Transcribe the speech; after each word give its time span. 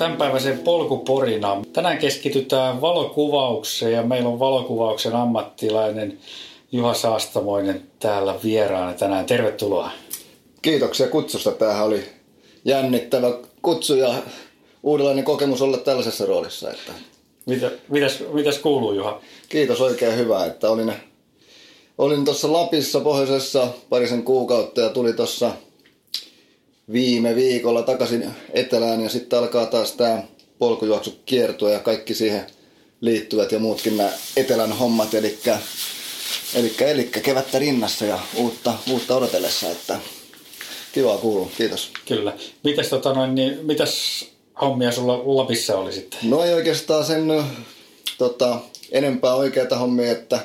tämänpäiväiseen 0.00 0.58
polkuporinaan. 0.58 1.66
Tänään 1.72 1.98
keskitytään 1.98 2.80
valokuvaukseen 2.80 3.92
ja 3.92 4.02
meillä 4.02 4.28
on 4.28 4.38
valokuvauksen 4.38 5.16
ammattilainen 5.16 6.18
Juha 6.72 6.94
Saastamoinen 6.94 7.82
täällä 7.98 8.34
vieraana 8.44 8.92
tänään. 8.92 9.26
Tervetuloa. 9.26 9.90
Kiitoksia 10.62 11.08
kutsusta. 11.08 11.52
Tämähän 11.52 11.86
oli 11.86 12.04
jännittävä 12.64 13.32
kutsu 13.62 13.94
ja 13.94 14.14
uudenlainen 14.82 15.24
kokemus 15.24 15.62
olla 15.62 15.76
tällaisessa 15.76 16.26
roolissa. 16.26 16.70
Että... 16.70 16.92
Mitä, 17.46 17.70
mitäs, 17.88 18.24
mitäs 18.32 18.58
kuuluu 18.58 18.92
Juha? 18.92 19.20
Kiitos 19.48 19.80
oikein 19.80 20.16
hyvä, 20.16 20.44
että 20.44 20.70
olin, 20.70 20.92
olin 21.98 22.24
tuossa 22.24 22.52
Lapissa 22.52 23.00
pohjoisessa 23.00 23.68
parisen 23.88 24.22
kuukautta 24.22 24.80
ja 24.80 24.88
tuli 24.88 25.12
tuossa 25.12 25.50
viime 26.92 27.34
viikolla 27.34 27.82
takaisin 27.82 28.30
etelään 28.52 29.00
ja 29.00 29.08
sitten 29.08 29.38
alkaa 29.38 29.66
taas 29.66 29.92
tämä 29.92 30.22
polkujuoksu 30.58 31.18
kiertua 31.26 31.70
ja 31.70 31.78
kaikki 31.78 32.14
siihen 32.14 32.46
liittyvät 33.00 33.52
ja 33.52 33.58
muutkin 33.58 33.96
nämä 33.96 34.10
etelän 34.36 34.72
hommat, 34.72 35.14
eli, 35.14 35.38
eli, 36.54 36.72
eli 36.80 37.10
kevättä 37.22 37.58
rinnassa 37.58 38.04
ja 38.04 38.18
uutta, 38.36 38.74
uutta 38.90 39.16
odotellessa, 39.16 39.70
että 39.70 39.98
kiva 40.92 41.18
kuuluu, 41.18 41.52
kiitos. 41.56 41.90
Kyllä. 42.08 42.36
Mitäs, 42.64 42.88
tota 42.88 43.12
noin, 43.12 43.34
niin, 43.34 43.66
mitäs 43.66 44.24
hommia 44.60 44.92
sulla 44.92 45.36
Lapissa 45.36 45.78
oli 45.78 45.92
sitten? 45.92 46.18
No 46.22 46.44
ei 46.44 46.54
oikeastaan 46.54 47.04
sen 47.04 47.44
tota, 48.18 48.58
enempää 48.92 49.34
oikeita 49.34 49.78
hommia, 49.78 50.12
että 50.12 50.40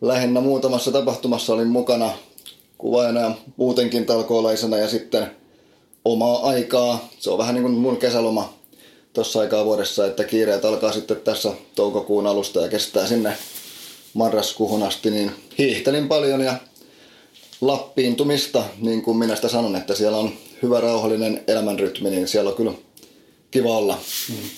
lähinnä 0.00 0.40
muutamassa 0.40 0.92
tapahtumassa 0.92 1.52
olin 1.52 1.68
mukana 1.68 2.10
kuvaajana 2.78 3.20
ja 3.20 3.34
muutenkin 3.56 4.06
talkoolaisena 4.06 4.76
ja 4.76 4.88
sitten 4.88 5.39
omaa 6.04 6.48
aikaa. 6.48 7.08
Se 7.18 7.30
on 7.30 7.38
vähän 7.38 7.54
niin 7.54 7.62
kuin 7.62 7.74
mun 7.74 7.96
kesäloma 7.96 8.52
tuossa 9.12 9.40
aikaa 9.40 9.64
vuodessa, 9.64 10.06
että 10.06 10.24
kiireet 10.24 10.64
alkaa 10.64 10.92
sitten 10.92 11.16
tässä 11.16 11.52
toukokuun 11.74 12.26
alusta 12.26 12.60
ja 12.60 12.68
kestää 12.68 13.06
sinne 13.06 13.32
marraskuuhun 14.14 14.82
asti, 14.82 15.10
niin 15.10 15.30
hiihtelin 15.58 16.08
paljon 16.08 16.40
ja 16.40 16.54
lappiintumista, 17.60 18.64
niin 18.80 19.02
kuin 19.02 19.16
minä 19.16 19.36
sitä 19.36 19.48
sanon, 19.48 19.76
että 19.76 19.94
siellä 19.94 20.18
on 20.18 20.32
hyvä 20.62 20.80
rauhallinen 20.80 21.44
elämänrytmi, 21.48 22.10
niin 22.10 22.28
siellä 22.28 22.50
on 22.50 22.56
kyllä 22.56 22.72
kiva 23.50 23.76
olla. 23.76 23.98
Hmm. 24.28 24.50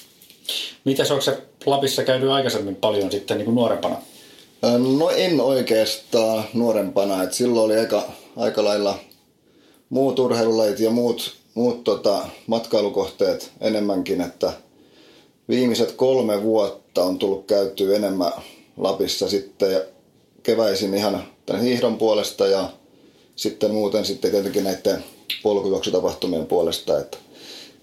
Mitäs 0.84 1.10
onko 1.10 1.22
se 1.22 1.42
Lapissa 1.66 2.04
käynyt 2.04 2.30
aikaisemmin 2.30 2.76
paljon 2.76 3.12
sitten 3.12 3.36
niin 3.36 3.44
kuin 3.44 3.54
nuorempana? 3.54 3.96
No 4.98 5.10
en 5.10 5.40
oikeastaan 5.40 6.44
nuorempana, 6.54 7.22
että 7.22 7.36
silloin 7.36 7.64
oli 7.64 7.78
aika, 7.78 8.02
aika 8.36 8.64
lailla 8.64 8.98
muut 9.92 10.18
urheilulajit 10.18 10.80
ja 10.80 10.90
muut, 10.90 11.32
muut 11.54 11.84
tota, 11.84 12.28
matkailukohteet 12.46 13.50
enemmänkin, 13.60 14.20
että 14.20 14.52
viimeiset 15.48 15.92
kolme 15.92 16.42
vuotta 16.42 17.04
on 17.04 17.18
tullut 17.18 17.46
käytyä 17.46 17.96
enemmän 17.96 18.32
Lapissa 18.76 19.28
sitten 19.28 19.80
keväisin 20.42 20.94
ihan 20.94 21.22
tämän 21.46 21.62
hiihdon 21.62 21.98
puolesta 21.98 22.46
ja 22.46 22.68
sitten 23.36 23.70
muuten 23.70 24.04
sitten 24.04 24.30
tietenkin 24.30 24.64
näiden 24.64 25.04
polkujuoksutapahtumien 25.42 26.46
puolesta, 26.46 26.98
että 26.98 27.18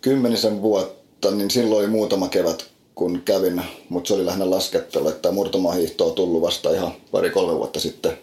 kymmenisen 0.01 0.61
vuotta, 0.61 1.31
niin 1.31 1.51
silloin 1.51 1.79
oli 1.79 1.91
muutama 1.91 2.27
kevät, 2.27 2.66
kun 2.95 3.21
kävin, 3.25 3.61
mutta 3.89 4.07
se 4.07 4.13
oli 4.13 4.25
lähinnä 4.25 4.49
laskettelu, 4.49 5.09
että 5.09 5.31
murtomahiihto 5.31 6.07
on 6.07 6.13
tullut 6.13 6.41
vasta 6.41 6.71
ihan 6.71 6.91
pari-kolme 7.11 7.55
vuotta 7.57 7.79
sitten 7.79 8.17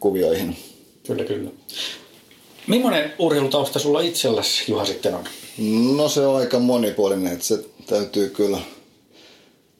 kuvioihin. 0.00 0.56
Kyllä, 1.06 1.24
kyllä. 1.24 1.50
Millainen 2.66 3.12
urheilutausta 3.18 3.78
sulla 3.78 4.00
itselläsi, 4.00 4.64
Juha, 4.68 4.84
sitten 4.84 5.14
on? 5.14 5.24
No 5.96 6.08
se 6.08 6.26
on 6.26 6.36
aika 6.36 6.58
monipuolinen, 6.58 7.32
että 7.32 7.44
se 7.44 7.64
täytyy 7.86 8.28
kyllä, 8.30 8.58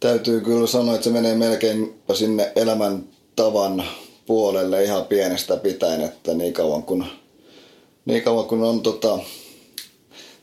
täytyy 0.00 0.40
kyllä 0.40 0.66
sanoa, 0.66 0.94
että 0.94 1.04
se 1.04 1.10
menee 1.10 1.34
melkein 1.34 1.94
sinne 2.14 2.52
elämäntavan 2.56 3.84
puolelle 4.26 4.84
ihan 4.84 5.04
pienestä 5.04 5.56
pitäen, 5.56 6.00
että 6.00 6.34
niin 6.34 6.52
kauan 6.52 6.82
kun, 6.82 7.04
niin 8.04 8.22
kauan 8.22 8.44
kun 8.44 8.62
on 8.62 8.80
tota, 8.80 9.18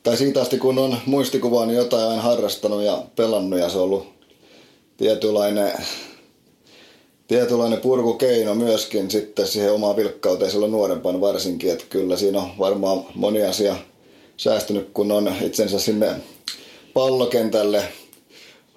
tai 0.04 0.18
siitä 0.18 0.42
asti 0.42 0.58
kun 0.58 0.80
on 0.80 0.98
muistikuvaa, 1.06 1.66
niin 1.66 1.78
jotain 1.78 2.10
aina 2.10 2.22
harrastanut 2.22 2.84
ja 2.84 3.04
pelannut 3.16 3.60
ja 3.60 3.70
se 3.70 3.78
on 3.78 3.84
ollut 3.84 4.08
tietynlainen, 4.98 5.72
tietynlainen 7.28 7.80
purkukeino 7.80 8.56
myöskin 8.56 9.12
sitten 9.12 9.48
siihen 9.48 9.74
omaan 9.74 9.96
vilkkauteen 9.96 10.52
silloin 10.52 10.72
nuorempana 10.72 11.22
varsinkin, 11.22 11.72
että 11.72 11.86
kyllä 11.90 12.18
siinä 12.18 12.40
on 12.40 12.50
varmaan 12.60 13.06
moni 13.16 13.44
asia 13.44 13.76
säästynyt, 14.38 14.90
kun 14.94 15.12
on 15.12 15.34
itsensä 15.42 15.80
sinne 15.80 16.16
pallokentälle 16.94 17.84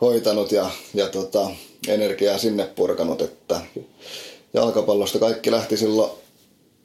hoitanut 0.01 0.53
ja, 0.53 0.71
ja 0.95 1.09
tota, 1.09 1.51
energiaa 1.89 2.39
sinne 2.39 2.67
purkanut, 2.77 3.23
että 3.23 3.61
jalkapallosta 4.55 5.19
kaikki 5.19 5.51
lähti 5.51 5.77
silloin 5.77 6.11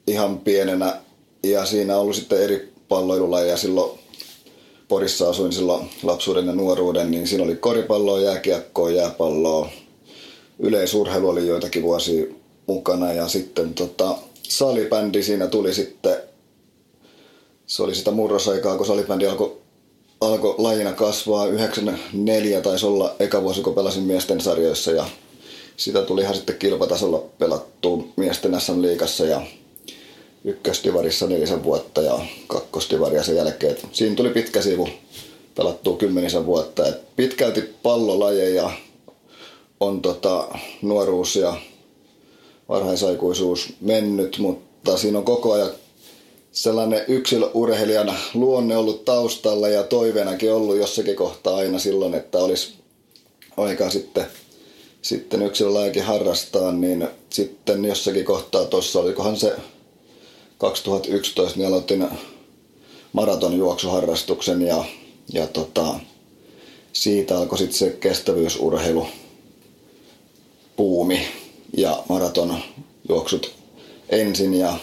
ihan 0.08 0.40
pienenä 0.40 1.02
ja 1.44 1.66
siinä 1.66 1.96
on 1.96 2.02
ollut 2.02 2.16
sitten 2.16 2.42
eri 2.44 2.74
palloilulajeja 2.88 3.58
silloin 3.58 4.00
Porissa 4.88 5.30
asuin 5.30 5.54
silloin 5.54 5.90
lapsuuden 6.04 6.48
ja 6.48 6.54
nuoruuden, 6.54 7.12
niin 7.12 7.28
siinä 7.28 7.44
oli 7.44 7.56
koripalloa, 7.56 8.20
jääkiekkoa, 8.20 8.92
jääpalloa. 8.92 9.70
Yleisurheilu 10.62 11.30
oli 11.30 11.48
joitakin 11.48 11.84
vuosia 11.84 12.26
mukana 12.68 13.14
ja 13.14 13.28
sitten 13.28 13.74
tota, 13.74 14.18
salibändi 14.44 15.24
siinä 15.24 15.48
tuli 15.48 15.74
sitten, 15.74 16.16
se 17.66 17.84
oli 17.84 17.96
sitä 17.96 18.12
murrosaikaa, 18.12 18.78
kun 18.78 18.86
salibändi 18.86 19.28
alkoi 19.28 19.62
alko 20.22 20.56
lajina 20.58 20.94
kasvaa. 20.94 21.48
94 21.48 22.62
taisi 22.62 22.86
olla 22.86 23.16
eka 23.20 23.44
vuosi, 23.44 23.62
kun 23.62 23.76
pelasin 23.76 24.04
miesten 24.04 24.42
sarjoissa 24.42 24.92
ja 24.92 25.06
sitä 25.78 26.02
tuli 26.02 26.22
ihan 26.22 26.36
sitten 26.36 26.58
kilpatasolla 26.58 27.24
pelattu 27.40 28.08
miesten 28.16 28.62
SM-liigassa 28.62 29.26
ja 29.26 29.42
ykköstivarissa 30.44 31.28
nelisen 31.28 31.64
vuotta 31.64 32.02
ja 32.02 32.20
kakkostivaria 32.48 33.24
sen 33.24 33.36
jälkeen. 33.36 33.78
Siinä 33.92 34.16
tuli 34.16 34.30
pitkä 34.30 34.62
sivu 34.62 34.90
pelattua 35.56 35.98
kymmenisen 35.98 36.46
vuotta. 36.46 36.88
Et 36.88 37.16
pitkälti 37.16 37.62
pallolajeja 37.84 38.72
on 39.81 40.02
tota, 40.02 40.47
nuoruus 40.81 41.36
ja 41.36 41.53
varhaisaikuisuus 42.69 43.74
mennyt, 43.81 44.38
mutta 44.38 44.97
siinä 44.97 45.18
on 45.18 45.25
koko 45.25 45.53
ajan 45.53 45.69
sellainen 46.52 47.06
yksilöurheilijana 47.08 48.14
luonne 48.34 48.78
ollut 48.78 49.06
taustalla 49.06 49.68
ja 49.68 49.84
toiveenakin 49.84 50.53
ollut 50.53 50.78
jossakin 50.78 51.16
kohtaa 51.16 51.56
aina 51.56 51.80
silloin, 51.80 52.14
että 52.14 52.38
olisi 52.38 52.74
aika 53.58 53.90
sitten, 53.90 54.25
sitten 55.02 55.41
yksilölajikin 55.41 56.03
harrastaa, 56.03 56.72
niin 56.72 57.08
sitten 57.30 57.86
jossakin 57.86 58.25
kohtaa 58.25 58.66
tuossa, 58.66 59.00
olikohan 59.00 59.38
se 59.38 59.56
2011 60.58 61.59
niin 61.59 61.68
aloitin 61.68 62.08
maratonjuoksuharrastuksen 63.14 64.62
ja, 64.62 64.86
ja 65.34 65.47
tota, 65.47 66.00
siitä 66.94 67.38
alkoi 67.38 67.58
sitten 67.58 67.78
se 67.78 67.90
kestävyysurheilu 68.00 69.08
puumi 70.81 71.28
ja 71.78 72.03
maratonjuoksut 72.09 73.52
ensin 74.09 74.53
ja, 74.53 74.74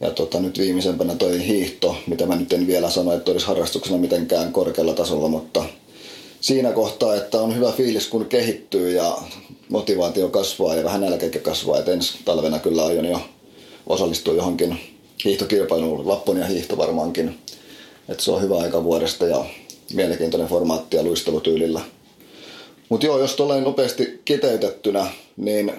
ja 0.00 0.10
tota, 0.10 0.40
nyt 0.40 0.58
viimeisempänä 0.58 1.14
toi 1.14 1.46
hiihto, 1.46 1.96
mitä 2.06 2.26
mä 2.26 2.36
nyt 2.36 2.52
en 2.52 2.66
vielä 2.66 2.90
sano, 2.90 3.12
että 3.12 3.30
olisi 3.30 3.46
harrastuksena 3.46 3.98
mitenkään 3.98 4.52
korkealla 4.52 4.94
tasolla, 4.94 5.28
mutta 5.28 5.64
siinä 6.40 6.72
kohtaa, 6.72 7.14
että 7.14 7.40
on 7.40 7.56
hyvä 7.56 7.72
fiilis 7.72 8.06
kun 8.06 8.26
kehittyy 8.26 8.90
ja 8.96 9.18
motivaatio 9.68 10.28
kasvaa 10.28 10.74
ja 10.74 10.84
vähän 10.84 11.00
nälkäkin 11.00 11.42
kasvaa, 11.42 11.78
että 11.78 11.92
ensi 11.92 12.18
talvena 12.24 12.58
kyllä 12.58 12.86
aion 12.86 13.04
jo 13.04 13.20
osallistua 13.86 14.34
johonkin 14.34 14.78
hiihtokilpailuun, 15.24 16.08
Lapponia 16.08 16.46
hiihto 16.46 16.76
varmaankin. 16.76 17.38
Että 18.08 18.22
se 18.24 18.30
on 18.30 18.42
hyvä 18.42 18.58
aika 18.58 18.84
vuodesta 18.84 19.26
ja 19.26 19.44
mielenkiintoinen 19.94 20.48
formaatti 20.48 20.96
ja 20.96 21.02
luistelutyylillä. 21.02 21.80
Mutta 22.90 23.06
joo, 23.06 23.18
jos 23.18 23.34
tuollain 23.34 23.64
nopeasti 23.64 24.20
kiteytettynä, 24.24 25.10
niin 25.36 25.72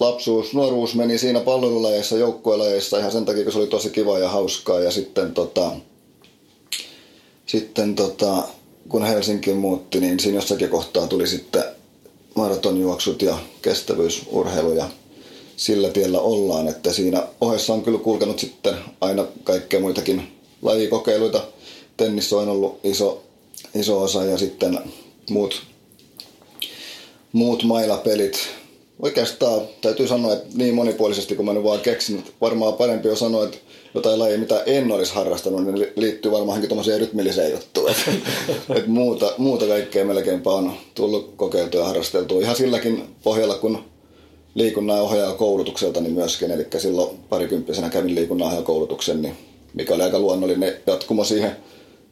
lapsuus, 0.00 0.54
nuoruus 0.54 0.94
meni 0.94 1.18
siinä 1.18 1.40
palvelulajeissa, 1.40 2.16
joukkuelajeissa 2.16 2.98
ihan 2.98 3.12
sen 3.12 3.24
takia, 3.24 3.42
kun 3.42 3.52
se 3.52 3.58
oli 3.58 3.66
tosi 3.66 3.90
kiva 3.90 4.18
ja 4.18 4.28
hauskaa. 4.28 4.80
Ja 4.80 4.90
sitten, 4.90 5.34
tota, 5.34 5.70
sitten 7.46 7.94
tota, 7.94 8.48
kun 8.88 9.04
Helsinki 9.04 9.54
muutti, 9.54 10.00
niin 10.00 10.20
siinä 10.20 10.38
jossakin 10.38 10.68
kohtaa 10.68 11.06
tuli 11.06 11.26
sitten 11.26 11.64
maratonjuoksut 12.34 13.22
ja 13.22 13.38
kestävyysurheilu 13.62 14.72
ja 14.72 14.90
sillä 15.56 15.88
tiellä 15.88 16.20
ollaan, 16.20 16.68
että 16.68 16.92
siinä 16.92 17.26
ohessa 17.40 17.72
on 17.72 17.82
kyllä 17.82 17.98
kulkenut 17.98 18.38
sitten 18.38 18.74
aina 19.00 19.26
kaikkea 19.44 19.80
muitakin 19.80 20.38
lajikokeiluita. 20.62 21.42
Tennis 21.96 22.32
on 22.32 22.48
ollut 22.48 22.80
iso, 22.84 23.22
iso 23.74 24.02
osa 24.02 24.24
ja 24.24 24.38
sitten 24.38 24.78
muut, 25.30 25.62
muut 27.32 27.62
mailapelit, 27.64 28.48
oikeastaan 28.98 29.60
täytyy 29.80 30.08
sanoa, 30.08 30.32
että 30.32 30.48
niin 30.54 30.74
monipuolisesti 30.74 31.34
kuin 31.34 31.46
mä 31.46 31.52
nyt 31.52 31.64
vaan 31.64 31.80
keksin, 31.80 32.18
että 32.18 32.32
varmaan 32.40 32.74
parempi 32.74 33.08
on 33.08 33.16
sanoa, 33.16 33.44
että 33.44 33.58
jotain 33.94 34.18
lajia, 34.18 34.38
mitä 34.38 34.62
en 34.66 34.92
olisi 34.92 35.14
harrastanut, 35.14 35.64
niin 35.64 35.86
liittyy 35.96 36.32
varmaankin 36.32 36.68
tuommoiseen 36.68 37.00
rytmilliseen 37.00 37.52
juttuun. 37.52 37.90
Että, 37.90 38.10
että 38.76 38.90
muuta, 38.90 39.34
muuta 39.38 39.66
kaikkea 39.66 40.04
melkeinpä 40.04 40.50
on 40.50 40.72
tullut 40.94 41.32
kokeiltua 41.36 41.80
ja 41.80 41.86
harrasteltua 41.86 42.40
ihan 42.40 42.56
silläkin 42.56 43.04
pohjalla, 43.22 43.54
kun 43.54 43.78
liikunnan 44.54 45.00
ohjaaja 45.00 45.34
koulutukselta 45.34 46.00
niin 46.00 46.14
myöskin. 46.14 46.50
Eli 46.50 46.66
silloin 46.78 47.18
parikymppisenä 47.28 47.90
kävin 47.90 48.14
liikunnan 48.14 48.64
koulutuksen, 48.64 49.22
niin 49.22 49.36
mikä 49.74 49.94
oli 49.94 50.02
aika 50.02 50.18
luonnollinen 50.18 50.76
jatkumo 50.86 51.24
siihen 51.24 51.56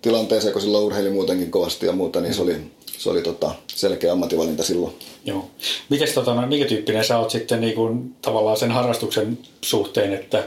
tilanteeseen, 0.03 0.53
kun 0.53 0.63
silloin 0.63 0.85
urheili 0.85 1.11
muutenkin 1.11 1.51
kovasti 1.51 1.87
ja 1.87 1.93
muuta, 1.93 2.21
niin 2.21 2.35
se 2.35 2.43
oli, 2.43 2.57
se 3.01 3.11
oli 3.11 3.23
tota 3.23 3.55
selkeä 3.75 4.13
ammattivalinta 4.13 4.63
silloin. 4.63 4.95
Joo. 5.25 5.51
Mites, 5.89 6.13
tota, 6.13 6.35
no, 6.35 6.47
mikä 6.47 6.65
tyyppinen 6.65 7.05
sä 7.05 7.19
oot 7.19 7.31
sitten 7.31 7.61
niin 7.61 7.75
kuin, 7.75 8.15
tavallaan 8.23 8.57
sen 8.57 8.71
harrastuksen 8.71 9.39
suhteen, 9.63 10.13
että 10.13 10.45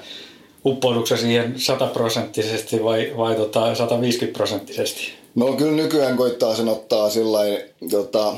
uppoudutko 0.66 1.18
siihen 1.18 1.54
sataprosenttisesti 1.58 2.84
vai, 2.84 3.14
vai 3.18 3.36
tota 3.36 3.76
150 3.76 4.38
prosenttisesti? 4.38 5.14
No 5.36 5.54
kyllä 5.54 5.72
nykyään 5.72 6.18
koittaa 6.18 6.56
sen 6.56 6.68
ottaa 6.68 7.10
sillä 7.10 7.40
tota, 7.92 8.34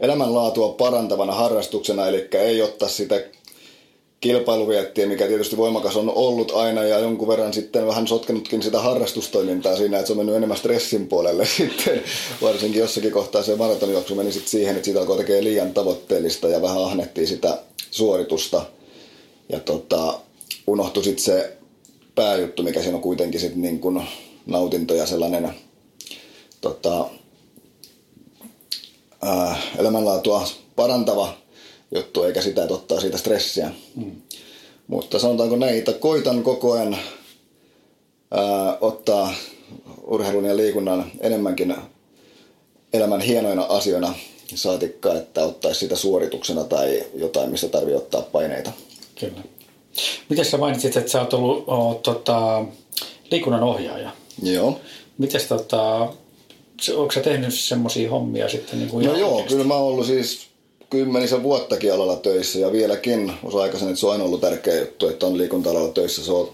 elämänlaatua 0.00 0.68
parantavana 0.68 1.32
harrastuksena, 1.32 2.06
eli 2.06 2.28
ei 2.32 2.62
ottaa 2.62 2.88
sitä 2.88 3.20
kilpailuviettiä, 4.20 5.06
mikä 5.06 5.26
tietysti 5.26 5.56
voimakas 5.56 5.96
on 5.96 6.12
ollut 6.14 6.52
aina 6.54 6.82
ja 6.84 6.98
jonkun 6.98 7.28
verran 7.28 7.52
sitten 7.52 7.86
vähän 7.86 8.08
sotkenutkin 8.08 8.62
sitä 8.62 8.80
harrastustoimintaa 8.80 9.76
siinä, 9.76 9.96
että 9.96 10.06
se 10.06 10.12
on 10.12 10.16
mennyt 10.16 10.36
enemmän 10.36 10.58
stressin 10.58 11.06
puolelle 11.06 11.46
sitten. 11.56 12.02
Varsinkin 12.42 12.80
jossakin 12.80 13.12
kohtaa 13.12 13.42
se 13.42 13.56
maratonjuoksu 13.56 14.14
meni 14.14 14.32
sitten 14.32 14.50
siihen, 14.50 14.76
että 14.76 14.84
siitä 14.84 15.00
alkoi 15.00 15.16
tekemään 15.16 15.44
liian 15.44 15.74
tavoitteellista 15.74 16.48
ja 16.48 16.62
vähän 16.62 16.84
ahnettiin 16.84 17.28
sitä 17.28 17.58
suoritusta. 17.90 18.62
Ja 19.48 19.60
tota, 19.60 20.20
unohtui 20.66 21.04
sitten 21.04 21.24
se 21.24 21.56
pääjuttu, 22.14 22.62
mikä 22.62 22.82
siinä 22.82 22.96
on 22.96 23.02
kuitenkin 23.02 23.40
sitten 23.40 23.62
niin 23.62 23.80
kuin 23.80 24.02
nautinto 24.46 24.94
ja 24.94 25.06
sellainen 25.06 25.54
tota, 26.60 27.06
ää, 29.22 29.56
elämänlaatua 29.78 30.48
parantava 30.76 31.39
juttu, 31.94 32.22
eikä 32.22 32.42
sitä, 32.42 32.62
että 32.62 32.74
ottaa 32.74 33.00
siitä 33.00 33.18
stressiä. 33.18 33.70
Mm. 33.96 34.12
Mutta 34.86 35.18
sanotaanko 35.18 35.56
näin, 35.56 35.78
että 35.78 35.92
koitan 35.92 36.42
koko 36.42 36.72
ajan 36.72 36.96
ää, 38.30 38.78
ottaa 38.80 39.34
urheilun 40.06 40.44
ja 40.44 40.56
liikunnan 40.56 41.10
enemmänkin 41.20 41.74
elämän 42.92 43.20
hienoina 43.20 43.62
asioina 43.62 44.14
saatikka, 44.54 45.14
että 45.14 45.44
ottaisi 45.44 45.80
sitä 45.80 45.96
suorituksena 45.96 46.64
tai 46.64 47.02
jotain, 47.14 47.50
missä 47.50 47.68
tarvii 47.68 47.94
ottaa 47.94 48.22
paineita. 48.22 48.72
Kyllä. 49.20 49.42
Miten 50.28 50.44
sä 50.44 50.58
mainitsit, 50.58 50.96
että 50.96 51.10
sä 51.10 51.20
oot 51.20 51.34
ollut 51.34 51.64
o, 51.68 52.00
tota, 52.02 52.64
liikunnan 53.30 53.62
ohjaaja? 53.62 54.10
Joo. 54.42 54.80
Miten 55.18 55.40
tota, 55.48 56.08
onko 56.96 57.12
sä 57.14 57.20
tehnyt 57.20 57.54
semmoisia 57.54 58.10
hommia 58.10 58.48
sitten 58.48 58.78
niin 58.78 58.90
kuin 58.90 59.06
No 59.06 59.16
joo, 59.16 59.30
oikeasti? 59.30 59.52
kyllä 59.54 59.64
mä 59.64 59.74
oon 59.74 59.92
ollut 59.92 60.06
siis 60.06 60.49
kymmenisen 60.90 61.42
vuottakin 61.42 61.92
alalla 61.92 62.16
töissä 62.16 62.58
ja 62.58 62.72
vieläkin 62.72 63.32
osa 63.44 63.58
aikaisen, 63.58 63.88
että 63.88 64.00
se 64.00 64.06
on 64.06 64.12
aina 64.12 64.24
ollut 64.24 64.40
tärkeä 64.40 64.78
juttu, 64.78 65.08
että 65.08 65.26
on 65.26 65.38
liikunta-alalla 65.38 65.92
töissä. 65.92 66.24
Se 66.24 66.32
on, 66.32 66.48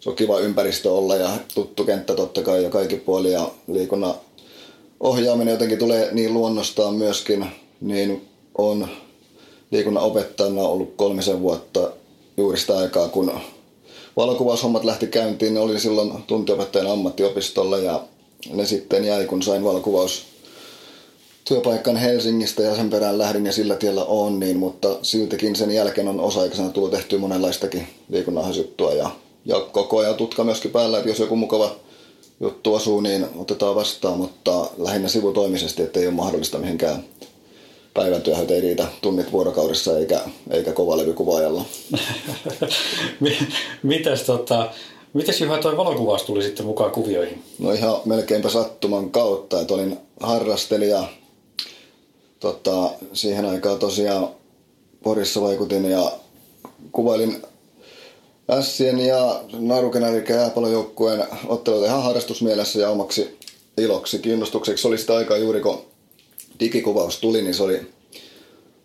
se 0.00 0.10
on 0.10 0.16
kiva 0.16 0.38
ympäristö 0.38 0.92
olla 0.92 1.16
ja 1.16 1.30
tuttu 1.54 1.84
kenttä 1.84 2.14
totta 2.14 2.42
kai 2.42 2.62
ja 2.62 2.70
kaikki 2.70 2.96
puoli 2.96 3.32
ja 3.32 3.50
liikunnan 3.66 4.14
ohjaaminen 5.00 5.52
jotenkin 5.52 5.78
tulee 5.78 6.08
niin 6.12 6.34
luonnostaan 6.34 6.94
myöskin, 6.94 7.46
niin 7.80 8.28
on 8.58 8.88
liikunnan 9.70 10.04
opettajana 10.04 10.62
ollut 10.62 10.94
kolmisen 10.96 11.40
vuotta 11.40 11.90
juuri 12.36 12.58
sitä 12.58 12.78
aikaa, 12.78 13.08
kun 13.08 13.32
valokuvaushommat 14.16 14.84
lähti 14.84 15.06
käyntiin, 15.06 15.54
niin 15.54 15.62
olin 15.62 15.80
silloin 15.80 16.12
tuntiopettajan 16.26 16.90
ammattiopistolla 16.92 17.78
ja 17.78 18.02
ne 18.52 18.66
sitten 18.66 19.04
jäi, 19.04 19.26
kun 19.26 19.42
sain 19.42 19.64
valokuvaus 19.64 20.24
työpaikan 21.48 21.96
Helsingistä 21.96 22.62
ja 22.62 22.76
sen 22.76 22.90
perään 22.90 23.18
lähdin 23.18 23.46
ja 23.46 23.52
sillä 23.52 23.76
tiellä 23.76 24.04
on, 24.04 24.40
niin, 24.40 24.56
mutta 24.56 24.88
siltikin 25.02 25.56
sen 25.56 25.70
jälkeen 25.70 26.08
on 26.08 26.20
osa-aikaisena 26.20 26.70
tullut 26.70 26.90
tehtyä 26.90 27.18
monenlaistakin 27.18 27.88
liikunnanhasjuttua 28.08 28.92
ja, 28.92 29.10
ja 29.44 29.60
koko 29.60 29.98
ajan 29.98 30.14
tutka 30.14 30.44
myöskin 30.44 30.70
päällä, 30.70 30.98
että 30.98 31.10
jos 31.10 31.18
joku 31.18 31.36
mukava 31.36 31.76
juttu 32.40 32.74
asuu, 32.74 33.00
niin 33.00 33.26
otetaan 33.36 33.74
vastaan, 33.74 34.18
mutta 34.18 34.70
lähinnä 34.78 35.08
sivutoimisesti, 35.08 35.82
että 35.82 36.00
ei 36.00 36.06
ole 36.06 36.14
mahdollista 36.14 36.58
mihinkään 36.58 37.04
päivätyöhön 37.94 38.50
ei 38.50 38.60
riitä 38.60 38.86
tunnit 39.00 39.32
vuorokaudessa 39.32 39.98
eikä, 39.98 40.20
eikä 40.50 40.72
kovalevykuvaajalla. 40.72 41.64
Mitäs, 43.82 44.22
tota, 44.22 44.70
mitäs 45.12 45.40
Juha 45.40 45.58
toi 45.58 45.76
valokuvaus 45.76 46.22
tuli 46.22 46.42
sitten 46.42 46.66
mukaan 46.66 46.90
kuvioihin? 46.90 47.42
No 47.58 47.72
ihan 47.72 47.96
melkeinpä 48.04 48.48
sattuman 48.48 49.10
kautta, 49.10 49.60
että 49.60 49.74
olin 49.74 49.98
harrastelija. 50.20 51.04
Tota, 52.40 52.90
siihen 53.12 53.44
aikaan 53.44 53.78
tosiaan 53.78 54.28
Porissa 55.02 55.40
vaikutin 55.40 55.84
ja 55.84 56.12
kuvailin 56.92 57.42
Ässien 58.50 59.00
ja 59.00 59.40
Naruken 59.52 60.02
eli 60.02 60.24
jääpalojoukkueen 60.28 61.24
otteluita 61.46 61.86
ihan 61.86 62.02
harrastusmielessä 62.02 62.78
ja 62.78 62.90
omaksi 62.90 63.38
iloksi. 63.78 64.18
Kiinnostukseksi 64.18 64.88
oli 64.88 64.98
sitä 64.98 65.16
aikaa 65.16 65.36
juuri 65.36 65.60
kun 65.60 65.84
digikuvaus 66.60 67.18
tuli, 67.18 67.42
niin 67.42 67.54
se 67.54 67.62
oli 67.62 67.80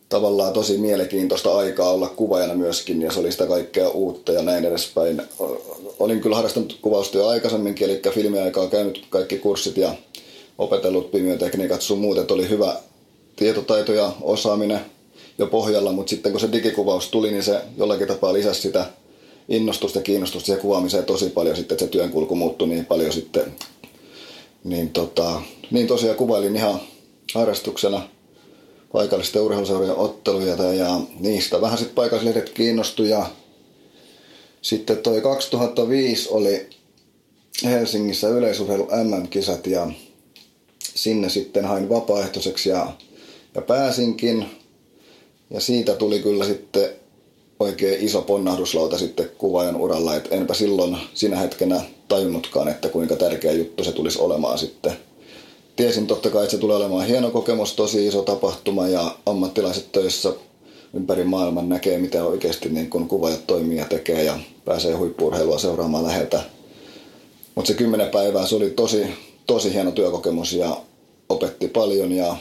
tavallaan 0.10 0.54
tosi 0.54 0.78
mielenkiintoista 0.78 1.58
aikaa 1.58 1.92
olla 1.92 2.10
kuvaajana 2.10 2.56
myöskin 2.56 3.02
ja 3.02 3.12
se 3.12 3.20
oli 3.20 3.32
sitä 3.32 3.48
kaikkea 3.48 3.90
uutta 3.90 4.32
ja 4.32 4.42
näin 4.42 4.66
edespäin. 4.66 5.22
Olin 6.00 6.22
kyllä 6.22 6.36
harrastanut 6.36 6.80
kuvausta 6.82 7.18
jo 7.18 7.28
aikaisemminkin, 7.28 7.90
eli 7.90 8.02
filmiaikaa 8.14 8.68
käynyt 8.68 9.06
kaikki 9.10 9.38
kurssit 9.38 9.78
ja 9.78 9.96
opetellut 10.58 11.12
pimeotekniikat 11.12 11.82
sun 11.82 12.00
muut, 12.00 12.18
että 12.18 12.34
oli 12.34 12.50
hyvä 12.50 12.76
tietotaito 13.42 13.94
ja 13.94 14.12
osaaminen 14.22 14.80
jo 15.38 15.48
pohjalla, 15.48 15.92
mutta 15.92 16.10
sitten 16.10 16.32
kun 16.32 16.42
se 16.42 16.52
digikuvaus 16.52 17.08
tuli, 17.08 17.32
niin 17.32 17.44
se 17.44 17.62
jollakin 17.78 18.08
tapaa 18.08 18.34
lisäsi 18.34 18.62
sitä 18.62 18.86
innostusta 19.50 20.00
ja 20.00 20.04
kiinnostusta 20.04 20.46
siihen 20.46 20.62
kuvaamiseen 20.62 21.06
tosi 21.06 21.30
paljon 21.30 21.56
sitten, 21.56 21.76
että 21.76 21.86
se 21.86 21.92
työnkulku 21.92 22.36
muuttui 22.36 22.68
niin 22.68 22.86
paljon 22.86 23.14
sitten. 23.14 23.56
Niin, 24.64 24.90
tota, 24.90 25.42
niin 25.72 25.88
tosiaan 25.88 26.18
kuvailin 26.18 26.56
ihan 26.56 26.80
harrastuksena 27.34 28.02
paikallisten 28.94 29.42
urheiluseurojen 29.42 29.98
otteluja 29.98 30.74
ja 30.74 31.00
niistä 31.20 31.62
vähän 31.62 31.78
sitten 31.78 31.96
paikallislehdet 31.96 32.50
kiinnostui 32.50 33.10
ja 33.10 33.26
sitten 34.62 34.98
toi 34.98 35.22
2005 35.22 36.30
oli 36.32 36.70
Helsingissä 37.64 38.30
yleisurheilu 38.30 38.88
MM-kisat 39.04 39.68
ja 39.68 39.88
sinne 40.94 41.30
sitten 41.30 41.66
hain 41.66 41.90
vapaaehtoiseksi 41.90 42.70
ja, 42.70 42.94
ja 43.56 43.62
pääsinkin. 43.62 44.46
Ja 45.50 45.60
siitä 45.60 45.96
tuli 45.96 46.20
kyllä 46.20 46.46
sitten 46.46 46.90
oikein 47.60 48.06
iso 48.06 48.22
ponnahduslauta 48.22 48.98
sitten 48.98 49.30
kuvaajan 49.38 49.76
uralla, 49.76 50.16
että 50.16 50.36
enpä 50.36 50.54
silloin 50.54 50.98
sinä 51.14 51.38
hetkenä 51.40 51.82
tajunnutkaan, 52.08 52.68
että 52.68 52.90
kuinka 52.90 53.16
tärkeä 53.16 53.52
juttu 53.52 53.84
se 53.84 53.92
tulisi 53.92 54.20
olemaan 54.20 54.58
sitten– 54.58 54.94
tiesin 55.76 56.08
totta 56.08 56.30
kai, 56.30 56.44
että 56.44 56.52
se 56.52 56.58
tulee 56.58 56.78
olemaan 56.78 57.08
hieno 57.08 57.32
kokemus, 57.32 57.74
tosi 57.74 58.08
iso 58.08 58.22
tapahtuma 58.22 58.88
ja 58.88 59.16
ammattilaiset 59.26 59.92
töissä 59.92 60.34
ympäri 60.94 61.24
maailman 61.24 61.70
näkee, 61.70 61.98
miten 61.98 62.24
oikeasti 62.24 62.70
niin 62.70 62.90
kun 62.90 63.08
kuvaajat 63.08 63.48
toimii 63.48 63.78
ja 63.78 63.86
tekee 63.86 64.24
ja 64.24 64.40
pääsee 64.66 64.96
huippuurheilua 64.96 65.60
seuraamaan 65.60 66.04
läheltä. 66.04 66.42
Mutta 67.56 67.68
se 67.68 67.74
kymmenen 67.74 68.10
päivää, 68.10 68.48
se 68.48 68.56
oli 68.56 68.70
tosi, 68.70 69.08
tosi 69.48 69.74
hieno 69.74 69.92
työkokemus 69.92 70.54
ja 70.54 70.78
opetti 71.30 71.68
paljon 71.68 72.12
ja, 72.12 72.36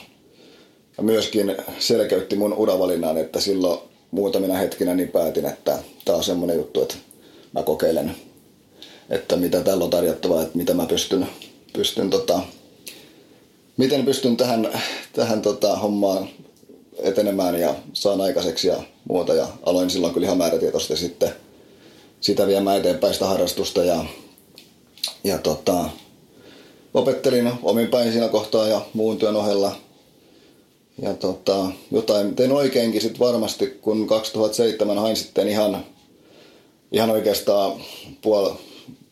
ja 1.01 1.05
myöskin 1.05 1.57
selkeytti 1.79 2.37
mun 2.37 2.55
uravalinnan, 2.55 3.19
että 3.19 3.41
silloin 3.41 3.81
muutamina 4.11 4.55
hetkinä 4.55 4.95
niin 4.95 5.09
päätin, 5.09 5.47
että 5.47 5.79
tämä 6.05 6.19
on 6.19 6.25
semmoinen 6.25 6.57
juttu, 6.57 6.83
että 6.83 6.95
mä 7.53 7.63
kokeilen, 7.63 8.17
että 9.11 9.37
mitä 9.37 9.61
täällä 9.61 9.85
on 9.85 9.91
tarjottavaa, 9.91 10.43
että 10.43 10.59
mitä 10.59 10.75
mä 10.75 10.87
pystyn, 10.87 11.27
pystyn 11.73 12.11
tota, 12.11 12.41
miten 13.77 14.05
pystyn 14.05 14.37
tähän, 14.37 14.69
tähän 15.13 15.43
tota, 15.43 15.77
hommaan 15.77 16.29
etenemään 16.99 17.61
ja 17.61 17.75
saan 17.93 18.21
aikaiseksi 18.21 18.69
ja 18.69 18.83
muuta. 19.09 19.35
Ja 19.35 19.49
aloin 19.63 19.91
silloin 19.91 20.15
kyllä 20.15 20.27
ihan 20.27 20.39
määrätietoisesti 20.39 20.97
sitten 20.97 21.33
sitä 22.21 22.47
viemään 22.47 22.79
eteenpäin 22.79 23.15
sitä 23.15 23.27
harrastusta 23.27 23.85
ja, 23.85 24.05
ja 25.25 25.39
tota, 25.39 25.85
opettelin 26.95 27.53
omin 27.63 27.89
päin 27.89 28.13
siinä 28.13 28.29
kohtaa 28.29 28.69
ja 28.69 28.81
muun 28.95 29.19
työn 29.19 29.37
ohella. 29.37 29.77
Ja 31.03 31.15
tota, 31.15 31.67
jotain 31.91 32.37
tein 32.37 32.53
oikeinkin 32.53 33.01
sitten 33.01 33.21
varmasti, 33.21 33.67
kun 33.67 34.07
2007 34.07 34.99
hain 34.99 35.17
sitten 35.17 35.49
ihan, 35.49 35.85
ihan 36.93 37.11
oikeastaan 37.11 37.73
puol, 38.23 38.51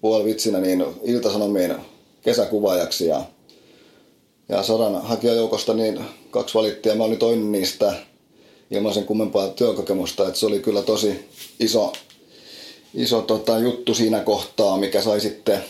puol 0.01 0.25
vitsinä 0.25 0.61
niin 0.61 0.85
iltasanomiin 1.05 1.75
kesäkuvaajaksi 2.23 3.07
ja 3.07 3.23
ja 4.49 4.63
sodan 4.63 5.03
hakijajoukosta 5.03 5.75
niin 5.75 6.01
kaksi 6.31 6.55
valittia. 6.55 6.95
Mä 6.95 7.05
olin 7.05 7.19
toinen 7.19 7.53
niistä. 7.53 7.93
ilman 8.71 8.95
sen 8.95 9.05
kummempaa 9.05 9.49
työkokemusta. 9.49 10.29
Että 10.29 10.41
se 10.41 10.47
oli 10.47 10.59
kyllä 10.59 10.83
tosi 10.83 11.29
iso, 11.61 11.93
iso 12.95 13.23
tota, 13.23 13.59
juttu 13.59 13.95
siinä 13.95 14.21
kohtaa, 14.21 14.77
mikä 14.77 15.03
sai 15.03 15.21
sitten 15.21 15.65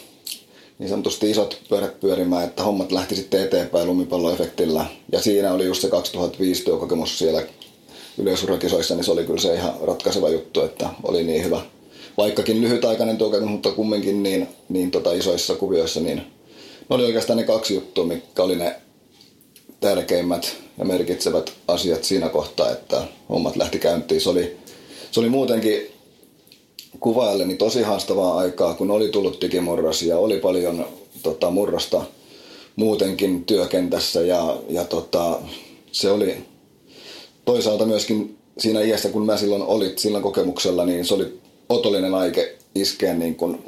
niin 0.78 0.88
sanotusti 0.88 1.30
isot 1.30 1.61
pyörät 1.68 2.00
pyörimään, 2.00 2.44
että 2.44 2.62
hommat 2.62 2.92
lähti 2.92 3.16
sitten 3.16 3.42
eteenpäin 3.42 3.87
lumipalloefektillä. 3.87 4.87
Ja 5.12 5.20
siinä 5.20 5.52
oli 5.52 5.64
just 5.64 5.82
se 5.82 5.88
2005 5.88 6.64
työkokemus 6.64 7.18
siellä 7.18 7.42
yleisurakisoissa, 8.18 8.94
niin 8.94 9.04
se 9.04 9.11
oli 9.11 9.25
kyllä 9.25 9.40
se 9.40 9.54
ihan 9.54 9.75
ratkaiseva 9.82 10.28
juttu, 10.28 10.62
että 10.62 10.88
oli 11.02 11.25
niin 11.25 11.44
hyvä. 11.44 11.61
Vaikkakin 12.16 12.61
lyhytaikainen 12.61 13.18
työkokemus, 13.18 13.52
mutta 13.52 13.70
kumminkin 13.70 14.23
niin, 14.23 14.49
niin 14.68 14.90
tota 14.90 15.12
isoissa 15.12 15.54
kuvioissa, 15.54 16.00
niin 16.00 16.16
ne 16.88 16.94
oli 16.97 17.04
oikeastaan 17.04 17.37
ne 17.37 17.44
kaksi 17.44 17.75
juttua, 17.75 18.04
mitkä 18.04 18.42
oli 18.42 18.56
ne 18.56 18.76
tärkeimmät 19.80 20.56
ja 20.78 20.85
merkitsevät 20.85 21.52
asiat 21.68 22.04
siinä 22.04 22.28
kohtaa, 22.28 22.70
että 22.70 23.02
hommat 23.28 23.56
lähti 23.56 23.78
käyntiin. 23.78 24.20
Se 24.20 24.30
oli, 24.30 24.56
se 25.11 25.20
oli 25.20 25.28
muutenkin 25.28 25.98
kuvailleni 27.00 27.57
tosi 27.57 27.83
haastavaa 27.83 28.38
aikaa, 28.38 28.75
kun 28.75 28.90
oli 28.90 29.09
tullut 29.09 29.40
digimurros 29.40 30.02
ja 30.02 30.19
oli 30.19 30.38
paljon 30.38 30.87
tota, 31.23 31.50
murrosta 31.50 32.05
muutenkin 32.76 33.45
työkentässä 33.45 34.21
ja, 34.21 34.57
ja 34.69 34.85
tota, 34.85 35.38
se 35.93 36.11
oli 36.11 36.37
toisaalta 37.45 37.87
myöskin 37.87 38.38
siinä 38.59 38.81
iässä, 38.81 39.09
kun 39.09 39.26
mä 39.26 39.37
silloin 39.37 39.62
olit 39.62 39.99
sillä 39.99 40.21
kokemuksella, 40.21 40.87
niin 40.87 41.05
se 41.05 41.14
oli 41.14 41.38
otollinen 41.69 42.14
aike 42.14 42.57
iskeä 42.75 43.14
niin 43.14 43.35
kuin, 43.35 43.59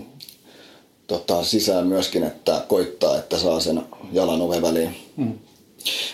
tota, 1.06 1.44
sisään 1.44 1.86
myöskin, 1.86 2.24
että 2.24 2.64
koittaa, 2.68 3.18
että 3.18 3.38
saa 3.38 3.60
sen 3.60 3.82
jalan 4.12 4.42
oven 4.42 4.62
väliin. 4.62 4.96
Mm. 5.16 5.38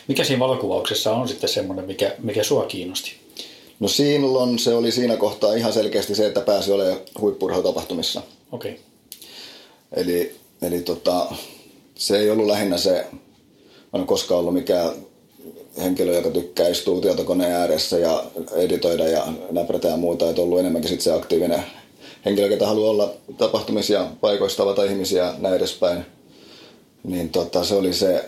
Mikä 0.09 0.25
siinä 0.25 0.41
valokuvauksessa 0.41 1.13
on 1.13 1.29
sitten 1.29 1.49
semmoinen, 1.49 1.85
mikä, 1.85 2.15
mikä 2.19 2.43
sua 2.43 2.65
kiinnosti? 2.65 3.26
No 3.81 3.89
silloin 3.89 4.59
se 4.59 4.75
oli 4.75 4.93
siinä 4.93 5.17
kohtaa 5.17 5.55
ihan 5.55 5.73
selkeästi 5.73 6.15
se, 6.15 6.27
että 6.27 6.41
pääsi 6.41 6.73
olemaan 6.73 7.01
huippurheilutapahtumissa. 7.21 8.23
Okei. 8.53 8.71
Okay. 8.73 8.83
Eli, 9.93 10.35
eli 10.63 10.81
tota, 10.81 11.27
se 11.95 12.19
ei 12.19 12.31
ollut 12.31 12.47
lähinnä 12.47 12.77
se, 12.77 13.07
mä 13.93 13.99
en 13.99 14.07
koskaan 14.07 14.41
ollut 14.41 14.55
mikään 14.55 14.91
henkilö, 15.79 16.15
joka 16.15 16.31
tykkää 16.31 16.69
istua 16.69 17.01
tietokoneen 17.01 17.53
ääressä 17.53 17.99
ja 17.99 18.25
editoida 18.55 19.09
ja 19.09 19.27
näprätä 19.51 19.89
ja 19.89 19.97
muuta, 19.97 20.31
että 20.31 20.43
ollut 20.43 20.61
enemmänkin 20.61 20.91
sit 20.91 21.01
se 21.01 21.13
aktiivinen 21.13 21.63
henkilö, 22.25 22.47
joka 22.47 22.67
haluaa 22.67 22.91
olla 22.91 23.15
tapahtumisia, 23.39 24.07
paikoista 24.21 24.57
tavata 24.57 24.85
ihmisiä 24.85 25.35
näin 25.39 25.55
edespäin. 25.55 26.07
Niin 27.05 27.29
tota, 27.29 27.65
se 27.65 27.75
oli 27.75 27.93
se 27.93 28.25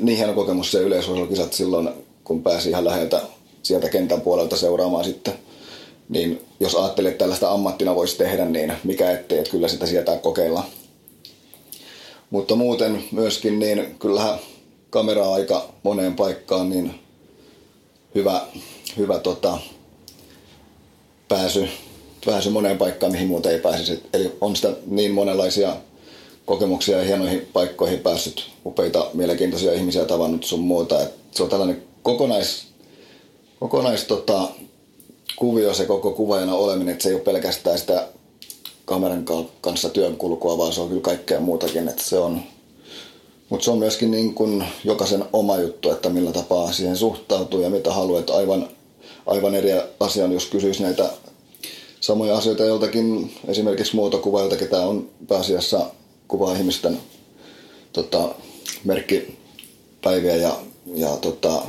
niin 0.00 0.16
hieno 0.16 0.34
kokemus 0.34 0.72
se 0.72 0.78
yleisurheilukisat 0.78 1.52
silloin, 1.52 1.88
kun 2.24 2.42
pääsi 2.42 2.68
ihan 2.68 2.84
läheltä 2.84 3.22
sieltä 3.62 3.88
kentän 3.88 4.20
puolelta 4.20 4.56
seuraamaan 4.56 5.04
sitten. 5.04 5.34
Niin 6.08 6.40
jos 6.60 6.74
ajattelee, 6.74 7.10
että 7.10 7.18
tällaista 7.18 7.50
ammattina 7.50 7.94
voisi 7.94 8.18
tehdä, 8.18 8.44
niin 8.44 8.72
mikä 8.84 9.10
ettei, 9.10 9.38
että 9.38 9.50
kyllä 9.50 9.68
sitä 9.68 9.86
sieltä 9.86 10.16
kokeilla. 10.16 10.64
Mutta 12.30 12.54
muuten 12.56 13.04
myöskin, 13.12 13.58
niin 13.58 13.96
kyllähän 13.98 14.38
kamera 14.90 15.32
aika 15.32 15.68
moneen 15.82 16.14
paikkaan, 16.14 16.70
niin 16.70 16.94
hyvä, 18.14 18.40
hyvä 18.96 19.18
tota, 19.18 19.58
pääsy, 21.28 21.68
pääsy 22.26 22.50
moneen 22.50 22.78
paikkaan, 22.78 23.12
mihin 23.12 23.28
muuten 23.28 23.52
ei 23.52 23.58
pääsisi. 23.58 24.02
Eli 24.12 24.32
on 24.40 24.56
sitä 24.56 24.72
niin 24.86 25.12
monenlaisia 25.12 25.76
kokemuksia 26.46 26.98
ja 26.98 27.04
hienoihin 27.04 27.48
paikkoihin 27.52 27.98
päässyt, 27.98 28.46
upeita, 28.66 29.10
mielenkiintoisia 29.14 29.72
ihmisiä 29.72 30.04
tavannut 30.04 30.44
sun 30.44 30.60
muuta. 30.60 31.02
Et 31.02 31.14
se 31.30 31.42
on 31.42 31.48
tällainen 31.48 31.82
kokonais, 32.02 32.71
kokonais 33.62 34.04
tota, 34.04 34.48
kuvio 35.36 35.74
se 35.74 35.84
koko 35.84 36.10
kuvaajana 36.10 36.54
oleminen, 36.54 36.92
että 36.92 37.02
se 37.02 37.08
ei 37.08 37.14
ole 37.14 37.22
pelkästään 37.22 37.78
sitä 37.78 38.08
kameran 38.84 39.24
kanssa 39.60 39.88
työn 39.88 40.16
kulkua, 40.16 40.58
vaan 40.58 40.72
se 40.72 40.80
on 40.80 40.88
kyllä 40.88 41.00
kaikkea 41.00 41.40
muutakin. 41.40 41.88
Että 41.88 42.02
se 42.02 42.18
on, 42.18 42.42
mutta 43.48 43.64
se 43.64 43.70
on 43.70 43.78
myöskin 43.78 44.10
niin 44.10 44.34
kuin 44.34 44.64
jokaisen 44.84 45.24
oma 45.32 45.58
juttu, 45.58 45.90
että 45.90 46.08
millä 46.08 46.32
tapaa 46.32 46.72
siihen 46.72 46.96
suhtautuu 46.96 47.60
ja 47.60 47.70
mitä 47.70 47.92
haluaa. 47.92 48.20
Että 48.20 48.34
aivan, 48.34 48.68
aivan 49.26 49.54
eri 49.54 49.70
asia 50.00 50.26
jos 50.26 50.46
kysyisi 50.46 50.82
näitä 50.82 51.10
samoja 52.00 52.36
asioita 52.36 52.64
joltakin, 52.64 53.34
esimerkiksi 53.48 53.96
muotokuvailta, 53.96 54.56
ketä 54.56 54.80
on 54.80 55.10
pääasiassa 55.28 55.86
kuvaa 56.28 56.56
ihmisten 56.56 56.98
tota, 57.92 58.28
merkkipäiviä 58.84 60.36
ja, 60.36 60.56
ja 60.94 61.16
tota, 61.16 61.62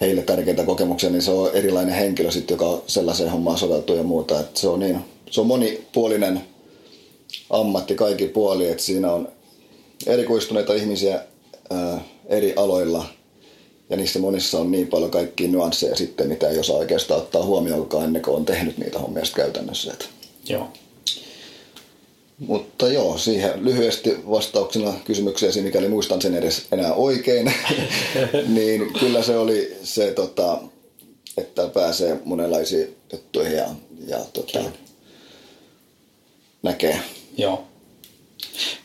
heille 0.00 0.22
tärkeitä 0.22 0.64
kokemuksia, 0.64 1.10
niin 1.10 1.22
se 1.22 1.30
on 1.30 1.50
erilainen 1.54 1.94
henkilö 1.94 2.30
sitten, 2.30 2.54
joka 2.54 2.82
sellaiseen 2.86 3.30
hommaan 3.30 3.58
soveltuu 3.58 3.96
ja 3.96 4.02
muuta. 4.02 4.40
Et 4.40 4.56
se, 4.56 4.68
on 4.68 4.80
niin, 4.80 5.00
se 5.30 5.40
on 5.40 5.46
monipuolinen 5.46 6.40
ammatti 7.50 7.94
kaikki 7.94 8.26
puoli, 8.26 8.68
että 8.68 8.82
siinä 8.82 9.12
on 9.12 9.28
erikoistuneita 10.06 10.74
ihmisiä 10.74 11.22
ää, 11.70 12.00
eri 12.26 12.54
aloilla 12.56 13.04
ja 13.90 13.96
niissä 13.96 14.18
monissa 14.18 14.58
on 14.58 14.70
niin 14.70 14.86
paljon 14.88 15.10
kaikkia 15.10 15.48
nyansseja 15.48 15.96
sitten, 15.96 16.28
mitä 16.28 16.48
ei 16.48 16.58
osaa 16.58 16.76
oikeastaan 16.76 17.20
ottaa 17.20 17.44
huomioon 17.44 17.88
ennen 18.04 18.22
kuin 18.22 18.36
on 18.36 18.44
tehnyt 18.44 18.78
niitä 18.78 18.98
hommia 18.98 19.22
käytännössä. 19.34 19.94
Joo. 20.48 20.68
Mutta 22.38 22.88
joo, 22.88 23.18
siihen 23.18 23.64
lyhyesti 23.64 24.16
vastauksena 24.30 24.94
kysymykseesi, 25.04 25.60
mikäli 25.60 25.88
muistan 25.88 26.22
sen 26.22 26.34
edes 26.34 26.66
enää 26.72 26.94
oikein, 26.94 27.52
niin 28.56 28.92
kyllä 29.00 29.22
se 29.22 29.36
oli 29.36 29.76
se, 29.82 30.10
tota, 30.10 30.58
että 31.36 31.68
pääsee 31.68 32.20
monenlaisiin 32.24 32.96
juttuihin 33.12 33.56
ja, 33.56 33.68
ja 34.06 34.18
tota, 34.32 34.58
näkee. 36.62 37.00
Joo. 37.36 37.64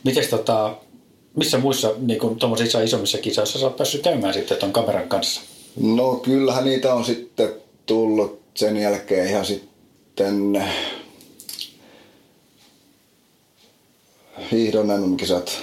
Mites 0.04 0.28
tota, 0.28 0.76
missä 1.36 1.58
muissa 1.58 1.94
niin 1.98 2.38
tuommoisissa 2.38 2.82
isommissa 2.82 3.18
kisoissa 3.18 3.58
sä 3.58 3.66
oot 3.66 3.76
päässyt 3.76 4.02
käymään 4.02 4.34
sitten 4.34 4.56
tuon 4.56 4.72
kameran 4.72 5.08
kanssa? 5.08 5.40
No 5.80 6.14
kyllähän 6.14 6.64
niitä 6.64 6.94
on 6.94 7.04
sitten 7.04 7.52
tullut 7.86 8.40
sen 8.54 8.76
jälkeen 8.76 9.28
ihan 9.28 9.46
sitten 9.46 10.64
hiihdon 14.54 14.86
MM-kisat, 14.86 15.62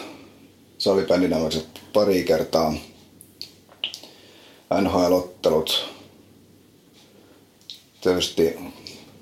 salibändinämöiset 0.78 1.66
pari 1.94 2.24
kertaa, 2.24 2.74
NHL-ottelut, 4.82 5.86
tietysti, 8.02 8.58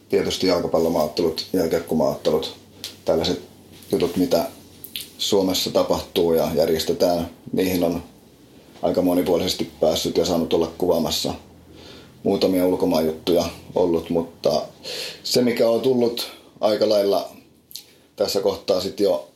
tietysti 0.09 0.47
jalkapallomaattelut, 0.47 1.47
jälkiekkumaattelut, 1.53 2.55
tällaiset 3.05 3.41
jutut, 3.91 4.17
mitä 4.17 4.45
Suomessa 5.17 5.71
tapahtuu 5.71 6.33
ja 6.33 6.49
järjestetään. 6.55 7.29
Niihin 7.53 7.83
on 7.83 8.03
aika 8.81 9.01
monipuolisesti 9.01 9.71
päässyt 9.79 10.17
ja 10.17 10.25
saanut 10.25 10.53
olla 10.53 10.71
kuvaamassa. 10.77 11.33
Muutamia 12.23 12.65
ulkomaan 12.67 13.05
juttuja 13.05 13.45
ollut, 13.75 14.09
mutta 14.09 14.61
se 15.23 15.41
mikä 15.41 15.69
on 15.69 15.81
tullut 15.81 16.31
aika 16.61 16.89
lailla 16.89 17.29
tässä 18.15 18.41
kohtaa 18.41 18.81
sitten 18.81 19.03
jo 19.03 19.28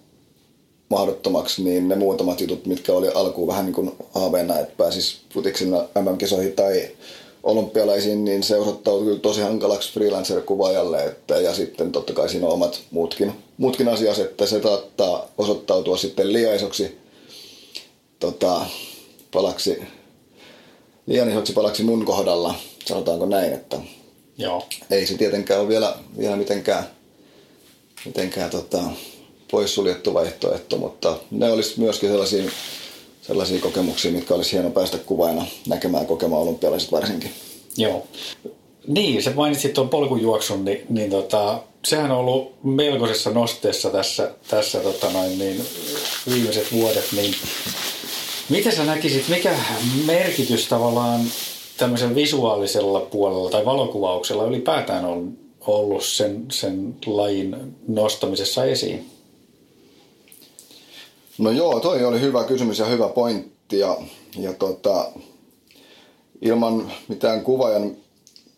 mahdottomaksi, 0.89 1.63
niin 1.63 1.87
ne 1.87 1.95
muutamat 1.95 2.41
jutut, 2.41 2.65
mitkä 2.65 2.93
oli 2.93 3.07
alkuun 3.07 3.47
vähän 3.47 3.65
niin 3.65 3.73
kuin 3.73 3.91
haaveena, 4.13 4.59
että 4.59 4.73
pääsis 4.77 5.21
futiksilla 5.33 5.89
MM-kisoihin 6.01 6.53
tai 6.53 6.89
olympialaisiin, 7.43 8.25
niin 8.25 8.43
se 8.43 8.55
osoittautui 8.55 9.05
kyllä 9.05 9.19
tosi 9.19 9.41
hankalaksi 9.41 9.93
freelancer-kuvaajalle, 9.93 11.05
että, 11.05 11.37
ja 11.37 11.53
sitten 11.53 11.91
totta 11.91 12.13
kai 12.13 12.29
siinä 12.29 12.47
on 12.47 12.53
omat 12.53 12.81
muutkin, 12.91 13.31
muutkin 13.57 13.87
asiat, 13.87 14.19
että 14.19 14.45
se 14.45 14.61
saattaa 14.61 15.27
osoittautua 15.37 15.97
sitten 15.97 16.33
liian 16.33 16.55
isoksi 16.55 16.97
tota, 18.19 18.65
palaksi, 19.33 19.83
liian 21.05 21.29
isoksi 21.29 21.53
palaksi 21.53 21.83
mun 21.83 22.05
kohdalla, 22.05 22.55
sanotaanko 22.85 23.25
näin, 23.25 23.53
että 23.53 23.79
Joo. 24.37 24.63
ei 24.89 25.07
se 25.07 25.17
tietenkään 25.17 25.59
ole 25.59 25.69
vielä, 25.69 25.95
vielä 26.17 26.35
mitenkään, 26.35 26.83
mitenkään 28.05 28.49
tota, 28.49 28.83
poissuljettu 29.53 30.13
vaihtoehto, 30.13 30.77
mutta 30.77 31.17
ne 31.31 31.51
olisi 31.51 31.79
myöskin 31.79 32.09
sellaisia, 32.09 32.43
sellaisia 33.21 33.61
kokemuksia, 33.61 34.11
mitkä 34.11 34.33
olisi 34.33 34.51
hieno 34.51 34.69
päästä 34.69 34.97
kuvaina 34.97 35.45
näkemään 35.67 36.05
kokemaan 36.05 36.41
olympialaiset 36.41 36.91
varsinkin. 36.91 37.31
Joo. 37.77 38.07
Niin, 38.87 39.23
se 39.23 39.33
mainitsit 39.33 39.73
tuon 39.73 39.89
polkujuoksun, 39.89 40.65
niin, 40.65 40.85
niin 40.89 41.09
tota, 41.09 41.59
sehän 41.85 42.11
on 42.11 42.17
ollut 42.17 42.63
melkoisessa 42.63 43.29
nosteessa 43.29 43.89
tässä, 43.89 44.31
tässä 44.47 44.79
tota 44.79 45.11
noin, 45.11 45.39
niin, 45.39 45.65
viimeiset 46.33 46.71
vuodet, 46.71 47.05
niin 47.15 47.35
miten 48.49 48.75
sä 48.75 48.83
näkisit, 48.83 49.29
mikä 49.29 49.57
merkitys 50.05 50.67
tavallaan 50.67 51.21
tämmöisen 51.77 52.15
visuaalisella 52.15 52.99
puolella 52.99 53.49
tai 53.49 53.65
valokuvauksella 53.65 54.45
ylipäätään 54.45 55.05
on 55.05 55.37
ollut 55.67 56.03
sen, 56.03 56.45
sen 56.51 56.95
lajin 57.05 57.55
nostamisessa 57.87 58.65
esiin? 58.65 59.12
No 61.37 61.51
joo, 61.51 61.79
toi 61.79 62.05
oli 62.05 62.21
hyvä 62.21 62.43
kysymys 62.43 62.79
ja 62.79 62.85
hyvä 62.85 63.09
pointti. 63.09 63.79
Ja, 63.79 63.97
ja 64.37 64.53
tota, 64.53 65.11
ilman 66.41 66.91
mitään 67.07 67.41
kuvaajan 67.41 67.95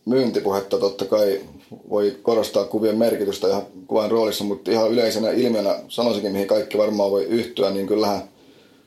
myyntipuhetta 0.06 0.78
totta 0.78 1.06
kai 1.06 1.42
voi 1.90 2.18
korostaa 2.22 2.66
kuvien 2.66 2.98
merkitystä 2.98 3.48
ihan 3.48 3.64
kuvan 3.88 4.12
roolissa, 4.12 4.44
mutta 4.44 4.72
ihan 4.72 4.92
yleisenä 4.92 5.32
ilmiönä 5.32 5.80
sanoisinkin, 5.88 6.32
mihin 6.32 6.48
kaikki 6.48 6.78
varmaan 6.78 7.12
voi 7.12 7.24
yhtyä, 7.24 7.72
niin 7.72 7.88
kyllähän 7.88 8.30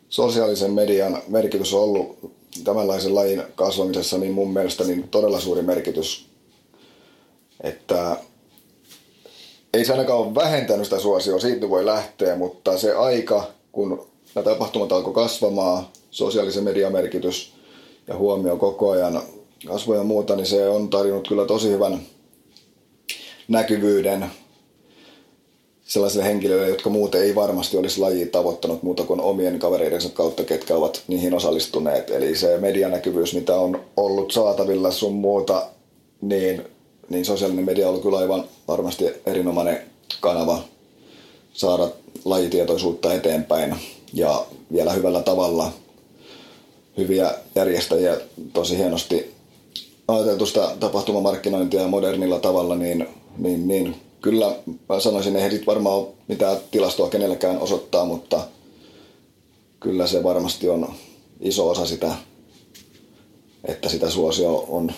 sosiaalisen 0.09 0.73
median 0.73 1.23
merkitys 1.28 1.75
on 1.75 1.83
ollut 1.83 2.33
tämänlaisen 2.64 3.14
lajin 3.14 3.42
kasvamisessa 3.54 4.18
niin 4.18 4.33
mun 4.33 4.52
mielestä 4.52 4.85
niin 4.85 5.09
todella 5.09 5.40
suuri 5.40 5.62
merkitys. 5.62 6.26
Että 7.61 8.16
ei 9.75 9.85
se 9.85 9.92
ainakaan 9.92 10.18
ole 10.18 10.35
vähentänyt 10.35 10.87
sitä 10.87 11.00
suosioa, 11.00 11.40
siitä 11.40 11.68
voi 11.68 11.87
lähteä, 11.87 12.37
mutta 12.37 12.78
se 12.78 12.95
aika, 12.95 13.47
kun 13.73 14.09
nämä 14.35 14.45
tapahtumat 14.45 14.93
alkoi 14.93 15.15
kasvamaan, 15.15 15.87
sosiaalisen 16.11 16.65
median 16.65 16.93
merkitys 16.93 17.53
ja 18.07 18.17
huomio 18.17 18.57
koko 18.57 18.91
ajan 18.91 19.23
kasvoja 19.67 20.01
ja 20.01 20.05
muuta, 20.05 20.37
niin 20.37 20.47
se 20.47 20.69
on 20.69 20.91
tarjonnut 20.91 21.29
kyllä 21.29 21.45
tosi 21.45 21.71
hyvän 21.71 22.01
näkyvyyden 23.49 24.27
sellaisille 25.89 26.25
henkilöille, 26.25 26.69
jotka 26.69 26.91
muuten 26.91 27.23
ei 27.23 27.35
varmasti 27.35 27.77
olisi 27.77 28.01
laji 28.01 28.27
tavoittanut 28.27 28.83
muuta 28.83 29.05
kuin 29.05 29.21
omien 29.21 29.59
kavereidensa 29.59 30.09
kautta, 30.09 30.45
ketkä 30.45 30.75
ovat 30.75 31.03
niihin 31.09 31.35
osallistuneet. 31.35 32.11
Eli 32.11 32.37
se 32.37 32.59
medianäkyvyys, 32.59 33.35
mitä 33.35 33.55
on 33.55 33.81
ollut 33.97 34.31
saatavilla 34.33 34.91
sun 34.91 35.15
muuta, 35.15 35.67
niin, 36.21 36.63
niin 37.09 37.25
sosiaalinen 37.25 37.65
media 37.65 37.87
on 37.87 37.89
ollut 37.89 38.03
kyllä 38.03 38.19
aivan 38.19 38.45
varmasti 38.69 39.05
erinomainen 39.27 39.81
kanava 40.21 40.63
saada 41.59 41.88
lajitietoisuutta 42.25 43.15
eteenpäin 43.15 43.77
ja 44.12 44.47
vielä 44.73 44.93
hyvällä 44.93 45.23
tavalla. 45.23 45.73
Hyviä 46.97 47.35
järjestäjiä 47.55 48.17
tosi 48.53 48.79
hienosti 48.79 49.35
ajateltu 50.09 50.47
sitä 50.47 50.77
tapahtumamarkkinointia 50.81 51.88
modernilla 51.88 52.38
tavalla, 52.38 52.77
niin, 52.77 53.09
niin, 53.38 53.69
niin 53.69 53.97
kyllä 54.21 54.57
mä 54.88 55.00
sanoisin, 55.00 55.37
ei 55.37 55.62
varmaan 55.67 55.97
ole 55.97 56.09
mitään 56.29 56.57
tilastoa 56.71 57.09
kenellekään 57.09 57.59
osoittaa, 57.59 58.05
mutta 58.05 58.41
kyllä 59.81 60.07
se 60.07 60.23
varmasti 60.23 60.69
on 60.69 60.95
iso 61.41 61.71
osa 61.71 61.87
sitä, 61.87 62.15
että 63.65 63.88
sitä 63.88 64.11
suosio 64.11 64.65
on 64.69 64.93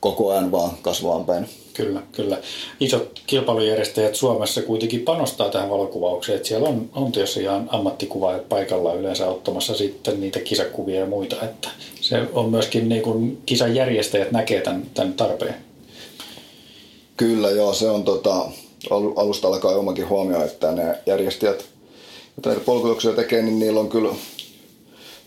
koko 0.00 0.30
ajan 0.30 0.52
vaan 0.52 0.70
kasvaan 0.82 1.24
päin. 1.24 1.48
Kyllä, 1.74 2.02
kyllä. 2.12 2.38
Isot 2.80 3.20
kilpailujärjestäjät 3.26 4.14
Suomessa 4.14 4.62
kuitenkin 4.62 5.00
panostaa 5.00 5.48
tähän 5.48 5.70
valokuvaukseen, 5.70 6.36
että 6.36 6.48
siellä 6.48 6.68
on, 6.68 6.90
on 6.94 7.12
tietysti 7.12 7.42
ihan 7.42 7.68
ammattikuvaajat 7.72 8.48
paikalla 8.48 8.94
yleensä 8.94 9.26
ottamassa 9.26 9.74
sitten 9.74 10.20
niitä 10.20 10.40
kisakuvia 10.40 11.00
ja 11.00 11.06
muita, 11.06 11.36
että 11.42 11.68
se 12.00 12.22
on 12.32 12.50
myöskin 12.50 12.88
niin 12.88 13.02
kuin 13.02 13.42
kisan 13.46 13.74
järjestäjät 13.74 14.30
näkee 14.32 14.60
tämän, 14.60 14.82
tämän 14.94 15.12
tarpeen. 15.12 15.54
Kyllä 17.16 17.50
joo, 17.50 17.72
se 17.72 17.90
on 17.90 18.04
tota, 18.04 18.46
alusta 19.16 19.48
alkaa 19.48 19.76
omakin 19.76 20.08
huomioon, 20.08 20.44
että 20.44 20.72
ne 20.72 20.98
järjestäjät, 21.06 21.64
jotka 22.36 22.50
näitä 22.50 22.64
polkutuksia 22.64 23.12
tekee, 23.12 23.42
niin 23.42 23.58
niillä 23.58 23.80
on 23.80 23.88
kyllä 23.88 24.14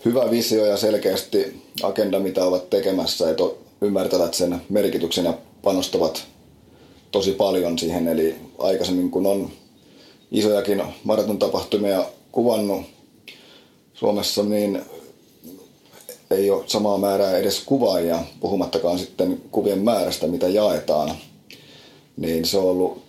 hyvä 0.04 0.30
visio 0.30 0.66
ja 0.66 0.76
selkeästi 0.76 1.62
agenda, 1.82 2.20
mitä 2.20 2.44
ovat 2.44 2.70
tekemässä, 2.70 3.30
että 3.30 3.42
ymmärtävät 3.82 4.34
sen 4.34 4.62
merkityksen 4.68 5.24
ja 5.24 5.34
panostavat 5.62 6.24
tosi 7.10 7.32
paljon 7.32 7.78
siihen. 7.78 8.08
Eli 8.08 8.36
aikaisemmin 8.58 9.10
kun 9.10 9.26
on 9.26 9.50
isojakin 10.30 10.82
maraton 11.04 11.38
tapahtumia 11.38 12.04
kuvannut 12.32 12.82
Suomessa, 13.94 14.42
niin 14.42 14.82
ei 16.30 16.50
ole 16.50 16.64
samaa 16.66 16.98
määrää 16.98 17.36
edes 17.36 17.62
kuvaajia, 17.66 18.18
puhumattakaan 18.40 18.98
sitten 18.98 19.42
kuvien 19.50 19.78
määrästä, 19.78 20.26
mitä 20.26 20.48
jaetaan. 20.48 21.12
Niin 22.16 22.44
se 22.44 22.58
on 22.58 22.64
ollut 22.64 23.02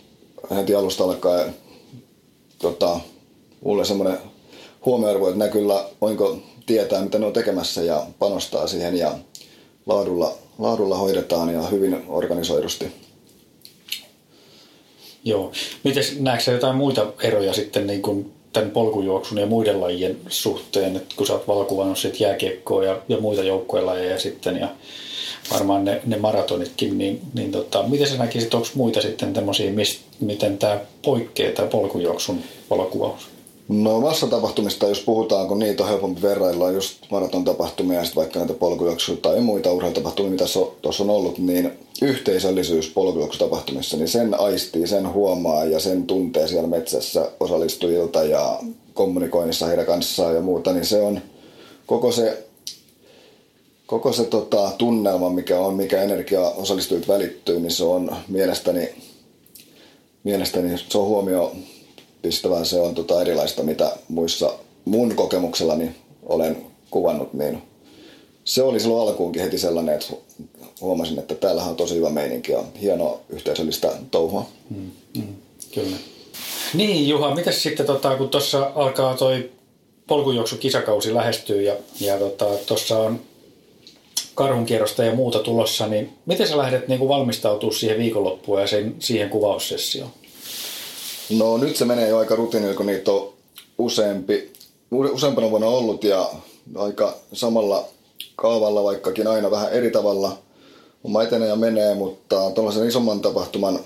heti 0.55 0.75
alusta 0.75 1.03
alkaen 1.03 1.55
tota, 2.59 2.99
mulle 3.65 3.85
semmoinen 3.85 4.17
huomioarvo, 4.85 5.27
että 5.27 5.45
ne 5.45 5.51
kyllä 5.51 5.85
voinko 6.01 6.37
tietää, 6.65 7.01
mitä 7.01 7.19
ne 7.19 7.25
on 7.25 7.33
tekemässä 7.33 7.81
ja 7.81 8.07
panostaa 8.19 8.67
siihen 8.67 8.97
ja 8.97 9.15
laadulla, 9.85 10.35
laadulla 10.59 10.97
hoidetaan 10.97 11.53
ja 11.53 11.61
hyvin 11.61 12.03
organisoidusti. 12.07 12.91
Joo. 15.25 15.51
Miten 15.83 16.03
näetkö 16.19 16.51
jotain 16.51 16.75
muita 16.75 17.13
eroja 17.23 17.53
sitten 17.53 17.87
niin 17.87 18.01
kuin 18.01 18.33
tämän 18.53 18.71
polkujuoksun 18.71 19.37
ja 19.37 19.45
muiden 19.45 19.81
lajien 19.81 20.17
suhteen, 20.27 20.95
että 20.95 21.15
kun 21.15 21.27
sä 21.27 21.33
oot 21.33 21.47
valokuvannut 21.47 21.97
sit 21.97 22.19
jääkiekkoa 22.19 22.85
ja, 22.85 22.97
ja 23.07 23.17
muita 23.17 23.41
lajeja 23.81 24.19
sitten 24.19 24.57
ja 24.57 24.67
varmaan 25.51 25.85
ne, 25.85 26.01
ne 26.05 26.17
maratonitkin, 26.17 26.97
niin, 26.97 27.21
niin 27.33 27.51
tota, 27.51 27.83
miten 27.83 28.07
sä 28.07 28.17
näkisit, 28.17 28.53
onko 28.53 28.67
muita 28.75 29.01
sitten 29.01 29.33
tämmöisiä, 29.33 29.71
miten 30.19 30.57
tämä 30.57 30.79
poikkeaa 31.01 31.53
tämä 31.53 31.67
polkujuoksun 31.67 32.41
valokuvaus? 32.69 33.27
No 33.69 33.99
massatapahtumista, 33.99 34.87
jos 34.87 34.99
puhutaan, 34.99 35.47
kun 35.47 35.59
niitä 35.59 35.83
on 35.83 35.89
helpompi 35.89 36.21
verrailla 36.21 36.71
just 36.71 36.97
maraton 37.11 37.43
tapahtumia 37.43 37.99
ja 37.99 38.05
vaikka 38.15 38.39
näitä 38.39 38.53
polkujuoksuja 38.53 39.17
tai 39.17 39.41
muita 39.41 39.71
urheilutapahtumia, 39.71 40.31
mitä 40.31 40.45
tuossa 40.81 41.03
on 41.03 41.09
ollut, 41.09 41.37
niin 41.37 41.71
yhteisöllisyys 42.01 42.89
polkujuoksutapahtumissa, 42.89 43.97
niin 43.97 44.07
sen 44.07 44.39
aistii, 44.39 44.87
sen 44.87 45.13
huomaa 45.13 45.65
ja 45.65 45.79
sen 45.79 46.03
tuntee 46.03 46.47
siellä 46.47 46.67
metsässä 46.67 47.31
osallistujilta 47.39 48.23
ja 48.23 48.59
kommunikoinnissa 48.93 49.67
heidän 49.67 49.85
kanssaan 49.85 50.35
ja 50.35 50.41
muuta, 50.41 50.73
niin 50.73 50.85
se 50.85 51.01
on 51.01 51.21
koko 51.85 52.11
se, 52.11 52.43
koko 53.85 54.13
se 54.13 54.25
tota, 54.25 54.71
tunnelma, 54.77 55.29
mikä 55.29 55.59
on, 55.59 55.73
mikä 55.73 56.01
energia 56.01 56.41
osallistujilta 56.41 57.13
välittyy, 57.13 57.59
niin 57.59 57.71
se 57.71 57.83
on 57.83 58.15
mielestäni, 58.27 58.89
mielestäni 60.23 60.77
se 60.77 60.97
on 60.97 61.05
huomio 61.05 61.51
pistävää, 62.23 62.63
se 62.63 62.79
on 62.79 62.95
tota 62.95 63.21
erilaista, 63.21 63.63
mitä 63.63 63.91
muissa 64.07 64.53
mun 64.85 65.15
kokemuksellani 65.15 65.91
olen 66.23 66.57
kuvannut, 66.89 67.33
niin 67.33 67.61
se 68.43 68.63
oli 68.63 68.79
silloin 68.79 69.09
alkuunkin 69.09 69.41
heti 69.41 69.57
sellainen, 69.57 69.95
että 69.95 70.13
huomasin, 70.81 71.19
että 71.19 71.35
täällähän 71.35 71.69
on 71.69 71.75
tosi 71.75 71.95
hyvä 71.95 72.09
meininki 72.09 72.51
ja 72.51 72.63
hienoa 72.81 73.19
yhteisöllistä 73.29 73.91
touhua. 74.11 74.45
Mm, 74.69 74.91
mm, 75.17 75.35
kyllä. 75.73 75.97
Niin 76.73 77.09
Juha, 77.09 77.35
miten 77.35 77.53
sitten 77.53 77.85
tota, 77.85 78.15
kun 78.15 78.29
tuossa 78.29 78.71
alkaa 78.75 79.17
toi 79.17 79.51
polkujuoksu 80.07 80.57
kisakausi 80.57 81.13
lähestyy 81.13 81.61
ja, 81.61 81.75
ja 81.99 82.17
tuossa 82.67 82.95
tota, 82.95 82.99
on 82.99 83.19
karhunkierrosta 84.35 85.03
ja 85.03 85.15
muuta 85.15 85.39
tulossa, 85.39 85.87
niin 85.87 86.13
miten 86.25 86.47
sä 86.47 86.57
lähdet 86.57 86.87
niin 86.87 87.07
valmistautumaan 87.07 87.79
siihen 87.79 87.97
viikonloppuun 87.97 88.61
ja 88.61 88.67
sen, 88.67 88.95
siihen 88.99 89.29
kuvaussessioon? 89.29 90.11
No 91.29 91.57
nyt 91.57 91.75
se 91.75 91.85
menee 91.85 92.09
jo 92.09 92.17
aika 92.17 92.35
rutiinilla, 92.35 92.75
kun 92.75 92.85
niitä 92.85 93.11
on 93.11 93.33
useampi, 93.77 94.53
useampana 94.91 95.49
vuonna 95.49 95.67
ollut 95.67 96.03
ja 96.03 96.29
aika 96.75 97.17
samalla 97.33 97.87
kaavalla, 98.35 98.83
vaikkakin 98.83 99.27
aina 99.27 99.51
vähän 99.51 99.71
eri 99.71 99.91
tavalla. 99.91 100.37
Oma 101.03 101.23
etenee 101.23 101.47
ja 101.47 101.55
menee, 101.55 101.95
mutta 101.95 102.51
tuollaisen 102.51 102.87
isomman 102.87 103.21
tapahtuman 103.21 103.79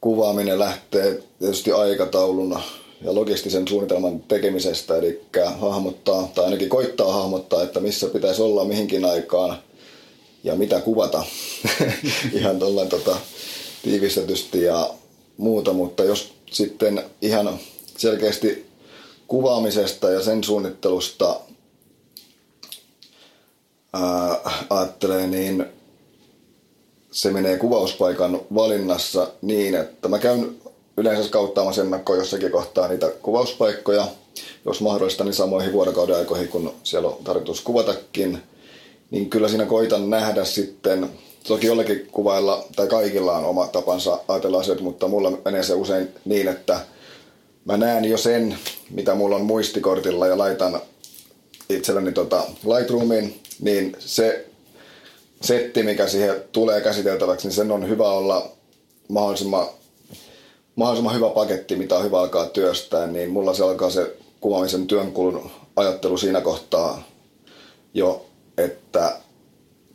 kuvaaminen 0.00 0.58
lähtee 0.58 1.22
tietysti 1.38 1.72
aikatauluna 1.72 2.62
ja 3.04 3.14
logistisen 3.14 3.68
suunnitelman 3.68 4.20
tekemisestä, 4.20 4.96
eli 4.96 5.20
hahmottaa, 5.58 6.28
tai 6.34 6.44
ainakin 6.44 6.68
koittaa 6.68 7.12
hahmottaa, 7.12 7.62
että 7.62 7.80
missä 7.80 8.06
pitäisi 8.06 8.42
olla 8.42 8.64
mihinkin 8.64 9.04
aikaan 9.04 9.58
ja 10.44 10.54
mitä 10.54 10.80
kuvata 10.80 11.24
ihan 12.32 12.58
tuollain 12.58 12.88
tota, 12.88 13.16
tiivistetysti 13.82 14.62
ja 14.62 14.90
muuta, 15.38 15.72
mutta 15.72 16.04
jos 16.04 16.34
sitten 16.50 17.04
ihan 17.22 17.58
selkeästi 17.96 18.66
kuvaamisesta 19.28 20.10
ja 20.10 20.22
sen 20.22 20.44
suunnittelusta 20.44 21.40
ää, 23.92 24.40
ajattelee, 24.70 25.26
niin 25.26 25.66
se 27.10 27.30
menee 27.30 27.58
kuvauspaikan 27.58 28.40
valinnassa 28.54 29.28
niin, 29.42 29.74
että 29.74 30.08
mä 30.08 30.18
käyn 30.18 30.56
yleensä 30.96 31.30
kauttaamassa 31.30 31.82
ennakkoon 31.82 32.18
jossakin 32.18 32.50
kohtaa 32.50 32.88
niitä 32.88 33.12
kuvauspaikkoja, 33.22 34.06
jos 34.64 34.80
mahdollista, 34.80 35.24
niin 35.24 35.34
samoihin 35.34 35.72
vuorokauden 35.72 36.16
aikoihin, 36.16 36.48
kun 36.48 36.74
siellä 36.82 37.08
on 37.08 37.24
tarkoitus 37.24 37.60
kuvatakin, 37.60 38.42
niin 39.10 39.30
kyllä 39.30 39.48
siinä 39.48 39.66
koitan 39.66 40.10
nähdä 40.10 40.44
sitten 40.44 41.10
Toki 41.46 41.66
jollakin 41.66 42.08
kuvailla, 42.12 42.64
tai 42.76 42.86
kaikilla 42.86 43.38
on 43.38 43.44
oma 43.44 43.66
tapansa 43.66 44.20
ajatella 44.28 44.58
asioita, 44.58 44.82
mutta 44.82 45.08
mulla 45.08 45.32
menee 45.44 45.62
se 45.62 45.74
usein 45.74 46.08
niin, 46.24 46.48
että 46.48 46.80
mä 47.64 47.76
näen 47.76 48.04
jo 48.04 48.18
sen, 48.18 48.58
mitä 48.90 49.14
mulla 49.14 49.36
on 49.36 49.44
muistikortilla 49.44 50.26
ja 50.26 50.38
laitan 50.38 50.80
itselleni 51.68 52.12
tota 52.12 52.42
Lightroomiin, 52.64 53.40
niin 53.60 53.96
se 53.98 54.46
setti, 55.42 55.82
mikä 55.82 56.06
siihen 56.06 56.36
tulee 56.52 56.80
käsiteltäväksi, 56.80 57.46
niin 57.46 57.54
sen 57.54 57.72
on 57.72 57.88
hyvä 57.88 58.10
olla 58.10 58.50
mahdollisimman, 59.08 59.66
mahdollisimman 60.74 61.14
hyvä 61.14 61.30
paketti, 61.30 61.76
mitä 61.76 61.96
on 61.96 62.04
hyvä 62.04 62.20
alkaa 62.20 62.46
työstää, 62.46 63.06
niin 63.06 63.30
mulla 63.30 63.54
se 63.54 63.64
alkaa 63.64 63.90
se 63.90 64.16
kuvaamisen 64.40 64.86
työnkulun 64.86 65.50
ajattelu 65.76 66.18
siinä 66.18 66.40
kohtaa 66.40 67.02
jo, 67.94 68.26
että 68.58 69.16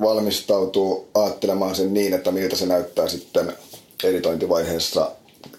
valmistautuu 0.03 1.07
ajattelemaan 1.13 1.75
sen 1.75 1.93
niin, 1.93 2.13
että 2.13 2.31
miltä 2.31 2.55
se 2.55 2.65
näyttää 2.65 3.07
sitten 3.07 3.53
editointivaiheessa, 4.03 5.11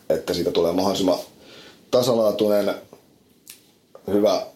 että 0.08 0.34
siitä 0.34 0.50
tulee 0.50 0.72
mahdollisimman 0.72 1.18
tasalaatuinen, 1.90 2.74
hyvä 4.12 4.46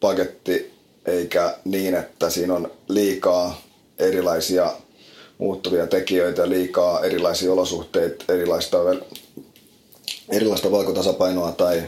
paketti, 0.00 0.72
eikä 1.06 1.58
niin, 1.64 1.94
että 1.94 2.30
siinä 2.30 2.54
on 2.54 2.70
liikaa 2.88 3.60
erilaisia 3.98 4.72
muuttuvia 5.38 5.86
tekijöitä, 5.86 6.48
liikaa 6.48 7.04
erilaisia 7.04 7.52
olosuhteita, 7.52 8.32
erilaista, 8.32 8.78
erilaista 10.28 10.70
valkotasapainoa 10.70 11.52
tai, 11.52 11.82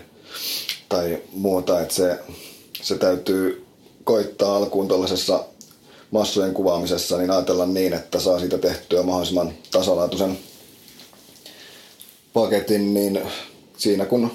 tai 0.88 1.18
muuta. 1.32 1.80
Että 1.80 1.94
se, 1.94 2.18
se 2.82 2.98
täytyy 2.98 3.66
koittaa 4.04 4.56
alkuun 4.56 4.88
tuollaisessa 4.88 5.44
massojen 6.10 6.54
kuvaamisessa, 6.54 7.18
niin 7.18 7.30
ajatella 7.30 7.66
niin, 7.66 7.92
että 7.92 8.20
saa 8.20 8.38
siitä 8.38 8.58
tehtyä 8.58 9.02
mahdollisimman 9.02 9.52
tasalaatuisen 9.70 10.38
paketin, 12.32 12.94
niin 12.94 13.20
siinä 13.76 14.04
kun 14.04 14.30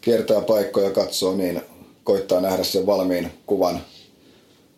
kiertää 0.00 0.40
paikkoja 0.40 0.90
katsoo, 0.90 1.36
niin 1.36 1.62
koittaa 2.04 2.40
nähdä 2.40 2.64
sen 2.64 2.86
valmiin 2.86 3.32
kuvan. 3.46 3.80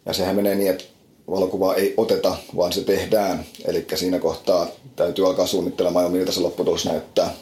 Ja 0.07 0.13
sehän 0.13 0.37
menee 0.37 0.55
niin, 0.55 0.71
että 0.71 0.85
valokuvaa 1.31 1.75
ei 1.75 1.95
oteta, 1.97 2.37
vaan 2.57 2.73
se 2.73 2.85
tehdään. 2.85 3.45
Eli 3.65 3.87
siinä 3.95 4.19
kohtaa 4.19 4.67
täytyy 4.97 5.27
alkaa 5.27 5.47
suunnittelemaan 5.47 6.05
jo, 6.05 6.09
miltä 6.09 6.33
se 6.33 6.41
lopputulos 6.41 6.85
näyttää. 6.85 7.35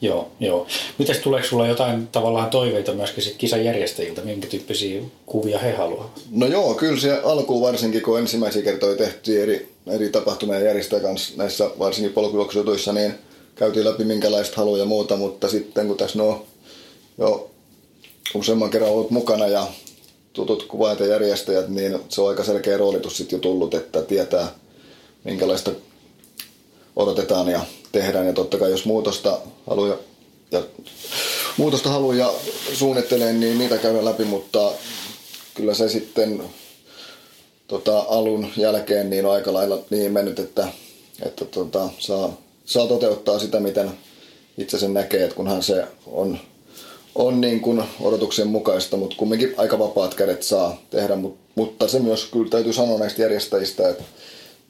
Joo, 0.00 0.28
joo. 0.40 0.66
Mites 0.98 1.18
tuleeko 1.18 1.48
sulla 1.48 1.66
jotain 1.66 2.06
tavallaan 2.06 2.50
toiveita 2.50 2.92
myöskin 2.92 3.24
sit 3.24 3.36
kisan 3.38 3.64
järjestäjiltä, 3.64 4.22
minkä 4.22 4.46
tyyppisiä 4.46 5.02
kuvia 5.26 5.58
he 5.58 5.72
haluavat? 5.72 6.10
No 6.30 6.46
joo, 6.46 6.74
kyllä 6.74 7.00
se 7.00 7.20
alkuun 7.24 7.62
varsinkin, 7.62 8.02
kun 8.02 8.18
ensimmäisiä 8.18 8.62
kertoja 8.62 8.96
tehtiin 8.96 9.42
eri, 9.42 9.68
eri 9.86 10.10
tapahtumia 10.10 10.60
järjestää 10.60 11.00
kanssa 11.00 11.34
näissä 11.36 11.70
varsinkin 11.78 12.12
polkujuoksutuissa, 12.12 12.92
niin 12.92 13.14
käytiin 13.54 13.84
läpi 13.84 14.04
minkälaista 14.04 14.56
haluja 14.56 14.82
ja 14.82 14.86
muuta, 14.86 15.16
mutta 15.16 15.48
sitten 15.48 15.86
kun 15.86 15.96
tässä 15.96 16.18
no 16.18 16.46
jo 17.18 17.50
useamman 18.34 18.70
kerran 18.70 18.90
ollut 18.90 19.10
mukana 19.10 19.46
ja 19.46 19.66
tutut 20.32 20.62
kuvaajat 20.62 21.00
ja 21.00 21.06
järjestäjät, 21.06 21.68
niin 21.68 21.98
se 22.08 22.20
on 22.20 22.28
aika 22.28 22.44
selkeä 22.44 22.76
roolitus 22.76 23.16
sitten 23.16 23.36
jo 23.36 23.40
tullut, 23.40 23.74
että 23.74 24.02
tietää 24.02 24.48
minkälaista 25.24 25.70
odotetaan 26.98 27.48
ja 27.48 27.60
tehdään. 27.92 28.26
Ja 28.26 28.32
totta 28.32 28.58
kai 28.58 28.70
jos 28.70 28.84
muutosta 28.84 29.40
haluaa 29.66 29.96
ja, 30.50 30.62
muutosta 31.56 31.90
haluaa 31.90 32.14
ja 32.14 32.32
suunnittelee, 32.72 33.32
niin 33.32 33.58
niitä 33.58 33.78
käydään 33.78 34.04
läpi, 34.04 34.24
mutta 34.24 34.72
kyllä 35.54 35.74
se 35.74 35.88
sitten 35.88 36.42
tota, 37.68 37.98
alun 38.08 38.48
jälkeen 38.56 39.10
niin 39.10 39.26
on 39.26 39.32
aika 39.32 39.52
lailla 39.52 39.78
niin 39.90 40.12
mennyt, 40.12 40.38
että, 40.38 40.68
että 41.22 41.44
tota, 41.44 41.88
saa, 41.98 42.36
saa 42.64 42.86
toteuttaa 42.86 43.38
sitä, 43.38 43.60
miten 43.60 43.90
itse 44.58 44.78
sen 44.78 44.94
näkee, 44.94 45.24
että 45.24 45.36
kunhan 45.36 45.62
se 45.62 45.84
on 46.06 46.38
on 47.14 47.40
niin 47.40 47.60
kuin 47.60 47.82
odotuksen 48.00 48.48
mukaista, 48.48 48.96
mutta 48.96 49.16
kumminkin 49.18 49.54
aika 49.56 49.78
vapaat 49.78 50.14
kädet 50.14 50.42
saa 50.42 50.82
tehdä, 50.90 51.16
mutta 51.54 51.88
se 51.88 51.98
myös 51.98 52.24
kyllä 52.24 52.50
täytyy 52.50 52.72
sanoa 52.72 52.98
näistä 52.98 53.22
järjestäjistä, 53.22 53.88
että 53.88 54.04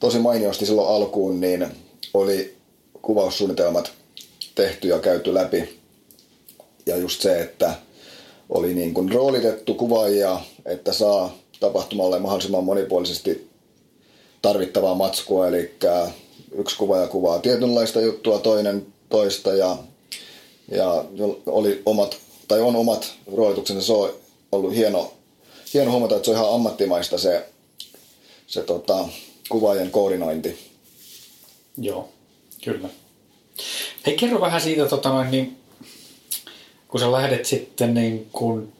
tosi 0.00 0.18
mainiosti 0.18 0.66
silloin 0.66 0.88
alkuun 0.88 1.40
niin 1.40 1.66
oli 2.14 2.57
kuvaussuunnitelmat 3.03 3.92
tehty 4.55 4.88
ja 4.88 4.99
käyty 4.99 5.35
läpi. 5.35 5.79
Ja 6.87 6.97
just 6.97 7.21
se, 7.21 7.40
että 7.40 7.75
oli 8.49 8.75
niin 8.75 8.94
kuin 8.94 9.12
roolitettu 9.12 9.75
kuvaajia, 9.75 10.40
että 10.66 10.92
saa 10.92 11.35
tapahtumalle 11.61 12.18
mahdollisimman 12.18 12.64
monipuolisesti 12.64 13.49
tarvittavaa 14.42 14.94
matskua, 14.94 15.49
eli 15.49 15.75
yksi 16.53 16.77
kuvaaja 16.77 17.07
kuvaa 17.07 17.38
tietynlaista 17.38 18.01
juttua, 18.01 18.38
toinen 18.38 18.87
toista 19.09 19.55
ja, 19.55 19.77
ja 20.71 21.05
oli 21.47 21.83
omat 21.87 22.16
tai 22.49 22.61
on 22.61 22.77
omat 22.77 23.12
roolituksensa. 23.33 23.87
Se 23.87 23.92
on 23.92 24.12
ollut 24.53 24.75
hieno, 24.75 25.12
hieno 25.75 25.90
huomata, 25.90 26.16
että 26.16 26.25
se 26.25 26.31
on 26.31 26.37
ihan 26.37 26.55
ammattimaista 26.55 27.18
se, 27.18 27.47
se 28.47 28.62
tota, 28.62 29.09
kuvaajien 29.49 29.90
koordinointi. 29.90 30.67
Joo, 31.80 32.08
kyllä. 32.64 32.88
Hei, 34.06 34.16
kerro 34.16 34.40
vähän 34.40 34.60
siitä, 34.60 34.86
tota 34.86 35.24
niin, 35.24 35.56
kun 36.88 37.00
sä 37.00 37.12
lähdet 37.12 37.46
sitten 37.46 37.94
niin 37.94 38.28
kun 38.32 38.72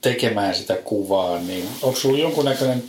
tekemään 0.00 0.54
sitä 0.54 0.74
kuvaa, 0.74 1.38
niin 1.38 1.68
onko 1.82 1.98
sulla 1.98 2.18
jonkunnäköinen 2.18 2.82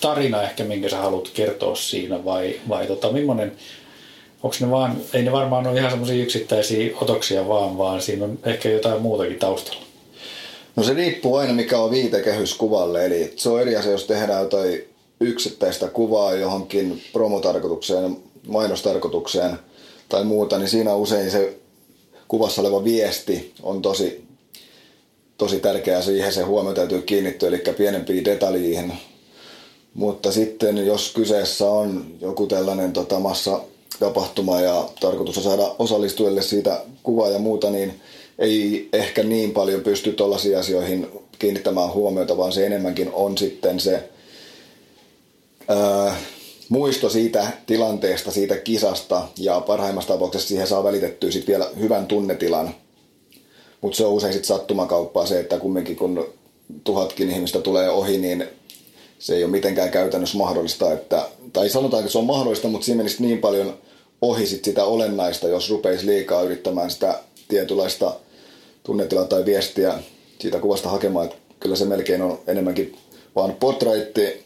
tarina 0.00 0.42
ehkä, 0.42 0.64
minkä 0.64 0.88
sä 0.88 0.96
haluat 0.96 1.28
kertoa 1.34 1.76
siinä 1.76 2.24
vai, 2.24 2.60
vai 2.68 2.86
tota, 2.86 3.12
millainen, 3.12 3.52
onko 4.42 4.56
ne 4.60 4.70
vaan, 4.70 4.96
ei 5.12 5.22
ne 5.22 5.32
varmaan 5.32 5.66
ole 5.66 5.78
ihan 5.78 5.90
semmoisia 5.90 6.22
yksittäisiä 6.22 6.96
otoksia 7.00 7.48
vaan, 7.48 7.78
vaan 7.78 8.02
siinä 8.02 8.24
on 8.24 8.38
ehkä 8.44 8.68
jotain 8.68 9.02
muutakin 9.02 9.38
taustalla. 9.38 9.82
No 10.76 10.82
se 10.82 10.94
riippuu 10.94 11.36
aina 11.36 11.52
mikä 11.52 11.78
on 11.78 11.90
viitekehys 11.90 12.54
kuvalle, 12.54 13.06
eli 13.06 13.32
se 13.36 13.48
on 13.48 13.60
eri 13.60 13.76
asia, 13.76 13.92
jos 13.92 14.04
tehdään 14.04 14.42
jotain 14.42 14.84
yksittäistä 15.20 15.88
kuvaa 15.88 16.34
johonkin 16.34 17.02
promotarkoitukseen, 17.12 18.16
mainostarkoitukseen 18.46 19.58
tai 20.08 20.24
muuta, 20.24 20.58
niin 20.58 20.68
siinä 20.68 20.94
usein 20.94 21.30
se 21.30 21.56
kuvassa 22.28 22.60
oleva 22.60 22.84
viesti 22.84 23.52
on 23.62 23.82
tosi, 23.82 24.24
tosi 25.38 25.60
tärkeää, 25.60 26.02
siihen 26.02 26.32
se 26.32 26.42
huomio 26.42 26.74
täytyy 26.74 27.02
kiinnittyä, 27.02 27.48
eli 27.48 27.62
pienempiin 27.76 28.24
detaljiin. 28.24 28.92
Mutta 29.94 30.32
sitten 30.32 30.86
jos 30.86 31.12
kyseessä 31.12 31.70
on 31.70 32.06
joku 32.20 32.46
tällainen 32.46 32.92
tota, 32.92 33.20
massa 33.20 33.60
tapahtuma 34.00 34.60
ja 34.60 34.88
tarkoitus 35.00 35.36
on 35.36 35.44
saada 35.44 35.74
osallistujille 35.78 36.42
siitä 36.42 36.80
kuvaa 37.02 37.28
ja 37.28 37.38
muuta, 37.38 37.70
niin 37.70 38.00
ei 38.38 38.88
ehkä 38.92 39.22
niin 39.22 39.52
paljon 39.52 39.80
pysty 39.80 40.12
tuollaisiin 40.12 40.58
asioihin 40.58 41.08
kiinnittämään 41.38 41.92
huomiota, 41.92 42.36
vaan 42.36 42.52
se 42.52 42.66
enemmänkin 42.66 43.10
on 43.12 43.38
sitten 43.38 43.80
se 43.80 44.08
ää, 45.68 46.16
muisto 46.68 47.08
siitä 47.08 47.46
tilanteesta, 47.66 48.30
siitä 48.30 48.56
kisasta 48.56 49.28
ja 49.38 49.60
parhaimmassa 49.60 50.12
tapauksessa 50.12 50.48
siihen 50.48 50.66
saa 50.66 50.84
välitettyä 50.84 51.30
sitten 51.30 51.52
vielä 51.52 51.70
hyvän 51.80 52.06
tunnetilan. 52.06 52.74
Mutta 53.80 53.96
se 53.96 54.06
on 54.06 54.12
usein 54.12 54.32
sitten 54.32 54.48
sattumakauppaa 54.48 55.26
se, 55.26 55.40
että 55.40 55.58
kumminkin 55.58 55.96
kun 55.96 56.28
tuhatkin 56.84 57.30
ihmistä 57.30 57.60
tulee 57.60 57.90
ohi, 57.90 58.18
niin 58.18 58.48
se 59.18 59.34
ei 59.34 59.44
ole 59.44 59.50
mitenkään 59.50 59.90
käytännössä 59.90 60.38
mahdollista, 60.38 60.92
että, 60.92 61.28
tai 61.52 61.68
sanotaan, 61.68 62.00
että 62.00 62.12
se 62.12 62.18
on 62.18 62.24
mahdollista, 62.24 62.68
mutta 62.68 62.84
siinä 62.84 62.96
menisi 62.96 63.22
niin 63.22 63.38
paljon 63.38 63.78
ohi 64.22 64.46
sit 64.46 64.64
sitä 64.64 64.84
olennaista, 64.84 65.48
jos 65.48 65.70
rupeisi 65.70 66.06
liikaa 66.06 66.42
yrittämään 66.42 66.90
sitä 66.90 67.20
tietynlaista 67.48 68.14
tunnetilaa 68.82 69.24
tai 69.24 69.44
viestiä 69.44 69.94
siitä 70.38 70.58
kuvasta 70.58 70.88
hakemaan. 70.88 71.26
Että 71.26 71.36
kyllä 71.60 71.76
se 71.76 71.84
melkein 71.84 72.22
on 72.22 72.38
enemmänkin 72.46 72.96
vaan 73.36 73.52
portraitti 73.60 74.44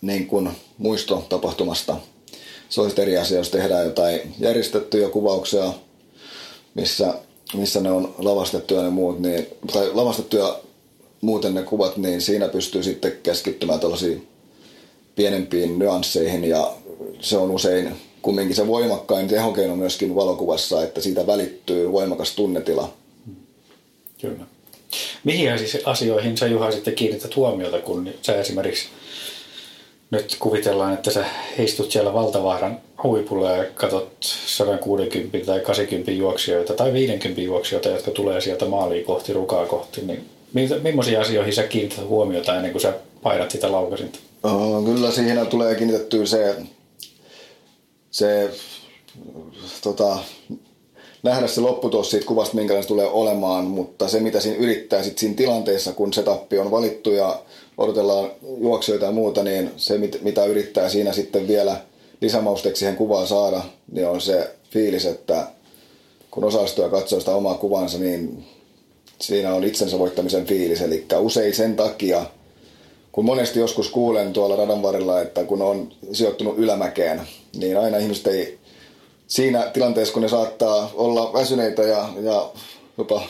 niin 0.00 0.26
kuin 0.26 0.50
muisto 0.82 1.26
tapahtumasta. 1.28 1.96
Se 2.68 2.80
olisi 2.80 3.02
eri 3.02 3.18
asia, 3.18 3.38
jos 3.38 3.50
tehdään 3.50 3.84
jotain 3.84 4.34
järjestettyjä 4.38 5.08
kuvauksia, 5.08 5.72
missä, 6.74 7.14
missä 7.54 7.80
ne 7.80 7.90
on 7.90 8.14
lavastettuja 8.18 8.82
ne 8.82 8.90
muut, 8.90 9.20
niin, 9.20 9.46
tai 9.72 9.90
lavastettuja 9.94 10.60
muuten 11.20 11.54
ne 11.54 11.62
kuvat, 11.62 11.96
niin 11.96 12.20
siinä 12.20 12.48
pystyy 12.48 12.82
sitten 12.82 13.12
keskittymään 13.22 13.80
tällaisiin 13.80 14.28
pienempiin 15.16 15.78
nyansseihin 15.78 16.44
ja 16.44 16.72
se 17.20 17.36
on 17.36 17.50
usein 17.50 17.96
kumminkin 18.22 18.56
se 18.56 18.66
voimakkain 18.66 19.28
tehokeino 19.28 19.76
myöskin 19.76 20.14
valokuvassa, 20.14 20.82
että 20.82 21.00
siitä 21.00 21.26
välittyy 21.26 21.92
voimakas 21.92 22.34
tunnetila. 22.34 22.92
Kyllä. 24.20 24.46
Mihin 25.24 25.48
asioihin 25.84 26.36
sä 26.36 26.46
Juha 26.46 26.72
sitten 26.72 26.94
kiinnität 26.94 27.36
huomiota, 27.36 27.78
kun 27.80 28.10
sä 28.22 28.40
esimerkiksi 28.40 28.88
nyt 30.12 30.36
kuvitellaan, 30.38 30.94
että 30.94 31.10
sä 31.10 31.24
istut 31.58 31.90
siellä 31.90 32.14
Valtavaaran 32.14 32.80
huipulla 33.02 33.50
ja 33.50 33.64
katsot 33.74 34.12
160 34.46 35.38
tai 35.46 35.60
80 35.60 36.10
juoksijoita 36.10 36.74
tai 36.74 36.92
50 36.92 37.40
juoksijoita, 37.40 37.88
jotka 37.88 38.10
tulee 38.10 38.40
sieltä 38.40 38.64
maaliin 38.64 39.04
kohti, 39.04 39.32
rukaa 39.32 39.66
kohti, 39.66 40.00
niin 40.06 40.24
millaisia 40.82 41.20
asioihin 41.20 41.54
sä 41.54 41.62
kiinnität 41.62 42.08
huomiota 42.08 42.56
ennen 42.56 42.72
kuin 42.72 42.82
sä 42.82 42.94
painat 43.22 43.50
sitä 43.50 43.72
laukasinta? 43.72 44.18
Oh, 44.42 44.84
kyllä 44.84 45.10
siinä 45.10 45.44
tulee 45.44 45.74
kiinnitettyä 45.74 46.26
se 46.26 46.56
se 48.10 48.50
tota, 49.82 50.18
nähdä 51.22 51.46
se 51.46 51.60
lopputulos 51.60 52.10
siitä 52.10 52.26
kuvasta, 52.26 52.56
minkälainen 52.56 52.82
se 52.82 52.88
tulee 52.88 53.06
olemaan, 53.06 53.64
mutta 53.64 54.08
se 54.08 54.20
mitä 54.20 54.40
siinä 54.40 54.58
yrittää 54.58 55.02
sit 55.02 55.18
siinä 55.18 55.34
tilanteessa, 55.34 55.92
kun 55.92 56.12
setappi 56.12 56.58
on 56.58 56.70
valittu 56.70 57.12
ja 57.12 57.42
odotellaan 57.78 58.30
juoksijoita 58.60 59.06
ja 59.06 59.12
muuta, 59.12 59.42
niin 59.42 59.70
se 59.76 59.98
mitä 60.22 60.44
yrittää 60.44 60.88
siinä 60.88 61.12
sitten 61.12 61.48
vielä 61.48 61.76
lisämausteeksi 62.20 62.80
siihen 62.80 62.96
kuvaan 62.96 63.26
saada, 63.26 63.62
niin 63.92 64.06
on 64.06 64.20
se 64.20 64.50
fiilis, 64.70 65.06
että 65.06 65.46
kun 66.30 66.44
osallistuja 66.44 66.88
katsoo 66.88 67.20
sitä 67.20 67.34
omaa 67.34 67.54
kuvansa, 67.54 67.98
niin 67.98 68.44
siinä 69.20 69.54
on 69.54 69.64
itsensä 69.64 69.98
voittamisen 69.98 70.46
fiilis. 70.46 70.80
Eli 70.80 71.06
usein 71.18 71.54
sen 71.54 71.76
takia 71.76 72.26
kun 73.12 73.24
monesti 73.24 73.58
joskus 73.58 73.90
kuulen 73.90 74.32
tuolla 74.32 74.56
radan 74.56 74.82
varrella, 74.82 75.20
että 75.20 75.44
kun 75.44 75.62
on 75.62 75.92
sijoittunut 76.12 76.58
ylämäkeen, 76.58 77.22
niin 77.56 77.78
aina 77.78 77.98
ihmiset 77.98 78.26
ei 78.26 78.58
siinä 79.32 79.70
tilanteessa, 79.72 80.12
kun 80.14 80.22
ne 80.22 80.28
saattaa 80.28 80.90
olla 80.94 81.32
väsyneitä 81.32 81.82
ja, 81.82 82.08
ja 82.22 82.50
jopa 82.98 83.22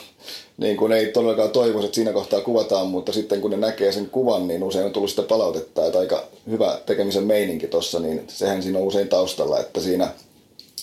niin 0.59 0.77
kuin 0.77 0.93
ei 0.93 1.07
todellakaan 1.07 1.51
toivoisi, 1.51 1.87
että 1.87 1.95
siinä 1.95 2.13
kohtaa 2.13 2.41
kuvataan, 2.41 2.87
mutta 2.87 3.13
sitten 3.13 3.41
kun 3.41 3.51
ne 3.51 3.57
näkee 3.57 3.93
sen 3.93 4.11
kuvan, 4.11 4.49
niin 4.49 4.63
usein 4.63 4.87
on 4.87 4.93
tullut 4.93 5.11
sitä 5.11 5.23
palautetta, 5.23 5.87
että 5.87 5.99
aika 5.99 6.25
hyvä 6.51 6.81
tekemisen 6.87 7.25
meininki 7.25 7.67
tuossa, 7.67 8.01
niin 8.01 8.25
sehän 8.29 8.63
siinä 8.63 8.79
on 8.79 8.85
usein 8.85 9.09
taustalla, 9.09 9.61
että 9.61 9.81
siinä, 9.81 10.09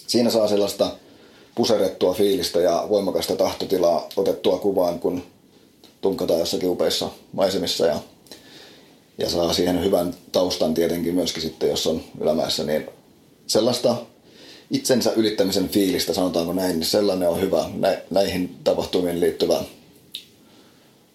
siinä 0.08 0.30
saa 0.30 0.48
sellaista 0.48 0.92
puserettua 1.56 2.14
fiilistä 2.14 2.60
ja 2.60 2.86
voimakasta 2.90 3.36
tahtotilaa 3.36 4.10
otettua 4.16 4.58
kuvaan, 4.58 5.00
kun 5.00 5.24
tunkataan 6.02 6.40
jossakin 6.40 6.70
upeissa 6.70 7.10
maisemissa 7.34 7.86
ja, 7.86 8.00
ja 9.18 9.30
saa 9.30 9.54
siihen 9.54 9.84
hyvän 9.84 10.14
taustan 10.32 10.74
tietenkin 10.74 11.16
myöskin 11.16 11.42
sitten, 11.42 11.70
jos 11.70 11.88
on 11.88 12.02
ylämäessä, 12.22 12.64
niin 12.64 12.90
sellaista 13.48 13.96
itsensä 14.72 15.12
ylittämisen 15.16 15.70
fiilistä, 15.70 16.14
sanotaanko 16.14 16.54
näin, 16.54 16.80
niin 16.80 16.86
sellainen 16.86 17.30
on 17.30 17.42
hyvä 17.42 17.70
näihin 18.10 18.56
tapahtumiin 18.64 19.20
liittyvä 19.20 19.64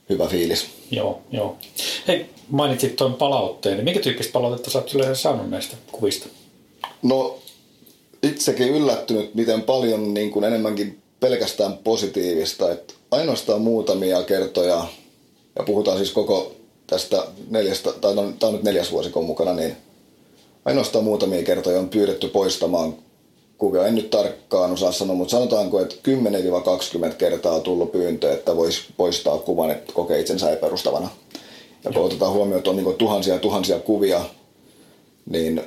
hyvä 0.09 0.27
fiilis. 0.27 0.67
Joo, 0.91 1.23
joo. 1.31 1.57
Hei, 2.09 2.27
mainitsit 2.51 2.97
tuon 2.97 3.15
palautteen. 3.15 3.77
Niin 3.77 3.85
minkä 3.85 4.01
tyyppistä 4.01 4.33
palautetta 4.33 4.71
sä 4.71 4.79
oot 4.79 4.95
yleensä 4.95 5.23
saanut 5.23 5.51
näistä 5.51 5.77
kuvista? 5.93 6.29
No, 7.03 7.39
itsekin 8.23 8.69
yllättynyt, 8.69 9.35
miten 9.35 9.63
paljon 9.63 10.15
niin 10.15 10.31
kuin 10.31 10.45
enemmänkin 10.45 11.03
pelkästään 11.21 11.79
positiivista. 11.79 12.73
Että 12.73 12.95
ainoastaan 13.11 13.61
muutamia 13.61 14.23
kertoja, 14.23 14.87
ja 15.57 15.65
puhutaan 15.65 15.97
siis 15.97 16.11
koko 16.11 16.55
tästä 16.87 17.27
neljästä, 17.51 17.93
tai 17.93 18.15
no, 18.15 18.23
tämä 18.23 18.49
on 18.49 18.55
nyt 18.55 18.63
neljäs 18.63 18.93
vuosi 18.93 19.11
mukana, 19.27 19.55
niin 19.55 19.77
ainoastaan 20.65 21.05
muutamia 21.05 21.43
kertoja 21.43 21.79
on 21.79 21.89
pyydetty 21.89 22.29
poistamaan 22.29 22.95
kuvia. 23.59 23.87
En 23.87 23.95
nyt 23.95 24.11
tarkkaan 24.11 24.73
osaa 24.73 24.93
sanoa, 24.93 25.17
mutta 25.17 25.31
sanotaanko, 25.31 25.81
että 25.81 25.95
10-20 27.11 27.15
kertaa 27.15 27.55
on 27.55 27.63
tullut 27.63 27.93
pyyntö, 27.93 28.33
että 28.33 28.57
voisi 28.57 28.81
poistaa 28.97 29.39
kuvan, 29.39 29.71
että 29.71 29.93
kokee 29.93 30.21
itsensä 30.21 30.51
epärustavana. 30.51 31.09
Ja 31.85 31.91
kun 31.93 32.03
otetaan 32.03 32.33
huomioon, 32.33 32.59
että 32.59 32.71
on 32.71 32.77
niin 32.77 32.95
tuhansia 32.95 33.39
tuhansia 33.39 33.79
kuvia, 33.79 34.25
niin 35.31 35.63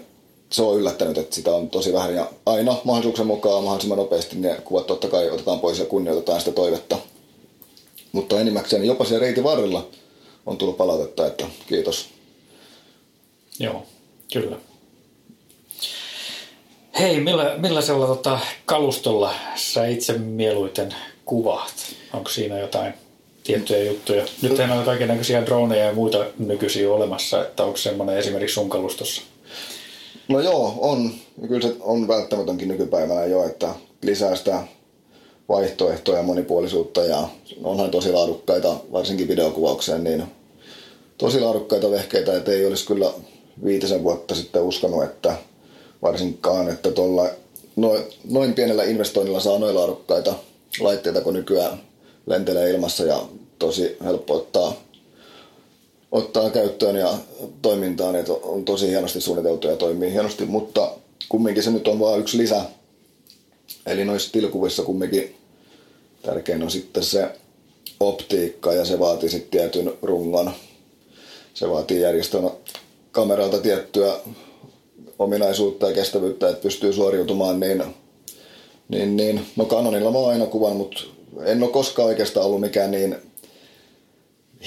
se 0.50 0.62
on 0.62 0.78
yllättänyt, 0.80 1.18
että 1.18 1.36
sitä 1.36 1.52
on 1.52 1.70
tosi 1.70 1.94
vähän. 1.94 2.16
Ja 2.16 2.32
aina 2.46 2.76
mahdollisuuksien 2.84 3.28
mukaan 3.28 3.64
mahdollisimman 3.64 3.98
nopeasti 3.98 4.36
ne 4.36 4.62
kuvat 4.66 4.88
totta 4.88 5.08
kai 5.08 5.30
otetaan 5.30 5.60
pois 5.60 5.80
ja 5.80 5.86
kunnioitetaan 5.86 6.40
sitä 6.40 6.52
toivetta. 6.52 6.98
Mutta 8.12 8.40
enimmäkseen 8.40 8.86
jopa 8.86 9.06
siellä 9.06 9.22
reitin 9.22 9.44
varrella 9.44 9.88
on 10.46 10.58
tullut 10.58 10.78
palautetta, 10.78 11.28
että 11.28 11.46
kiitos. 11.68 12.10
Joo, 13.60 13.84
kyllä. 14.34 14.58
Hei, 17.00 17.20
millä, 17.20 17.56
millaisella 17.58 18.08
tota, 18.08 18.40
kalustolla 18.66 19.34
sä 19.56 19.86
itse 19.86 20.14
mieluiten 20.14 20.96
kuvaat? 21.26 21.74
Onko 22.14 22.30
siinä 22.30 22.60
jotain 22.60 22.94
tiettyjä 23.44 23.84
juttuja? 23.84 24.26
Nyt 24.42 24.60
on 24.60 24.86
kaiken 24.86 25.08
näköisiä 25.08 25.46
droneja 25.46 25.86
ja 25.86 25.94
muita 25.94 26.26
nykyisiä 26.40 26.92
olemassa, 26.92 27.42
että 27.42 27.64
onko 27.64 27.78
semmoinen 27.78 28.18
esimerkiksi 28.18 28.54
sun 28.54 28.70
kalustossa? 28.70 29.22
No 30.28 30.40
joo, 30.40 30.74
on. 30.78 31.12
Kyllä 31.48 31.62
se 31.62 31.76
on 31.80 32.08
välttämätönkin 32.08 32.68
nykypäivänä 32.68 33.26
jo, 33.26 33.46
että 33.46 33.70
lisää 34.04 34.36
sitä 34.36 34.64
vaihtoehtoja 35.50 36.18
ja 36.18 36.24
monipuolisuutta 36.24 37.04
ja 37.04 37.28
onhan 37.64 37.92
tosi 37.92 38.12
laadukkaita, 38.12 38.76
varsinkin 38.92 39.28
videokuvaukseen, 39.28 40.04
niin 40.04 40.24
tosi 41.18 41.40
laadukkaita 41.40 41.92
vehkeitä, 41.92 42.38
että 42.38 42.52
ei 42.52 42.66
olisi 42.66 42.88
kyllä 42.88 43.12
viitisen 43.66 44.04
vuotta 44.04 44.36
sitten 44.36 44.62
uskonut, 44.62 45.04
että 45.04 45.36
varsinkaan, 46.02 46.70
että 46.70 46.92
tuolla 46.92 47.30
noin, 47.76 48.04
noin 48.30 48.54
pienellä 48.54 48.84
investoinnilla 48.84 49.40
saa 49.40 49.60
noin 49.60 49.76
laadukkaita 49.76 50.34
laitteita, 50.80 51.22
kun 51.22 51.34
nykyään 51.34 51.82
lentelee 52.26 52.70
ilmassa 52.70 53.04
ja 53.04 53.22
tosi 53.60 53.98
helppo 54.04 54.36
ottaa, 54.36 54.74
ottaa 56.12 56.50
käyttöön 56.50 56.96
ja 56.96 57.14
toimintaan, 57.62 58.16
että 58.16 58.34
on 58.34 58.66
tosi 58.66 58.88
hienosti 58.88 59.22
suunniteltu 59.22 59.68
ja 59.68 59.76
toimii 59.76 60.12
hienosti, 60.12 60.46
mutta 60.46 60.92
kumminkin 61.30 61.64
se 61.64 61.72
nyt 61.72 61.88
on 61.88 62.00
vain 62.00 62.20
yksi 62.20 62.38
lisä. 62.38 62.62
Eli 63.86 64.06
noissa 64.06 64.32
tilkuvissa 64.32 64.84
kumminkin 64.84 65.36
tärkein 66.22 66.64
on 66.64 66.72
sitten 66.72 67.04
se 67.04 67.30
optiikka 68.00 68.74
ja 68.74 68.86
se 68.86 69.00
vaatii 69.00 69.30
sitten 69.30 69.52
tietyn 69.52 69.94
rungon. 70.02 70.52
Se 71.54 71.70
vaatii 71.70 72.02
järjestelmä 72.02 72.50
kameralta 73.12 73.58
tiettyä 73.58 74.14
ominaisuutta 75.20 75.88
ja 75.88 75.94
kestävyyttä, 75.94 76.50
että 76.50 76.62
pystyy 76.62 76.94
suoriutumaan, 76.94 77.60
niin, 77.60 77.84
niin, 78.90 79.18
niin. 79.18 79.46
No 79.56 79.66
Canonilla 79.66 80.12
mä 80.12 80.18
oon 80.18 80.34
aina 80.34 80.46
kuvan, 80.46 80.76
mutta 80.76 81.04
en 81.46 81.64
ole 81.64 81.72
koskaan 81.72 82.08
oikeastaan 82.08 82.46
ollut 82.46 82.62
mikään 82.62 82.92
niin 82.92 83.16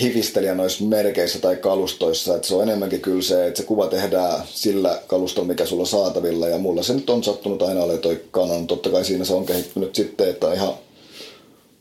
hivistelijä 0.01 0.55
noissa 0.55 0.85
merkeissä 0.85 1.39
tai 1.39 1.57
kalustoissa, 1.57 2.37
että 2.37 2.49
se 2.49 2.55
on 2.55 2.63
enemmänkin 2.63 3.01
kyllä 3.01 3.23
se, 3.23 3.47
että 3.47 3.61
se 3.61 3.67
kuva 3.67 3.87
tehdään 3.87 4.43
sillä 4.47 5.03
kalustolla, 5.07 5.49
mikä 5.49 5.67
sulla 5.67 5.83
on 5.83 5.87
saatavilla, 5.87 6.49
ja 6.49 6.59
mulla 6.59 6.83
se 6.83 6.95
nyt 6.95 7.11
on 7.11 7.25
sattunut 7.25 7.63
aina 7.63 7.83
ole 7.83 7.99
toi 7.99 8.21
Canon, 8.33 8.67
totta 8.67 8.91
kai 8.91 9.05
siinä 9.05 9.25
se 9.25 9.35
on 9.35 9.47
kehittynyt 9.47 9.95
sitten, 9.95 10.29
että 10.29 10.53
ihan 10.53 10.75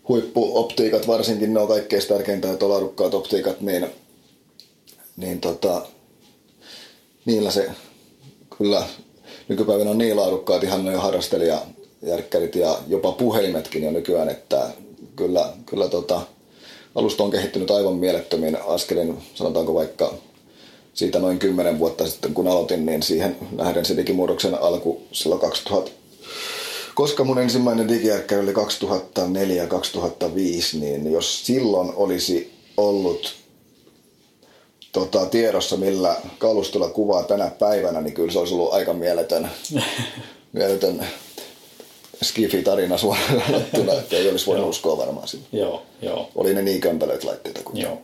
huippuoptiikat 0.07 1.07
varsinkin, 1.07 1.53
ne 1.53 1.59
on 1.59 1.67
kaikkein 1.67 2.07
tärkeintä, 2.07 2.51
että 2.51 2.69
laadukkaat 2.69 3.13
optiikat, 3.13 3.61
niin, 3.61 3.87
niin 5.17 5.41
tota, 5.41 5.81
niillä 7.25 7.51
se 7.51 7.69
kyllä 8.59 8.83
nykypäivänä 9.47 9.89
on 9.89 9.97
niin 9.97 10.15
laadukkaat 10.15 10.63
ihan 10.63 10.85
noin 10.85 10.97
harrastelijajärkkärit 10.97 12.55
ja 12.55 12.77
jopa 12.87 13.11
puhelimetkin 13.11 13.83
jo 13.83 13.91
nykyään, 13.91 14.29
että 14.29 14.69
kyllä, 15.15 15.53
kyllä 15.65 15.87
tota, 15.87 16.21
alusta 16.95 17.23
on 17.23 17.31
kehittynyt 17.31 17.71
aivan 17.71 17.95
mielettömin 17.95 18.57
askelin, 18.67 19.17
sanotaanko 19.35 19.73
vaikka 19.73 20.13
siitä 20.93 21.19
noin 21.19 21.39
kymmenen 21.39 21.79
vuotta 21.79 22.07
sitten 22.07 22.33
kun 22.33 22.47
aloitin, 22.47 22.85
niin 22.85 23.03
siihen 23.03 23.37
nähden 23.51 23.85
se 23.85 23.97
digimurroksen 23.97 24.61
alku 24.61 25.01
silloin 25.11 25.41
2000. 25.41 25.91
Koska 26.95 27.23
mun 27.23 27.39
ensimmäinen 27.39 27.87
digijärkkäri 27.87 28.41
oli 28.41 28.53
2004-2005, 28.53 28.55
niin 30.79 31.11
jos 31.11 31.45
silloin 31.45 31.93
olisi 31.95 32.53
ollut 32.77 33.33
tota, 34.91 35.25
tiedossa, 35.25 35.77
millä 35.77 36.15
kalustolla 36.37 36.89
kuvaa 36.89 37.23
tänä 37.23 37.51
päivänä, 37.59 38.01
niin 38.01 38.13
kyllä 38.13 38.31
se 38.31 38.39
olisi 38.39 38.53
ollut 38.53 38.73
aika 38.73 38.93
mieletön, 38.93 39.49
mieletön 40.53 41.05
skifi-tarina 42.23 42.97
suoraan 42.97 43.43
että 43.99 44.15
ei 44.15 44.29
olisi 44.29 44.45
voinut 44.45 44.69
uskoa 44.69 44.97
varmaan 44.97 45.27
sinne. 45.27 45.45
Joo, 45.51 45.83
joo. 46.01 46.29
Oli 46.35 46.53
ne 46.53 46.61
niin 46.61 46.81
kömpelöitä 46.81 47.27
laitteita 47.27 47.61
kuin 47.63 47.81
Joo. 47.81 48.01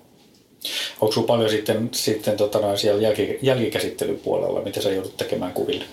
Onko 1.02 1.12
sinulla 1.14 1.28
paljon 1.28 1.50
sitten, 1.50 1.90
sitten 1.92 2.38
tota 2.38 2.60
noin 2.60 2.78
siellä 2.78 3.02
jälki, 3.02 3.40
jälkikäsittelypuolella, 3.42 4.62
mitä 4.62 4.82
sä 4.82 4.92
joudut 4.92 5.18
tekemään 5.18 5.54
kuville? 5.54 5.86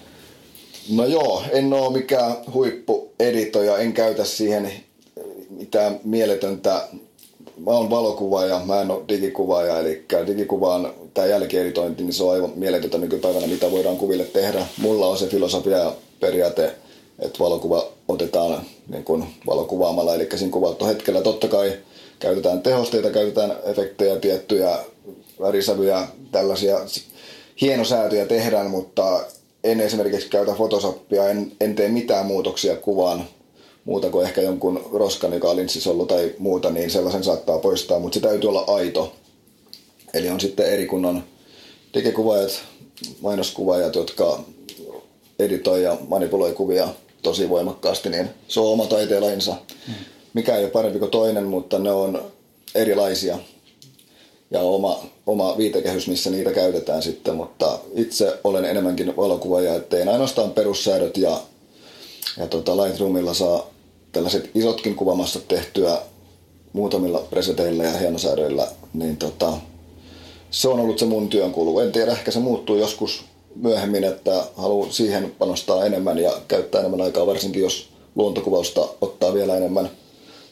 No 0.90 1.06
joo, 1.06 1.42
en 1.52 1.72
ole 1.72 1.92
mikään 1.92 2.36
huippueditoja, 2.52 3.78
en 3.78 3.92
käytä 3.92 4.24
siihen 4.24 4.72
mitään 5.50 6.00
mieletöntä 6.04 6.88
mä 7.66 7.70
oon 7.70 7.90
valokuvaaja, 7.90 8.60
mä 8.64 8.80
en 8.80 8.90
ole 8.90 9.02
digikuvaaja, 9.08 9.78
eli 9.78 10.04
digikuvaan 10.26 10.92
tämä 11.14 11.26
jälkieditointi, 11.26 12.02
niin 12.02 12.12
se 12.12 12.24
on 12.24 12.32
aivan 12.32 12.52
mieletöntä 12.54 12.98
nykypäivänä, 12.98 13.46
mitä 13.46 13.70
voidaan 13.70 13.96
kuville 13.96 14.24
tehdä. 14.24 14.66
Mulla 14.78 15.06
on 15.06 15.18
se 15.18 15.26
filosofia 15.26 15.78
ja 15.78 15.92
periaate, 16.20 16.74
että 17.18 17.38
valokuva 17.38 17.88
otetaan 18.08 18.60
niin 18.88 19.04
kuin 19.04 19.24
valokuvaamalla, 19.46 20.14
eli 20.14 20.28
siinä 20.34 20.52
kuvattu 20.52 20.84
hetkellä. 20.84 21.20
Totta 21.20 21.48
kai 21.48 21.72
käytetään 22.18 22.62
tehosteita, 22.62 23.10
käytetään 23.10 23.56
efektejä, 23.64 24.16
tiettyjä 24.16 24.78
värisävyjä, 25.40 26.06
tällaisia 26.32 26.80
hienosäätöjä 27.60 28.26
tehdään, 28.26 28.70
mutta 28.70 29.20
en 29.64 29.80
esimerkiksi 29.80 30.28
käytä 30.28 30.52
Photoshopia, 30.52 31.28
en, 31.28 31.52
en 31.60 31.74
tee 31.74 31.88
mitään 31.88 32.26
muutoksia 32.26 32.76
kuvaan 32.76 33.24
muuta 33.84 34.10
kuin 34.10 34.26
ehkä 34.26 34.40
jonkun 34.40 34.88
roskan, 34.92 35.32
joka 35.32 35.50
on 35.50 35.56
ollut 35.86 36.08
tai 36.08 36.34
muuta, 36.38 36.70
niin 36.70 36.90
sellaisen 36.90 37.24
saattaa 37.24 37.58
poistaa, 37.58 37.98
mutta 37.98 38.14
se 38.14 38.20
täytyy 38.20 38.48
olla 38.48 38.64
aito. 38.66 39.12
Eli 40.14 40.28
on 40.28 40.40
sitten 40.40 40.72
eri 40.72 40.86
kunnon 40.86 41.24
digikuvaajat, 41.94 42.62
mainoskuvaajat, 43.20 43.94
jotka 43.94 44.40
editoi 45.38 45.82
ja 45.82 45.98
manipuloi 46.08 46.52
kuvia 46.52 46.88
tosi 47.22 47.48
voimakkaasti, 47.48 48.08
niin 48.08 48.28
se 48.48 48.60
on 48.60 48.72
oma 48.72 48.86
taiteenlajinsa. 48.86 49.56
Mm. 49.88 49.94
Mikä 50.34 50.56
ei 50.56 50.64
ole 50.64 50.70
parempi 50.70 50.98
kuin 50.98 51.10
toinen, 51.10 51.44
mutta 51.44 51.78
ne 51.78 51.92
on 51.92 52.32
erilaisia 52.74 53.38
ja 54.50 54.60
oma, 54.60 55.04
oma 55.26 55.56
viitekehys, 55.58 56.08
missä 56.08 56.30
niitä 56.30 56.52
käytetään 56.52 57.02
sitten, 57.02 57.34
mutta 57.34 57.78
itse 57.94 58.38
olen 58.44 58.64
enemmänkin 58.64 59.16
valokuvaaja, 59.16 59.74
että 59.74 59.96
ainoastaan 59.96 60.50
perussäädöt 60.50 61.16
ja, 61.16 61.40
ja 62.38 62.46
tota 62.46 62.76
Lightroomilla 62.76 63.34
saa 63.34 63.71
tällaiset 64.12 64.50
isotkin 64.54 64.94
kuvamassat 64.94 65.48
tehtyä 65.48 65.98
muutamilla 66.72 67.18
preseteillä 67.18 67.84
ja 67.84 67.98
hienosäädöillä, 67.98 68.68
niin 68.94 69.16
tota, 69.16 69.52
se 70.50 70.68
on 70.68 70.80
ollut 70.80 70.98
se 70.98 71.04
mun 71.04 71.28
työn 71.28 71.52
kulu. 71.52 71.80
En 71.80 71.92
tiedä, 71.92 72.12
ehkä 72.12 72.30
se 72.30 72.38
muuttuu 72.38 72.76
joskus 72.76 73.24
myöhemmin, 73.56 74.04
että 74.04 74.44
haluan 74.56 74.92
siihen 74.92 75.34
panostaa 75.38 75.84
enemmän 75.84 76.18
ja 76.18 76.40
käyttää 76.48 76.78
enemmän 76.78 77.00
aikaa, 77.00 77.26
varsinkin 77.26 77.62
jos 77.62 77.88
luontokuvausta 78.14 78.88
ottaa 79.00 79.34
vielä 79.34 79.56
enemmän 79.56 79.90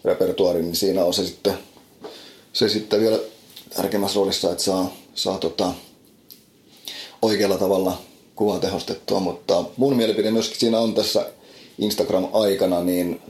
repertuaariin, 0.05 0.65
niin 0.65 0.77
siinä 0.77 1.05
on 1.05 1.15
se 1.15 1.27
sitten, 1.27 1.59
se 2.53 2.69
sitten 2.69 3.01
vielä 3.01 3.19
tärkeimmässä 3.77 4.17
roolissa, 4.17 4.51
että 4.51 4.65
saa, 4.65 4.93
saa 5.15 5.39
tota, 5.39 5.73
oikealla 7.23 7.59
tavalla 7.59 7.99
kuvaa 8.37 8.59
tehostettua, 8.59 9.21
mutta 9.21 9.65
mun 9.77 9.97
mielipide 9.97 10.31
myöskin 10.31 10.61
siinä 10.61 10.79
on 10.79 10.95
tässä 10.95 11.27
Instagram-aikana, 11.79 12.83
niin 12.83 13.21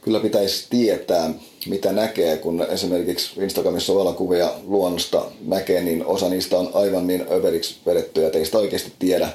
kyllä 0.00 0.20
pitäisi 0.20 0.66
tietää, 0.70 1.30
mitä 1.66 1.92
näkee, 1.92 2.36
kun 2.36 2.66
esimerkiksi 2.70 3.40
Instagramissa 3.42 3.94
valokuvia 3.94 4.50
luonnosta 4.66 5.24
näkee, 5.40 5.82
niin 5.82 6.06
osa 6.06 6.28
niistä 6.28 6.58
on 6.58 6.70
aivan 6.74 7.06
niin 7.06 7.26
överiksi 7.30 7.76
vedettyjä, 7.86 8.26
että 8.26 8.38
ei 8.38 8.44
sitä 8.44 8.58
oikeasti 8.58 8.92
tiedä, 8.98 9.28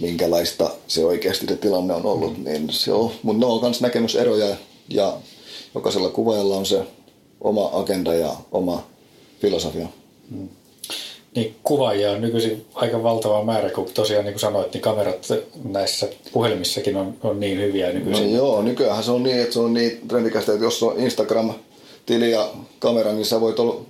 minkälaista 0.00 0.70
se 0.86 1.04
oikeasti 1.04 1.46
se 1.46 1.56
tilanne 1.56 1.94
on 1.94 2.06
ollut. 2.06 2.38
Mm. 2.38 2.44
Niin 2.44 2.70
se 2.70 2.92
on, 2.92 3.10
mutta 3.22 3.46
ne 3.46 3.52
on 3.52 3.60
myös 3.62 3.80
näkemyseroja 3.80 4.56
ja 4.88 5.16
jokaisella 5.74 6.08
kuvaajalla 6.08 6.56
on 6.56 6.66
se 6.66 6.82
oma 7.40 7.70
agenda 7.72 8.14
ja 8.14 8.36
oma 8.52 8.86
filosofia. 9.40 9.86
Mm 10.30 10.48
niin 11.34 11.56
kuvaajia 11.62 12.10
on 12.10 12.20
nykyisin 12.20 12.66
aika 12.74 13.02
valtava 13.02 13.44
määrä, 13.44 13.70
kun 13.70 13.90
tosiaan 13.94 14.24
niin 14.24 14.32
kuin 14.32 14.40
sanoit, 14.40 14.72
niin 14.72 14.80
kamerat 14.80 15.28
näissä 15.64 16.08
puhelimissakin 16.32 16.96
on, 16.96 17.14
on 17.22 17.40
niin 17.40 17.58
hyviä 17.58 17.92
nykyisin. 17.92 18.30
No 18.30 18.36
joo, 18.36 18.62
nykyään 18.62 19.02
se 19.02 19.10
on 19.10 19.22
niin, 19.22 19.38
että 19.38 19.52
se 19.52 19.60
on 19.60 19.74
niin 19.74 20.00
trendikästä, 20.08 20.52
että 20.52 20.64
jos 20.64 20.82
on 20.82 21.00
Instagram-tili 21.00 22.30
ja 22.30 22.48
kamera, 22.78 23.12
niin 23.12 23.26
sä 23.26 23.40
voit 23.40 23.58
olla, 23.58 23.80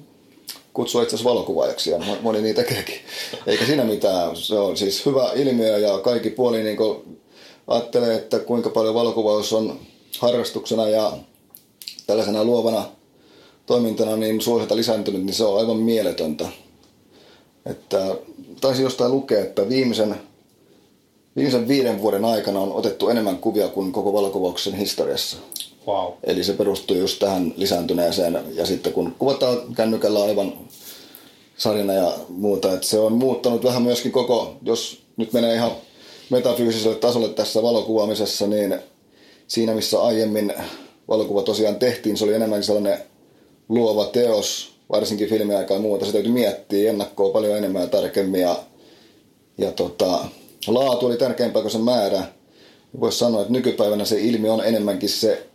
kutsua 0.73 1.03
itse 1.03 1.17
asiassa 1.17 1.31
valokuvaajaksi 1.31 1.91
ja 1.91 1.99
moni 2.23 2.43
niin 2.43 2.55
tekeekin. 2.55 3.01
Eikä 3.47 3.67
siinä 3.67 3.85
mitään. 3.85 4.37
Se 4.37 4.55
on 4.55 4.77
siis 4.77 5.07
hyvä 5.07 5.31
ilmiö 5.35 5.79
ja 5.79 5.99
kaikki 5.99 6.31
puoli 6.31 6.63
niin 6.63 6.77
ajattelee, 7.67 8.15
että 8.15 8.39
kuinka 8.39 8.71
paljon 8.71 8.95
valokuvaus 8.95 9.53
on 9.53 9.81
harrastuksena 10.19 10.89
ja 10.89 11.13
tällaisena 12.07 12.45
luovana 12.45 12.85
toimintana 13.67 14.17
niin 14.17 14.41
suosiota 14.41 14.77
lisääntynyt, 14.77 15.25
niin 15.25 15.35
se 15.35 15.45
on 15.45 15.59
aivan 15.59 15.77
mieletöntä. 15.77 16.49
Että 17.69 18.17
taisi 18.61 18.83
jostain 18.83 19.13
lukea, 19.13 19.41
että 19.41 19.69
viimeisen, 19.69 20.17
viimeisen 21.37 21.69
viiden 21.69 22.03
vuoden 22.03 22.25
aikana 22.25 22.61
on 22.61 22.73
otettu 22.73 23.09
enemmän 23.09 23.39
kuvia 23.39 23.69
kuin 23.69 23.93
koko 23.93 24.13
valokuvauksen 24.13 24.75
historiassa. 24.75 25.37
Wow. 25.87 26.13
Eli 26.25 26.45
se 26.45 26.53
perustuu 26.53 26.97
just 26.97 27.19
tähän 27.19 27.55
lisääntyneeseen. 27.57 28.39
Ja 28.55 28.67
sitten 28.67 28.93
kun 28.93 29.15
kuvataan 29.19 29.75
kännykällä 29.75 30.23
aivan 30.23 30.53
sarjana 31.57 31.93
ja 31.93 32.13
muuta, 32.29 32.73
että 32.73 32.87
se 32.87 32.99
on 32.99 33.13
muuttanut 33.13 33.65
vähän 33.65 33.83
myöskin 33.83 34.13
koko, 34.13 34.57
jos 34.63 35.03
nyt 35.17 35.33
menee 35.33 35.55
ihan 35.55 35.71
metafyysiselle 36.31 36.97
tasolle 36.97 37.29
tässä 37.29 37.63
valokuvaamisessa, 37.63 38.47
niin 38.47 38.79
siinä 39.47 39.75
missä 39.75 40.03
aiemmin 40.03 40.53
valokuva 41.09 41.43
tosiaan 41.43 41.77
tehtiin, 41.77 42.17
se 42.17 42.25
oli 42.25 42.35
enemmän 42.35 42.63
sellainen 42.63 42.99
luova 43.69 44.05
teos, 44.05 44.78
varsinkin 44.91 45.29
filmiaikaa 45.29 45.77
ja 45.77 45.81
muuta, 45.81 46.07
se 46.07 46.13
täytyy 46.13 46.33
miettiä 46.33 46.91
ennakkoa 46.91 47.33
paljon 47.33 47.59
enemmän 47.59 47.83
ja 47.83 47.89
tarkemmin 47.89 48.41
ja, 48.41 48.57
ja 49.59 49.73
tota, 49.73 50.25
laatu 50.67 51.07
oli 51.07 51.17
tärkeämpää 51.17 51.63
kuin 51.63 51.73
se 51.73 51.79
määrä. 51.79 52.23
Voisi 53.01 53.19
sanoa, 53.19 53.41
että 53.41 53.53
nykypäivänä 53.53 54.05
se 54.05 54.21
ilmi 54.21 54.49
on 54.49 54.65
enemmänkin 54.65 55.09
se 55.09 55.47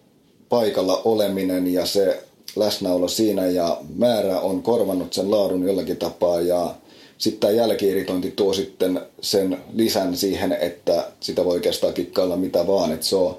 paikalla 0.50 1.02
oleminen 1.06 1.74
ja 1.74 1.86
se 1.86 2.24
läsnäolo 2.56 3.08
siinä 3.08 3.46
ja 3.46 3.78
määrä 3.96 4.39
on 4.39 4.63
korvannut 4.63 5.13
sen 5.13 5.32
laadun 5.32 5.67
jollakin 5.67 5.98
tapaa 5.98 6.41
ja 6.41 6.76
sitten 7.17 7.39
tämä 7.39 7.54
jälkiiritointi 7.54 8.32
tuo 8.32 8.54
sitten 8.54 9.02
sen 9.22 9.58
lisän 9.74 10.17
siihen, 10.17 10.52
että 10.52 11.08
sitä 11.19 11.46
voi 11.46 11.54
oikeastaan 11.54 11.93
kikkailla 11.93 12.38
mitä 12.38 12.67
vaan. 12.67 12.91
että 12.91 13.06
se, 13.06 13.15
on, 13.15 13.38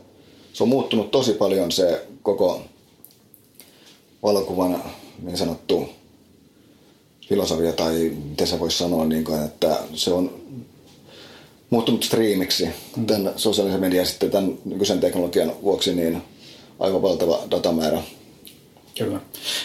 se 0.52 0.62
on 0.62 0.68
muuttunut 0.68 1.10
tosi 1.10 1.32
paljon 1.32 1.72
se 1.72 2.06
koko 2.22 2.62
valokuvan 4.22 4.82
niin 5.22 5.38
sanottu 5.38 5.88
filosofia 7.28 7.72
tai 7.72 8.12
miten 8.30 8.46
se 8.46 8.60
voisi 8.60 8.78
sanoa, 8.78 9.04
niin 9.04 9.24
kuin, 9.24 9.44
että 9.44 9.78
se 9.94 10.12
on 10.12 10.44
muuttunut 11.70 12.02
striimiksi 12.02 12.68
mm. 12.96 13.06
tämän 13.06 13.32
sosiaalisen 13.36 13.80
median 13.80 14.06
sitten 14.06 14.30
tämän 14.30 14.58
nykyisen 14.64 15.00
teknologian 15.00 15.52
vuoksi 15.62 15.94
niin 15.94 16.22
aivan 16.78 17.02
valtava 17.02 17.40
datamäärä. 17.50 18.02
Kyllä. 18.98 19.20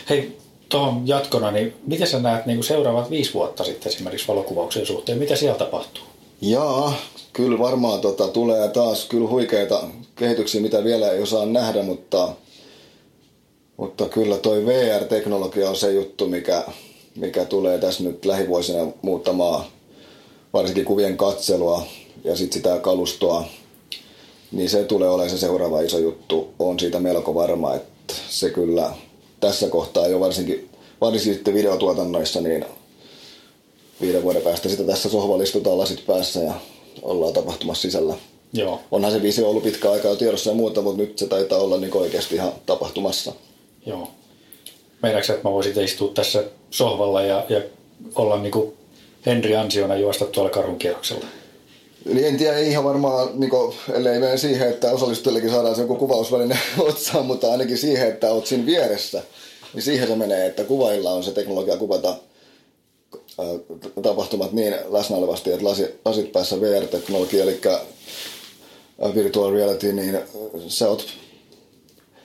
Hei, 0.10 0.38
tuohon 0.70 1.08
jatkona, 1.08 1.52
niin 1.52 1.74
miten 1.88 2.08
sä 2.08 2.20
näet 2.20 2.46
niin 2.46 2.58
kuin 2.58 2.66
seuraavat 2.66 3.10
viisi 3.10 3.34
vuotta 3.34 3.64
sitten 3.64 3.94
esimerkiksi 3.94 4.28
valokuvauksen 4.28 4.86
suhteen? 4.86 5.18
Mitä 5.18 5.36
siellä 5.36 5.58
tapahtuu? 5.58 6.04
Jaa, 6.42 6.94
kyllä 7.34 7.60
varmaan 7.60 8.02
tota, 8.02 8.28
tulee 8.28 8.68
taas 8.68 9.06
kyllä 9.06 9.30
huikeita 9.30 9.84
kehityksiä, 10.16 10.62
mitä 10.62 10.84
vielä 10.84 11.12
ei 11.12 11.22
osaa 11.22 11.46
nähdä, 11.46 11.84
mutta 11.84 12.30
mutta 13.80 14.10
kyllä 14.10 14.38
toi 14.38 14.66
VR-teknologia 14.66 15.70
on 15.70 15.76
se 15.76 15.92
juttu, 15.92 16.28
mikä, 16.28 16.64
mikä 17.16 17.46
tulee 17.46 17.78
tässä 17.78 18.04
nyt 18.04 18.26
lähivuosina 18.26 18.88
muuttamaan 19.02 19.66
varsinkin 20.54 20.86
kuvien 20.86 21.18
katselua 21.18 21.84
ja 22.24 22.36
sitten 22.36 22.54
sitä 22.54 22.80
kalustoa. 22.80 23.46
Niin 24.52 24.70
se 24.70 24.84
tulee 24.84 25.10
olemaan 25.10 25.30
se 25.30 25.38
seuraava 25.38 25.82
iso 25.82 26.00
juttu. 26.00 26.50
On 26.60 26.80
siitä 26.80 27.00
melko 27.00 27.36
varma, 27.36 27.76
että 27.76 28.14
se 28.30 28.50
kyllä 28.50 28.94
tässä 29.40 29.68
kohtaa 29.68 30.08
jo 30.08 30.20
varsinkin, 30.20 30.70
varsinkin 31.02 31.34
sitten 31.34 31.54
videotuotannoissa, 31.54 32.42
niin 32.42 32.66
viiden 34.02 34.24
vuoden 34.24 34.42
päästä 34.42 34.70
sitä 34.70 34.84
tässä 34.84 35.10
sohvalla 35.10 35.44
istutaan 35.44 35.78
lasit 35.78 36.06
päässä 36.06 36.40
ja 36.40 36.54
ollaan 37.02 37.34
tapahtumassa 37.34 37.82
sisällä. 37.82 38.16
Joo. 38.54 38.80
Onhan 38.92 39.12
se 39.12 39.22
visio 39.22 39.50
ollut 39.50 39.64
pitkä 39.64 39.92
aikaa 39.92 40.16
tiedossa 40.16 40.50
ja 40.50 40.56
muuta, 40.56 40.82
mutta 40.82 41.02
nyt 41.02 41.18
se 41.18 41.28
taitaa 41.28 41.60
olla 41.60 41.78
niin 41.78 41.98
oikeasti 41.98 42.36
ihan 42.36 42.52
tapahtumassa. 42.66 43.34
Joo. 43.86 44.12
Meinaatko 45.04 45.34
että 45.34 45.48
mä 45.48 45.54
voisin 45.54 45.84
istua 45.84 46.12
tässä 46.14 46.44
sohvalla 46.72 47.22
ja, 47.22 47.46
ja 47.50 47.62
olla 48.16 48.38
niin 48.38 48.52
kuin 48.52 48.74
Henri 49.26 49.56
Ansiona 49.56 49.96
juosta 49.96 50.26
tuolla 50.26 50.50
karhun 50.50 50.80
kierroksella? 50.80 51.26
Niin 52.06 52.28
en 52.28 52.38
tiedä, 52.38 52.60
ihan 52.60 52.84
varmaan, 52.84 53.40
niin 53.40 53.50
kuin, 53.50 53.76
ellei 53.94 54.20
mene 54.20 54.38
siihen, 54.38 54.70
että 54.70 54.92
osallistujillekin 54.92 55.50
saadaan 55.50 55.76
se 55.76 55.82
joku 55.82 55.96
kuvausväline 55.96 56.58
otsaan, 56.80 57.26
mutta 57.26 57.52
ainakin 57.52 57.78
siihen, 57.78 58.08
että 58.08 58.32
oot 58.32 58.48
siinä 58.48 58.66
vieressä, 58.66 59.24
niin 59.74 59.84
siihen 59.84 60.08
se 60.08 60.16
menee, 60.16 60.46
että 60.46 60.64
kuvailla 60.64 61.12
on 61.12 61.24
se 61.24 61.32
teknologia 61.32 61.78
kuvata 61.78 62.16
tapahtumat 64.02 64.52
niin 64.52 64.76
läsnä 64.90 65.16
olevasti, 65.16 65.52
että 65.52 65.66
lasit, 65.66 65.96
lasit 66.06 66.32
päässä 66.32 66.62
VR-teknologia, 66.62 67.44
eli 67.44 67.62
virtual 69.16 69.54
reality, 69.54 69.94
niin 69.94 70.20
sä 70.68 70.90
oot 70.90 71.08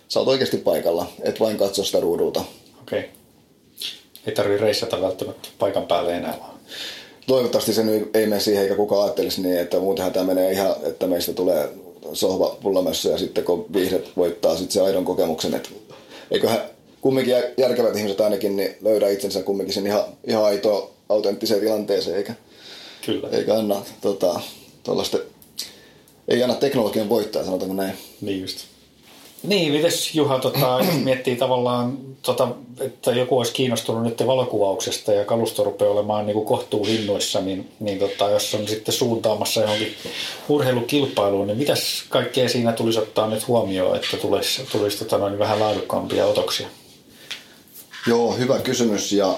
sä 0.08 0.20
oot 0.20 0.28
oikeasti 0.28 0.56
paikalla, 0.56 1.06
et 1.22 1.40
vain 1.40 1.56
katso 1.56 1.84
sitä 1.84 2.00
ruudulta. 2.00 2.44
Okei. 2.82 2.98
Okay. 2.98 3.10
Ei 4.26 4.34
tarvitse 4.34 4.64
reissata 4.64 5.00
välttämättä 5.00 5.48
paikan 5.58 5.86
päälle 5.86 6.16
enää 6.16 6.36
vaan. 6.40 6.54
Toivottavasti 7.26 7.72
se 7.72 7.84
nyt 7.84 8.16
ei 8.16 8.26
mene 8.26 8.40
siihen, 8.40 8.62
eikä 8.62 8.74
kukaan 8.74 9.02
ajattelisi 9.02 9.42
niin, 9.42 9.58
että 9.58 9.78
muutenhan 9.78 10.12
tämä 10.12 10.26
menee 10.26 10.52
ihan, 10.52 10.74
että 10.82 11.06
meistä 11.06 11.32
tulee 11.32 11.68
sohva 12.12 12.56
pullamössä 12.62 13.08
ja 13.08 13.18
sitten 13.18 13.44
kun 13.44 13.66
viihdet 13.72 14.16
voittaa 14.16 14.56
sitten 14.56 14.72
se 14.72 14.80
aidon 14.80 15.04
kokemuksen, 15.04 15.54
että 15.54 15.68
eiköhän 16.30 16.62
kumminkin 17.00 17.34
järkevät 17.56 17.96
ihmiset 17.96 18.20
ainakin 18.20 18.56
niin 18.56 18.76
löydä 18.80 19.08
itsensä 19.08 19.42
kumminkin 19.42 19.74
sen 19.74 19.86
ihan, 19.86 20.04
ihan 20.26 20.44
aitoa 20.44 20.90
autenttiseen 21.08 21.60
tilanteeseen, 21.60 22.16
eikä, 22.16 22.34
Kyllä. 23.06 23.28
eikä 23.32 23.54
anna 23.54 23.82
tota, 24.00 24.40
ei 26.28 26.42
anna 26.42 26.54
teknologian 26.54 27.08
voittaa, 27.08 27.44
sanotaanko 27.44 27.76
näin. 27.76 27.94
Niin 28.20 28.40
just. 28.40 28.73
Niin, 29.44 29.72
mites 29.72 30.14
Juha, 30.14 30.38
tota, 30.38 30.78
jos 30.84 30.94
miettii 31.04 31.36
tavallaan, 31.36 31.98
tota, 32.22 32.48
että 32.80 33.10
joku 33.10 33.38
olisi 33.38 33.52
kiinnostunut 33.52 34.02
nyt 34.02 34.26
valokuvauksesta 34.26 35.12
ja 35.12 35.24
kalusto 35.24 35.64
rupeaa 35.64 35.90
olemaan 35.90 36.26
niin 36.26 36.44
kohtuuhinnoissa, 36.44 37.40
niin, 37.40 37.72
niin 37.80 37.98
tota, 37.98 38.30
jos 38.30 38.54
on 38.54 38.68
sitten 38.68 38.94
suuntaamassa 38.94 39.60
johonkin 39.60 39.94
urheilukilpailuun, 40.48 41.46
niin 41.46 41.58
mitäs 41.58 42.04
kaikkea 42.08 42.48
siinä 42.48 42.72
tulisi 42.72 42.98
ottaa 42.98 43.28
nyt 43.28 43.48
huomioon, 43.48 43.96
että 43.96 44.16
tulisi, 44.16 44.62
tulisi 44.72 44.98
tota, 44.98 45.18
noin 45.18 45.38
vähän 45.38 45.60
laadukkaampia 45.60 46.26
otoksia? 46.26 46.68
Joo, 48.06 48.32
hyvä 48.32 48.58
kysymys 48.58 49.12
ja 49.12 49.34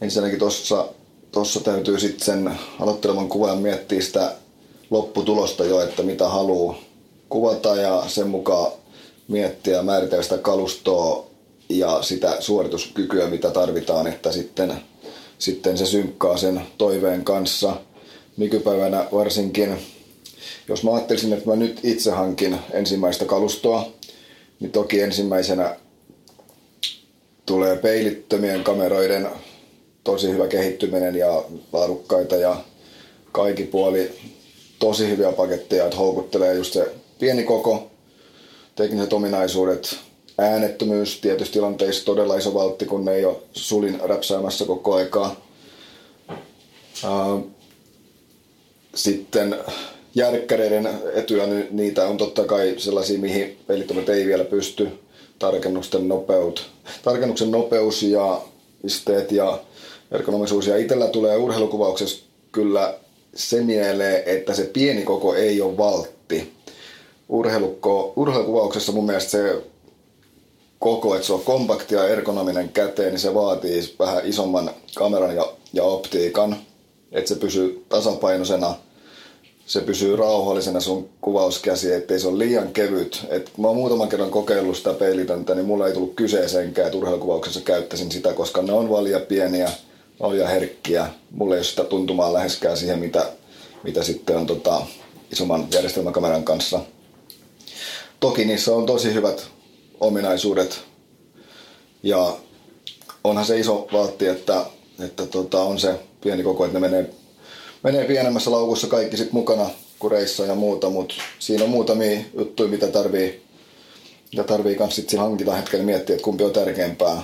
ensinnäkin 0.00 0.38
tuossa 0.38 0.86
tossa 1.32 1.60
täytyy 1.60 2.00
sitten 2.00 2.26
sen 2.26 2.58
aloittelevan 2.80 3.28
kuvan 3.28 3.58
miettiä 3.58 4.00
sitä 4.00 4.32
lopputulosta 4.90 5.64
jo, 5.64 5.80
että 5.80 6.02
mitä 6.02 6.28
haluaa 6.28 6.78
kuvata 7.28 7.76
ja 7.76 8.02
sen 8.06 8.28
mukaan 8.28 8.72
miettiä 9.28 9.76
ja 9.76 9.82
määritellä 9.82 10.22
sitä 10.22 10.38
kalustoa 10.38 11.26
ja 11.68 12.02
sitä 12.02 12.36
suorituskykyä, 12.40 13.28
mitä 13.28 13.50
tarvitaan, 13.50 14.06
että 14.06 14.32
sitten, 14.32 14.74
sitten 15.38 15.78
se 15.78 15.86
synkkaa 15.86 16.36
sen 16.36 16.60
toiveen 16.78 17.24
kanssa. 17.24 17.76
Nykypäivänä 18.36 19.08
varsinkin, 19.12 19.76
jos 20.68 20.84
mä 20.84 20.94
ajattelisin, 20.94 21.32
että 21.32 21.50
mä 21.50 21.56
nyt 21.56 21.80
itse 21.82 22.10
hankin 22.10 22.58
ensimmäistä 22.72 23.24
kalustoa, 23.24 23.92
niin 24.60 24.72
toki 24.72 25.00
ensimmäisenä 25.00 25.76
tulee 27.46 27.76
peilittömien 27.76 28.64
kameroiden 28.64 29.28
tosi 30.04 30.30
hyvä 30.30 30.48
kehittyminen 30.48 31.16
ja 31.16 31.44
laadukkaita 31.72 32.36
ja 32.36 32.56
kaikki 33.32 33.64
puoli 33.64 34.10
tosi 34.78 35.08
hyviä 35.08 35.32
paketteja, 35.32 35.84
että 35.84 35.96
houkuttelee 35.96 36.54
just 36.54 36.72
se 36.72 36.94
pieni 37.18 37.42
koko, 37.42 37.90
tekniset 38.76 39.12
ominaisuudet, 39.12 39.96
äänettömyys 40.38 41.20
tietysti 41.20 41.52
tilanteissa 41.52 42.04
todella 42.04 42.36
iso 42.36 42.54
valtti, 42.54 42.86
kun 42.86 43.04
ne 43.04 43.14
ei 43.14 43.24
ole 43.24 43.36
sulin 43.52 44.00
räpsäämässä 44.00 44.64
koko 44.64 44.94
aikaa. 44.94 45.36
Sitten 48.94 49.56
järkkäreiden 50.14 50.88
etuja, 51.14 51.46
niitä 51.70 52.06
on 52.06 52.16
totta 52.16 52.44
kai 52.44 52.74
sellaisia, 52.78 53.18
mihin 53.18 53.58
pelittömät 53.66 54.08
ei 54.08 54.26
vielä 54.26 54.44
pysty. 54.44 54.88
Tarkennusten, 55.38 56.08
nopeut, 56.08 56.66
tarkennuksen 57.02 57.50
nopeus 57.50 58.02
ja 58.02 58.42
isteet 58.84 59.32
ja 59.32 59.60
ergonomisuus. 60.10 60.66
Ja 60.66 60.76
itsellä 60.76 61.08
tulee 61.08 61.36
urheilukuvauksessa 61.36 62.24
kyllä 62.52 62.94
se 63.34 63.60
mieleen, 63.60 64.22
että 64.26 64.54
se 64.54 64.64
pieni 64.64 65.02
koko 65.02 65.34
ei 65.34 65.60
ole 65.60 65.76
valtti. 65.76 66.13
Urheiluko, 67.28 68.12
urheilukuvauksessa 68.16 68.92
mun 68.92 69.06
mielestä 69.06 69.30
se 69.30 69.62
koko, 70.78 71.14
että 71.14 71.26
se 71.26 71.32
on 71.32 71.40
kompakti 71.40 71.94
ja 71.94 72.08
ergonominen 72.08 72.68
käteen, 72.68 73.10
niin 73.10 73.20
se 73.20 73.34
vaatii 73.34 73.94
vähän 73.98 74.26
isomman 74.26 74.70
kameran 74.94 75.36
ja, 75.36 75.52
ja 75.72 75.84
optiikan, 75.84 76.56
että 77.12 77.28
se 77.28 77.34
pysyy 77.34 77.84
tasapainoisena, 77.88 78.74
se 79.66 79.80
pysyy 79.80 80.16
rauhallisena 80.16 80.80
sun 80.80 81.08
kuvauskäsi, 81.20 81.92
ettei 81.92 82.20
se 82.20 82.28
ole 82.28 82.38
liian 82.38 82.72
kevyt. 82.72 83.26
Et 83.28 83.50
mä 83.58 83.66
oon 83.68 83.76
muutaman 83.76 84.08
kerran 84.08 84.30
kokeillut 84.30 84.76
sitä 84.76 84.92
peilitöntä, 84.92 85.54
niin 85.54 85.66
mulla 85.66 85.86
ei 85.86 85.92
tullut 85.92 86.14
kyseeseenkään, 86.14 86.86
että 86.86 86.98
urheilukuvauksessa 86.98 87.60
käyttäisin 87.60 88.12
sitä, 88.12 88.32
koska 88.32 88.62
ne 88.62 88.72
on 88.72 88.90
valia 88.90 89.20
pieniä, 89.20 89.70
valia 90.20 90.48
herkkiä. 90.48 91.06
Mulla 91.30 91.54
ei 91.54 91.58
ole 91.58 91.64
sitä 91.64 91.84
tuntumaa 91.84 92.32
läheskään 92.32 92.76
siihen, 92.76 92.98
mitä, 92.98 93.26
mitä 93.82 94.02
sitten 94.02 94.36
on 94.36 94.46
tota, 94.46 94.82
isomman 95.32 95.66
järjestelmäkameran 95.74 96.44
kanssa. 96.44 96.80
Toki 98.24 98.44
niissä 98.44 98.74
on 98.74 98.86
tosi 98.86 99.14
hyvät 99.14 99.46
ominaisuudet. 100.00 100.80
Ja 102.02 102.36
onhan 103.24 103.44
se 103.44 103.58
iso 103.58 103.88
valtti, 103.92 104.26
että, 104.26 104.66
että 105.04 105.26
tota, 105.26 105.62
on 105.62 105.80
se 105.80 105.94
pieni 106.20 106.42
koko, 106.42 106.64
että 106.64 106.80
ne 106.80 106.88
menee, 106.88 107.10
menee 107.82 108.04
pienemmässä 108.04 108.50
laukussa 108.50 108.86
kaikki 108.86 109.16
sit 109.16 109.32
mukana 109.32 109.70
kureissa 109.98 110.46
ja 110.46 110.54
muuta, 110.54 110.90
mutta 110.90 111.14
siinä 111.38 111.64
on 111.64 111.70
muutamia 111.70 112.20
juttuja, 112.38 112.68
mitä 112.68 112.86
tarvii, 112.86 113.42
mitä 114.32 114.44
tarvii 114.44 114.76
kans 114.76 114.96
sit 114.96 115.12
hankita 115.18 115.54
hetkellä 115.54 115.84
miettiä, 115.84 116.14
että 116.14 116.24
kumpi 116.24 116.44
on 116.44 116.52
tärkeämpää. 116.52 117.22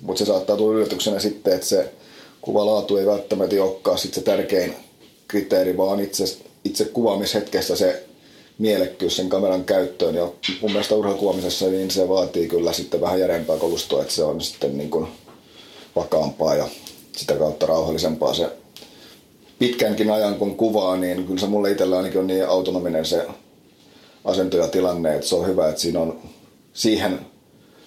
Mutta 0.00 0.18
se 0.18 0.24
saattaa 0.24 0.56
tulla 0.56 0.76
yllätyksenä 0.76 1.18
sitten, 1.18 1.54
että 1.54 1.66
se 1.66 1.92
kuvalaatu 2.40 2.96
ei 2.96 3.06
välttämättä 3.06 3.62
olekaan 3.62 3.98
sit 3.98 4.14
se 4.14 4.20
tärkein 4.20 4.76
kriteeri, 5.28 5.76
vaan 5.76 6.00
itse, 6.00 6.24
itse 6.64 6.84
kuvaamishetkessä 6.84 7.76
se 7.76 8.05
mielekkyys 8.58 9.16
sen 9.16 9.28
kameran 9.28 9.64
käyttöön. 9.64 10.14
Ja 10.14 10.30
mun 10.60 10.70
mielestä 10.70 10.94
urheilukuvaamisessa 10.94 11.66
niin 11.66 11.90
se 11.90 12.08
vaatii 12.08 12.48
kyllä 12.48 12.72
sitten 12.72 13.00
vähän 13.00 13.20
järempää 13.20 13.56
kolustoa, 13.56 14.02
että 14.02 14.14
se 14.14 14.24
on 14.24 14.40
sitten 14.40 14.78
niin 14.78 14.90
kuin 14.90 15.06
vakaampaa 15.96 16.54
ja 16.54 16.68
sitä 17.16 17.34
kautta 17.34 17.66
rauhallisempaa 17.66 18.34
se 18.34 18.50
pitkänkin 19.58 20.10
ajan 20.10 20.34
kun 20.34 20.56
kuvaa, 20.56 20.96
niin 20.96 21.26
kyllä 21.26 21.40
se 21.40 21.46
mulle 21.46 21.70
itsellä 21.70 21.96
ainakin 21.96 22.20
on 22.20 22.26
niin 22.26 22.48
autonominen 22.48 23.04
se 23.04 23.26
asento 24.24 24.56
ja 24.56 24.68
tilanne, 24.68 25.14
että 25.14 25.26
se 25.26 25.34
on 25.34 25.46
hyvä, 25.46 25.68
että 25.68 25.80
siinä 25.80 26.00
on 26.00 26.20
siihen 26.72 27.20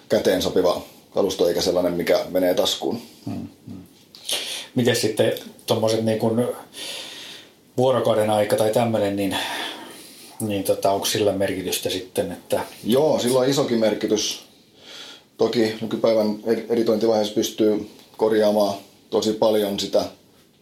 käteen 0.09 0.41
sopiva 0.41 0.81
kalusto 1.13 1.47
eikä 1.47 1.61
sellainen, 1.61 1.93
mikä 1.93 2.25
menee 2.29 2.53
taskuun. 2.53 3.01
Hmm. 3.25 3.47
hmm. 3.67 3.83
Miten 4.75 4.95
sitten 4.95 5.33
tuommoiset 5.65 6.05
niin 6.05 6.19
vuorokauden 7.77 8.29
aika 8.29 8.55
tai 8.55 8.71
tämmöinen, 8.71 9.15
niin 9.15 9.35
niin 10.41 10.63
tota, 10.63 10.91
onko 10.91 11.05
sillä 11.05 11.31
merkitystä 11.31 11.89
sitten? 11.89 12.31
Että... 12.31 12.61
Joo, 12.83 13.19
sillä 13.19 13.39
on 13.39 13.49
isokin 13.49 13.79
merkitys. 13.79 14.43
Toki 15.37 15.75
nykypäivän 15.81 16.39
editointivaiheessa 16.69 17.33
pystyy 17.33 17.89
korjaamaan 18.17 18.73
tosi 19.09 19.33
paljon 19.33 19.79
sitä, 19.79 20.05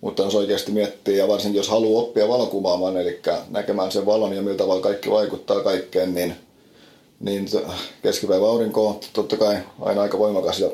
mutta 0.02 0.24
jos 0.24 0.36
oikeasti 0.36 0.72
miettii 0.72 1.18
ja 1.18 1.28
varsinkin 1.28 1.58
jos 1.58 1.70
haluaa 1.70 2.04
oppia 2.04 2.28
valokuvaamaan, 2.28 2.98
eli 2.98 3.20
näkemään 3.50 3.92
sen 3.92 4.06
valon 4.06 4.36
ja 4.36 4.42
miltä 4.42 4.58
tavalla 4.58 4.82
kaikki 4.82 5.12
vaikuttaa 5.12 5.64
kaikkeen, 5.64 6.16
niin, 6.16 6.36
niin 7.20 7.50
keskipäivä 8.04 8.46
aurinko 8.46 8.88
on 8.88 9.00
totta 9.14 9.38
kai 9.38 9.58
aina 9.82 10.02
aika 10.02 10.20
voimakas 10.20 10.60
ja, 10.60 10.70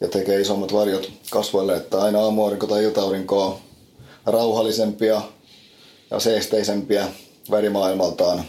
ja 0.00 0.08
tekee 0.08 0.40
isommat 0.40 0.72
varjot 0.72 1.10
kasvoille, 1.30 1.76
että 1.76 2.00
aina 2.00 2.20
aamuaurinko 2.20 2.66
tai 2.66 2.84
iltaurinko 2.84 3.44
on 3.44 3.56
rauhallisempia 4.26 5.22
ja 6.10 6.20
seesteisempiä 6.20 7.08
värimaailmaltaan. 7.50 8.44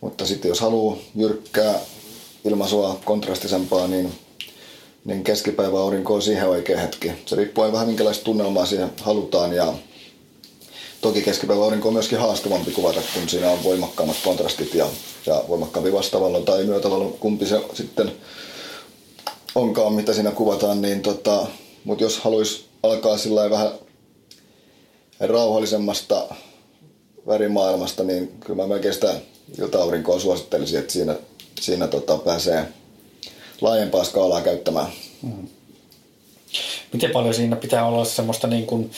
Mutta 0.00 0.26
sitten 0.26 0.48
jos 0.48 0.60
haluaa 0.60 0.96
jyrkkää 1.14 1.80
ilmaisua 2.44 3.00
kontrastisempaa, 3.04 3.88
niin, 3.88 4.12
niin 5.04 5.24
keskipäivä 5.24 5.78
aurinko 5.78 6.14
on 6.14 6.22
siihen 6.22 6.48
oikea 6.48 6.80
hetki. 6.80 7.12
Se 7.26 7.36
riippuu 7.36 7.72
vähän 7.72 7.86
minkälaista 7.86 8.24
tunnelmaa 8.24 8.66
siihen 8.66 8.92
halutaan 9.00 9.52
ja 9.52 9.74
toki 11.00 11.22
keskipäivä 11.22 11.62
aurinko 11.62 11.88
on 11.88 11.94
myöskin 11.94 12.18
haastavampi 12.18 12.70
kuvata, 12.70 13.00
kun 13.14 13.28
siinä 13.28 13.50
on 13.50 13.64
voimakkaammat 13.64 14.16
kontrastit 14.24 14.74
ja, 14.74 14.86
ja 15.26 15.44
voimakkaampi 15.48 15.92
vastavallon 15.92 16.44
tai 16.44 16.64
myötävallon, 16.64 17.12
kumpi 17.12 17.46
se 17.46 17.60
sitten 17.74 18.12
onkaan, 19.54 19.92
mitä 19.92 20.12
siinä 20.12 20.30
kuvataan. 20.30 20.82
Niin 20.82 21.00
tota, 21.00 21.46
mutta 21.84 22.04
jos 22.04 22.18
haluaisi 22.18 22.64
alkaa 22.82 23.18
sillä 23.18 23.50
vähän 23.50 23.70
rauhallisemmasta 25.20 26.34
värimaailmasta, 27.28 28.04
niin 28.04 28.32
kyllä 28.40 28.62
mä 28.62 28.66
melkein 28.66 28.94
sitä 28.94 29.14
ilta-aurinkoa 29.58 30.20
suosittelisin, 30.20 30.78
että 30.78 30.92
siinä, 30.92 31.16
siinä 31.60 31.86
tota 31.86 32.18
pääsee 32.18 32.64
laajempaa 33.60 34.04
skaalaa 34.04 34.40
käyttämään. 34.40 34.86
Hmm. 35.22 35.48
Miten 36.92 37.10
paljon 37.10 37.34
siinä 37.34 37.56
pitää 37.56 37.86
olla 37.86 38.04
semmoista 38.04 38.46
niin 38.46 38.66
kuin, 38.66 38.90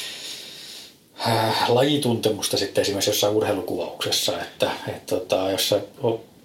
äh, 1.28 1.70
lajituntemusta 1.70 2.56
sitten 2.56 2.82
esimerkiksi 2.82 3.10
jossain 3.10 3.36
urheilukuvauksessa, 3.36 4.42
että 4.42 4.70
et, 4.88 5.06
tota, 5.06 5.50
jos 5.50 5.68
sä 5.68 5.80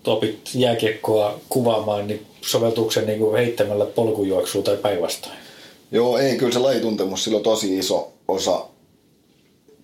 opit 0.08 0.50
jääkiekkoa 0.54 1.40
kuvaamaan, 1.50 2.08
niin 2.08 2.26
soveltuuko 2.42 2.92
se 2.92 3.02
niin 3.02 3.20
kuin 3.20 3.38
heittämällä 3.38 3.86
polkujuoksua 3.86 4.62
tai 4.62 4.78
päinvastoin? 4.78 5.36
Joo, 5.92 6.18
ei, 6.18 6.38
kyllä 6.38 6.54
se 6.54 6.60
lajituntemus 6.60 7.24
sillä 7.24 7.38
on 7.38 7.44
tosi 7.44 7.78
iso 7.78 8.14
osa. 8.28 8.66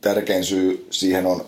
Tärkein 0.02 0.44
syy 0.44 0.88
siihen 0.90 1.26
on 1.26 1.46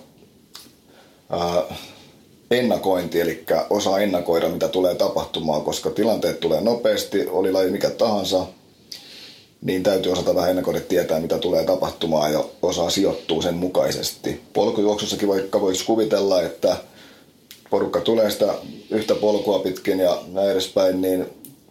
ennakointi, 2.52 3.22
eli 3.22 3.44
osaa 3.70 4.00
ennakoida, 4.00 4.50
mitä 4.50 4.68
tulee 4.68 4.96
tapahtumaan, 4.96 5.62
koska 5.62 5.90
tilanteet 5.90 6.40
tulee 6.40 6.62
nopeasti, 6.62 7.28
oli 7.28 7.52
laji 7.52 7.72
mikä 7.72 7.90
tahansa, 7.90 8.46
niin 9.62 9.84
täytyy 9.84 10.12
osata 10.12 10.36
vähän 10.36 10.50
ennakoida 10.50 10.82
tietää, 10.82 11.20
mitä 11.20 11.38
tulee 11.38 11.64
tapahtumaan 11.64 12.34
ja 12.34 12.44
osaa 12.62 12.90
sijoittua 12.90 13.42
sen 13.42 13.56
mukaisesti. 13.56 14.42
Polkujuoksussakin 14.54 15.28
vaikka 15.28 15.62
voisi 15.62 15.86
kuvitella, 15.86 16.42
että 16.42 16.78
porukka 17.70 18.02
tulee 18.02 18.32
sitä 18.32 18.54
yhtä 18.90 19.16
polkua 19.16 19.60
pitkin 19.60 20.00
ja 20.00 20.22
näin 20.28 20.52
edespäin, 20.52 21.02
niin 21.02 21.26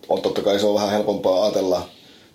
on 0.09 0.23
totta 0.23 0.43
kai 0.43 0.61
se 0.61 0.67
on 0.67 0.75
vähän 0.75 0.91
helpompaa 0.91 1.43
ajatella, 1.43 1.89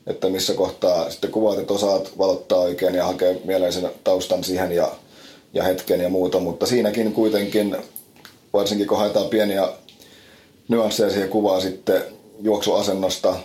että 0.08 0.30
missä 0.30 0.54
kohtaa 0.54 1.10
sitten 1.10 1.32
kuvaat, 1.32 1.60
että 1.60 1.74
osaat 1.74 2.18
valottaa 2.18 2.60
oikein 2.60 2.96
ja 2.96 3.06
hakea 3.06 3.36
mieleisen 3.44 3.92
taustan 4.04 4.44
siihen 4.44 4.72
ja 4.72 4.92
ja 5.58 5.64
hetken 5.64 6.02
ja 6.02 6.10
muuta, 6.10 6.40
mutta 6.40 6.66
siinäkin 6.66 7.14
kuitenkin, 7.14 7.78
varsinkin 8.54 8.88
kun 8.88 8.98
haetaan 8.98 9.30
pieniä 9.30 9.70
nyansseja 10.68 11.10
siihen 11.10 11.30
kuvaa 11.30 11.62
sitten 11.62 12.02
juoksuasennosta, 12.42 13.36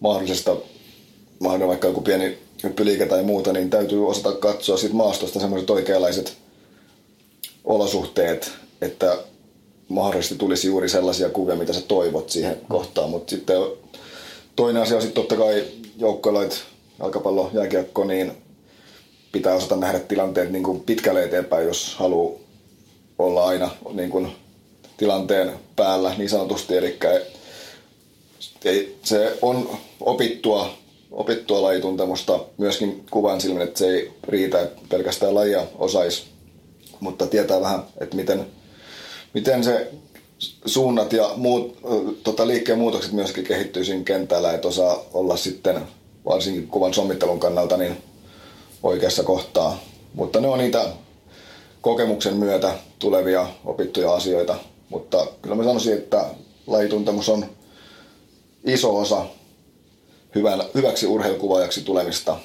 mahdollisesta, 0.00 0.56
mahdollinen 1.40 1.68
vaikka 1.68 1.88
joku 1.88 2.00
pieni 2.00 2.38
hyppyliike 2.62 3.06
tai 3.06 3.22
muuta, 3.22 3.52
niin 3.52 3.70
täytyy 3.70 4.08
osata 4.08 4.32
katsoa 4.32 4.76
siitä 4.76 4.94
maastosta 4.94 5.40
semmoiset 5.40 5.70
oikeanlaiset 5.70 6.36
olosuhteet, 7.64 8.52
että 8.80 9.18
mahdollisesti 9.88 10.34
tulisi 10.34 10.66
juuri 10.66 10.88
sellaisia 10.88 11.30
kuvia, 11.30 11.56
mitä 11.56 11.72
sä 11.72 11.80
toivot 11.80 12.30
siihen 12.30 12.56
kohtaan. 12.68 13.10
Mutta 13.10 13.30
sitten 13.30 13.56
toinen 14.56 14.82
asia 14.82 14.96
on 14.96 15.02
sitten 15.02 15.22
totta 15.22 15.36
kai 15.36 15.64
joukkoiloit, 15.96 16.64
jalkapallo, 16.98 17.50
jääkiekko, 17.54 18.04
niin 18.04 18.41
pitää 19.32 19.54
osata 19.54 19.76
nähdä 19.76 19.98
tilanteet 19.98 20.50
niin 20.50 20.64
kuin 20.64 20.80
pitkälle 20.80 21.24
eteenpäin, 21.24 21.66
jos 21.66 21.94
haluaa 21.96 22.38
olla 23.18 23.46
aina 23.46 23.70
niin 23.92 24.10
kuin 24.10 24.32
tilanteen 24.96 25.52
päällä 25.76 26.14
niin 26.18 26.30
sanotusti. 26.30 26.76
Eli 26.76 26.98
se 29.02 29.38
on 29.42 29.78
opittua, 30.00 30.70
opittua 31.10 31.62
lajituntemusta 31.62 32.44
myöskin 32.58 33.06
kuvan 33.10 33.40
silmin, 33.40 33.62
että 33.62 33.78
se 33.78 33.86
ei 33.86 34.10
riitä, 34.28 34.60
että 34.60 34.80
pelkästään 34.88 35.34
lajia 35.34 35.66
osaisi, 35.78 36.24
mutta 37.00 37.26
tietää 37.26 37.60
vähän, 37.60 37.82
että 38.00 38.16
miten, 38.16 38.46
miten 39.34 39.64
se 39.64 39.90
suunnat 40.66 41.12
ja 41.12 41.30
muut, 41.36 41.78
tota, 42.24 42.46
liikkeen 42.46 42.78
muutokset 42.78 43.12
myöskin 43.12 43.44
kehittyy 43.44 43.84
siinä 43.84 44.04
kentällä, 44.04 44.52
että 44.52 44.68
osaa 44.68 45.04
olla 45.12 45.36
sitten 45.36 45.82
varsinkin 46.24 46.68
kuvan 46.68 46.94
sommittelun 46.94 47.40
kannalta 47.40 47.76
niin 47.76 47.96
oikeassa 48.82 49.22
kohtaa. 49.22 49.78
Mutta 50.14 50.40
ne 50.40 50.48
on 50.48 50.58
niitä 50.58 50.86
kokemuksen 51.80 52.36
myötä 52.36 52.74
tulevia 52.98 53.46
opittuja 53.64 54.14
asioita. 54.14 54.56
Mutta 54.88 55.26
kyllä 55.42 55.56
mä 55.56 55.64
sanoisin, 55.64 55.92
että 55.92 56.26
lajituntemus 56.66 57.28
on 57.28 57.46
iso 58.64 58.96
osa 58.96 59.26
hyvän, 60.34 60.62
hyväksi 60.74 61.06
urheilukuvaajaksi 61.06 61.80
tulemista. 61.80 62.38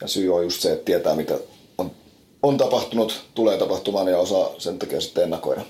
Ja 0.00 0.08
syy 0.08 0.34
on 0.34 0.42
just 0.42 0.60
se, 0.60 0.72
että 0.72 0.84
tietää 0.84 1.16
mitä 1.16 1.38
on, 1.78 1.90
on 2.42 2.56
tapahtunut, 2.56 3.24
tulee 3.34 3.58
tapahtumaan 3.58 4.08
ja 4.08 4.18
osaa 4.18 4.50
sen 4.58 4.78
takia 4.78 5.00
sitten 5.00 5.24
ennakoida. 5.24 5.62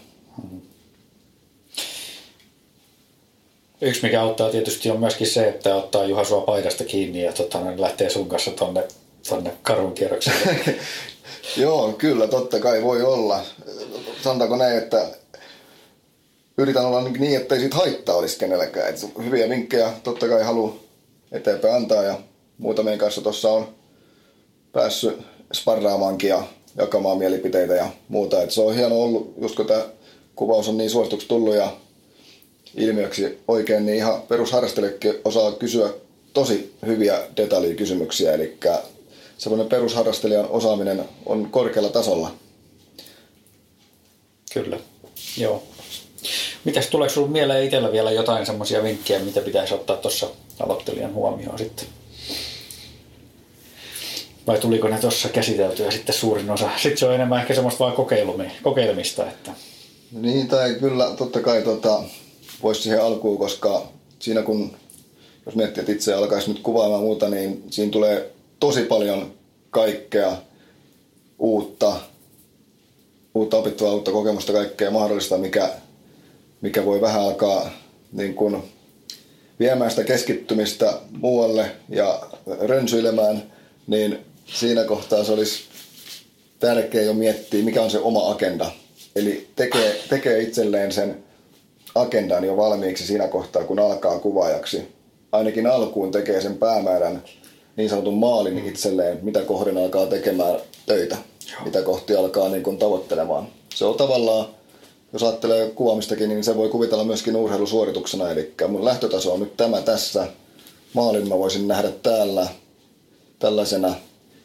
Yksi 3.80 4.02
mikä 4.02 4.22
auttaa 4.22 4.50
tietysti 4.50 4.90
on 4.90 5.00
myöskin 5.00 5.26
se, 5.26 5.48
että 5.48 5.76
ottaa 5.76 6.04
Juha 6.04 6.24
sua 6.24 6.40
paidasta 6.40 6.84
kiinni 6.84 7.22
ja 7.22 7.32
tota, 7.32 7.58
lähtee 7.76 8.10
sun 8.10 8.28
kanssa 8.28 8.50
tonne, 8.50 8.88
tonne 9.28 9.52
karun 9.62 9.92
kierrokselle. 9.92 10.56
Joo, 11.56 11.92
kyllä, 11.92 12.26
totta 12.26 12.60
kai 12.60 12.82
voi 12.82 13.02
olla. 13.02 13.40
Sanotaanko 14.22 14.56
näin, 14.56 14.78
että 14.78 15.06
yritän 16.58 16.86
olla 16.86 17.02
niin, 17.02 17.40
että 17.40 17.54
ei 17.54 17.60
siitä 17.60 17.76
haittaa 17.76 18.16
olisi 18.16 18.38
kenelläkään. 18.38 18.88
Et 18.88 19.08
hyviä 19.24 19.48
vinkkejä 19.48 19.92
totta 20.02 20.28
kai 20.28 20.42
haluan 20.42 20.74
eteenpäin 21.32 21.74
antaa 21.74 22.02
ja 22.02 22.18
muutamien 22.58 22.98
kanssa 22.98 23.20
tuossa 23.20 23.50
on 23.50 23.68
päässyt 24.72 25.18
sparraamaankin 25.54 26.30
ja 26.30 26.42
jakamaan 26.76 27.18
mielipiteitä 27.18 27.74
ja 27.74 27.88
muuta. 28.08 28.42
Et 28.42 28.50
se 28.50 28.60
on 28.60 28.74
hieno 28.74 29.02
ollut, 29.02 29.34
just 29.40 29.56
kun 29.56 29.66
tämä 29.66 29.84
kuvaus 30.34 30.68
on 30.68 30.76
niin 30.76 30.90
suosituksi 30.90 31.28
tullut 31.28 31.54
ja 31.54 31.76
ilmiöksi 32.76 33.38
oikein, 33.48 33.86
niin 33.86 33.96
ihan 33.96 34.22
perusharrastelijakin 34.22 35.14
osaa 35.24 35.52
kysyä 35.52 35.90
tosi 36.32 36.74
hyviä 36.86 37.18
detaljikysymyksiä. 37.36 38.32
Eli 38.32 38.56
semmoinen 39.44 39.68
perusharrastelijan 39.68 40.48
osaaminen 40.48 41.04
on 41.26 41.50
korkealla 41.50 41.90
tasolla. 41.90 42.34
Kyllä, 44.52 44.78
joo. 45.36 45.62
Mitäs 46.64 46.86
tuleeko 46.86 47.14
sinulle 47.14 47.32
mieleen 47.32 47.64
itsellä 47.64 47.92
vielä 47.92 48.12
jotain 48.12 48.46
semmoisia 48.46 48.82
vinkkejä, 48.82 49.18
mitä 49.18 49.40
pitäisi 49.40 49.74
ottaa 49.74 49.96
tuossa 49.96 50.26
aloittelijan 50.60 51.14
huomioon 51.14 51.58
sitten? 51.58 51.86
Vai 54.46 54.58
tuliko 54.58 54.88
ne 54.88 54.98
tuossa 54.98 55.28
käsiteltyä 55.28 55.90
sitten 55.90 56.14
suurin 56.14 56.50
osa? 56.50 56.70
Sitten 56.76 56.98
se 56.98 57.06
on 57.06 57.14
enemmän 57.14 57.40
ehkä 57.40 57.54
semmoista 57.54 57.84
vaan 57.84 57.94
kokeilemista. 58.62 59.28
Että... 59.28 59.50
Niin, 60.12 60.48
tai 60.48 60.74
kyllä 60.74 61.10
totta 61.18 61.40
kai 61.40 61.62
tota, 61.62 62.02
voisi 62.62 62.82
siihen 62.82 63.02
alkuun, 63.02 63.38
koska 63.38 63.86
siinä 64.18 64.42
kun, 64.42 64.76
jos 65.46 65.54
miettii, 65.54 65.80
että 65.80 65.92
itse 65.92 66.14
alkaisi 66.14 66.50
nyt 66.50 66.62
kuvaamaan 66.62 67.02
muuta, 67.02 67.28
niin 67.28 67.64
siinä 67.70 67.92
tulee 67.92 68.33
tosi 68.64 68.82
paljon 68.82 69.34
kaikkea 69.70 70.36
uutta, 71.38 71.96
uutta 73.34 73.56
opittavaa, 73.56 73.94
uutta 73.94 74.12
kokemusta, 74.12 74.52
kaikkea 74.52 74.90
mahdollista, 74.90 75.38
mikä, 75.38 75.70
mikä 76.60 76.84
voi 76.84 77.00
vähän 77.00 77.20
alkaa 77.22 77.70
niin 78.12 78.34
kuin 78.34 78.62
viemään 79.60 79.90
sitä 79.90 80.04
keskittymistä 80.04 80.98
muualle 81.10 81.70
ja 81.88 82.26
rönsyilemään, 82.60 83.42
niin 83.86 84.18
siinä 84.46 84.84
kohtaa 84.84 85.24
se 85.24 85.32
olisi 85.32 85.62
tärkeää 86.60 87.04
jo 87.04 87.14
miettiä, 87.14 87.64
mikä 87.64 87.82
on 87.82 87.90
se 87.90 87.98
oma 87.98 88.30
agenda. 88.30 88.70
Eli 89.16 89.48
tekee, 89.56 90.00
tekee 90.08 90.42
itselleen 90.42 90.92
sen 90.92 91.24
agendan 91.94 92.44
jo 92.44 92.56
valmiiksi 92.56 93.06
siinä 93.06 93.28
kohtaa, 93.28 93.64
kun 93.64 93.78
alkaa 93.78 94.18
kuvaajaksi. 94.18 94.94
Ainakin 95.32 95.66
alkuun 95.66 96.12
tekee 96.12 96.40
sen 96.40 96.56
päämäärän 96.56 97.22
niin 97.76 97.90
sanotun 97.90 98.14
maalin 98.14 98.66
itselleen, 98.68 99.18
mitä 99.22 99.42
kohden 99.42 99.78
alkaa 99.78 100.06
tekemään 100.06 100.60
töitä, 100.86 101.16
Joo. 101.52 101.64
mitä 101.64 101.82
kohti 101.82 102.16
alkaa 102.16 102.48
niin 102.48 102.62
kuin 102.62 102.78
tavoittelemaan. 102.78 103.48
Se 103.74 103.84
on 103.84 103.94
tavallaan, 103.94 104.46
jos 105.12 105.22
ajattelee 105.22 105.70
kuvaamistakin, 105.70 106.28
niin 106.28 106.44
se 106.44 106.56
voi 106.56 106.68
kuvitella 106.68 107.04
myöskin 107.04 107.36
urheilusuorituksena. 107.36 108.30
Eli 108.30 108.54
mun 108.68 108.84
lähtötaso 108.84 109.32
on 109.34 109.40
nyt 109.40 109.56
tämä 109.56 109.82
tässä. 109.82 110.26
Maalin 110.94 111.28
mä 111.28 111.38
voisin 111.38 111.68
nähdä 111.68 111.90
täällä 112.02 112.48
tällaisena. 113.38 113.94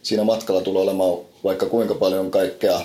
Siinä 0.02 0.24
matkalla 0.24 0.62
tulee 0.62 0.84
olemaan 0.84 1.18
vaikka 1.44 1.66
kuinka 1.66 1.96
paljon 1.96 2.32
kaikkea 2.32 2.82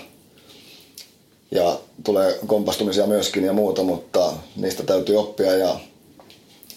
ja 1.50 1.78
tulee 2.04 2.38
kompastumisia 2.46 3.06
myöskin 3.06 3.44
ja 3.44 3.52
muuta, 3.52 3.82
mutta 3.82 4.32
niistä 4.56 4.82
täytyy 4.82 5.16
oppia 5.16 5.56
ja, 5.56 5.80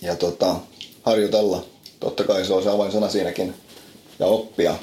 ja 0.01 0.15
tota, 0.15 0.55
harjoitella. 1.03 1.63
Totta 1.99 2.23
kai 2.23 2.45
se 2.45 2.53
on 2.53 2.63
se 2.63 2.69
avainsana 2.69 3.09
siinäkin 3.09 3.53
ja 4.19 4.25
oppia. 4.25 4.75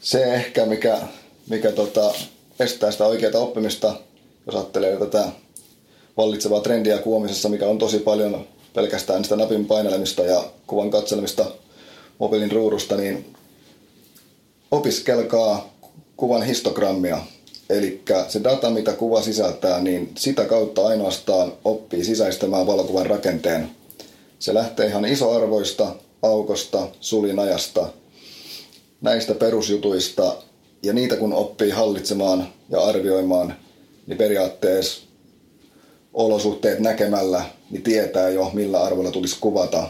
Se 0.00 0.24
ehkä, 0.24 0.66
mikä, 0.66 0.98
mikä 1.48 1.72
tota, 1.72 2.14
estää 2.60 2.90
sitä 2.90 3.06
oikeaa 3.06 3.40
oppimista, 3.40 3.96
jos 4.46 4.54
ajattelee 4.54 4.96
tätä 4.96 5.28
vallitsevaa 6.16 6.60
trendiä 6.60 6.98
kuomisessa, 6.98 7.48
mikä 7.48 7.66
on 7.66 7.78
tosi 7.78 7.98
paljon 7.98 8.46
pelkästään 8.74 9.24
sitä 9.24 9.36
napin 9.36 9.64
painelemista 9.66 10.22
ja 10.22 10.44
kuvan 10.66 10.90
katselemista 10.90 11.46
mobiilin 12.18 12.52
ruudusta, 12.52 12.96
niin 12.96 13.34
opiskelkaa 14.70 15.74
kuvan 16.16 16.42
histogrammia. 16.42 17.18
Eli 17.70 18.02
se 18.28 18.44
data, 18.44 18.70
mitä 18.70 18.92
kuva 18.92 19.22
sisältää, 19.22 19.80
niin 19.80 20.12
sitä 20.14 20.44
kautta 20.44 20.86
ainoastaan 20.86 21.52
oppii 21.64 22.04
sisäistämään 22.04 22.66
valokuvan 22.66 23.06
rakenteen. 23.06 23.70
Se 24.38 24.54
lähtee 24.54 24.86
ihan 24.86 25.04
isoarvoista, 25.04 25.94
aukosta, 26.22 26.88
sulinajasta, 27.00 27.88
näistä 29.00 29.34
perusjutuista, 29.34 30.36
ja 30.82 30.92
niitä 30.92 31.16
kun 31.16 31.32
oppii 31.32 31.70
hallitsemaan 31.70 32.48
ja 32.68 32.80
arvioimaan, 32.80 33.54
niin 34.06 34.18
periaatteessa 34.18 35.02
olosuhteet 36.14 36.78
näkemällä, 36.78 37.44
niin 37.70 37.82
tietää 37.82 38.28
jo 38.28 38.50
millä 38.54 38.82
arvolla 38.82 39.10
tulisi 39.10 39.36
kuvata, 39.40 39.88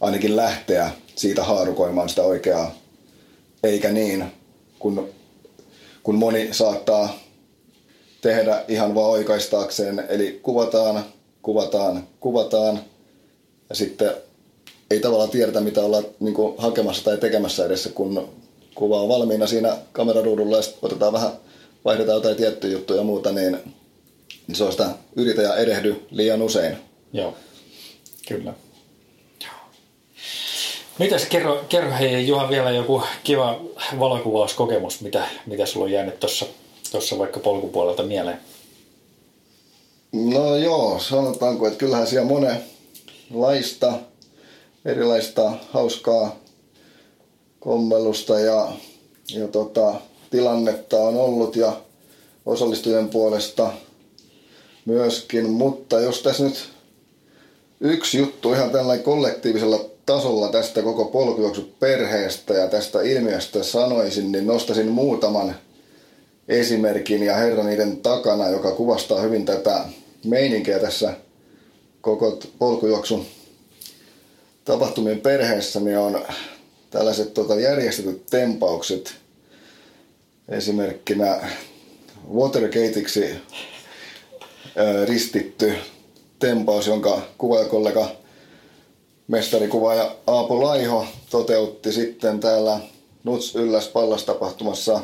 ainakin 0.00 0.36
lähteä 0.36 0.90
siitä 1.14 1.44
haarukoimaan 1.44 2.08
sitä 2.08 2.22
oikeaa, 2.22 2.74
eikä 3.62 3.92
niin, 3.92 4.24
kun 4.78 5.08
kun 6.08 6.18
moni 6.18 6.48
saattaa 6.52 7.18
tehdä 8.20 8.64
ihan 8.68 8.94
vaan 8.94 9.10
oikaistaakseen. 9.10 10.04
Eli 10.08 10.40
kuvataan, 10.42 11.04
kuvataan, 11.42 12.08
kuvataan 12.20 12.80
ja 13.68 13.74
sitten 13.74 14.10
ei 14.90 15.00
tavallaan 15.00 15.30
tiedetä, 15.30 15.60
mitä 15.60 15.80
ollaan 15.80 16.04
niin 16.20 16.34
hakemassa 16.58 17.04
tai 17.04 17.18
tekemässä 17.18 17.66
edessä, 17.66 17.90
kun 17.90 18.28
kuva 18.74 19.00
on 19.00 19.08
valmiina 19.08 19.46
siinä 19.46 19.76
kameraruudulla 19.92 20.56
ja 20.56 20.62
sitten 20.62 20.80
otetaan 20.82 21.12
vähän, 21.12 21.32
vaihdetaan 21.84 22.16
jotain 22.16 22.36
tiettyjä 22.36 22.72
juttuja 22.72 23.00
ja 23.00 23.04
muuta, 23.04 23.32
niin, 23.32 23.58
niin 24.46 24.56
se 24.56 24.64
on 24.64 24.72
sitä 24.72 24.90
yritä 25.16 25.42
ja 25.42 25.56
erehdy 25.56 26.06
liian 26.10 26.42
usein. 26.42 26.76
Joo, 27.12 27.34
kyllä. 28.28 28.52
Mitäs 30.98 31.24
kerro, 31.24 31.64
kerro 31.68 31.92
hei 31.92 32.28
Juha 32.28 32.48
vielä 32.48 32.70
joku 32.70 33.02
kiva 33.24 33.60
valokuvauskokemus, 33.98 35.00
mitä, 35.00 35.28
mitä 35.46 35.66
sulla 35.66 35.84
on 35.84 35.92
jäänyt 35.92 36.20
tuossa 36.20 36.46
tossa 36.92 37.18
vaikka 37.18 37.40
polkupuolelta 37.40 38.02
mieleen? 38.02 38.40
No 40.12 40.56
joo, 40.56 40.98
sanotaanko, 40.98 41.66
että 41.66 41.78
kyllähän 41.78 42.06
siellä 42.06 42.28
monenlaista 43.30 43.92
erilaista 44.84 45.52
hauskaa 45.70 46.36
kommellusta 47.60 48.40
ja, 48.40 48.68
ja 49.34 49.48
tota, 49.48 49.94
tilannetta 50.30 50.96
on 50.96 51.16
ollut 51.16 51.56
ja 51.56 51.72
osallistujien 52.46 53.08
puolesta 53.08 53.72
myöskin, 54.84 55.50
mutta 55.50 56.00
jos 56.00 56.22
tässä 56.22 56.44
nyt 56.44 56.68
yksi 57.80 58.18
juttu 58.18 58.52
ihan 58.52 58.70
tällainen 58.70 59.04
kollektiivisella 59.04 59.84
tasolla 60.06 60.48
tästä 60.48 60.82
koko 60.82 61.04
polkujuoksuperheestä 61.04 62.54
ja 62.54 62.68
tästä 62.68 63.02
ilmiöstä 63.02 63.62
sanoisin, 63.62 64.32
niin 64.32 64.46
nostasin 64.46 64.88
muutaman 64.88 65.54
esimerkin 66.48 67.22
ja 67.22 67.36
herra 67.36 67.64
niiden 67.64 67.96
takana, 67.96 68.48
joka 68.48 68.70
kuvastaa 68.70 69.20
hyvin 69.20 69.44
tätä 69.44 69.84
meininkiä 70.24 70.78
tässä 70.78 71.14
koko 72.00 72.38
polkujuoksun 72.58 73.26
tapahtumien 74.64 75.20
perheessä, 75.20 75.80
niin 75.80 75.98
on 75.98 76.24
tällaiset 76.90 77.34
tota, 77.34 77.60
järjestetyt 77.60 78.26
tempaukset. 78.26 79.14
Esimerkkinä 80.48 81.50
Watergateiksi 82.34 83.34
ristitty 85.04 85.72
tempaus, 86.38 86.86
jonka 86.86 87.22
kuvaajakollega 87.38 88.08
mestarikuvaaja 89.28 90.16
Aapo 90.26 90.62
Laiho 90.64 91.06
toteutti 91.30 91.92
sitten 91.92 92.40
täällä 92.40 92.80
Nuts 93.24 93.54
Ylläs 93.56 93.88
Pallas-tapahtumassa, 93.88 95.00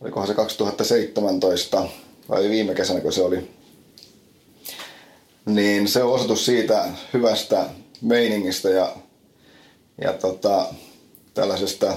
olikohan 0.00 0.28
se 0.28 0.34
2017 0.34 1.88
vai 2.28 2.48
viime 2.48 2.74
kesänä, 2.74 3.00
kun 3.00 3.12
se 3.12 3.22
oli. 3.22 3.57
Niin 5.48 5.88
se 5.88 6.02
on 6.02 6.12
osoitus 6.12 6.46
siitä 6.46 6.88
hyvästä 7.14 7.66
meiningistä 8.00 8.70
ja 8.70 8.96
ja 10.02 10.12
tota, 10.12 10.66
tällaisesta, 11.34 11.94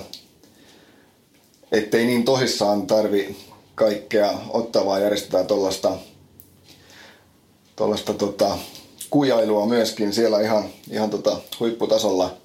ettei 1.72 2.06
niin 2.06 2.24
tosissaan 2.24 2.88
tarvi 2.88 3.36
kaikkea 3.76 4.34
ottaa, 4.50 4.86
vaan 4.86 5.02
järjestetään 5.02 5.48
tuollaista 5.48 5.98
tuollaista 7.76 8.14
tota, 8.14 8.58
kujailua 9.10 9.66
myöskin 9.66 10.14
siellä 10.14 10.42
ihan, 10.42 10.64
ihan 10.92 11.10
tota, 11.10 11.38
huipputasolla. 11.60 12.38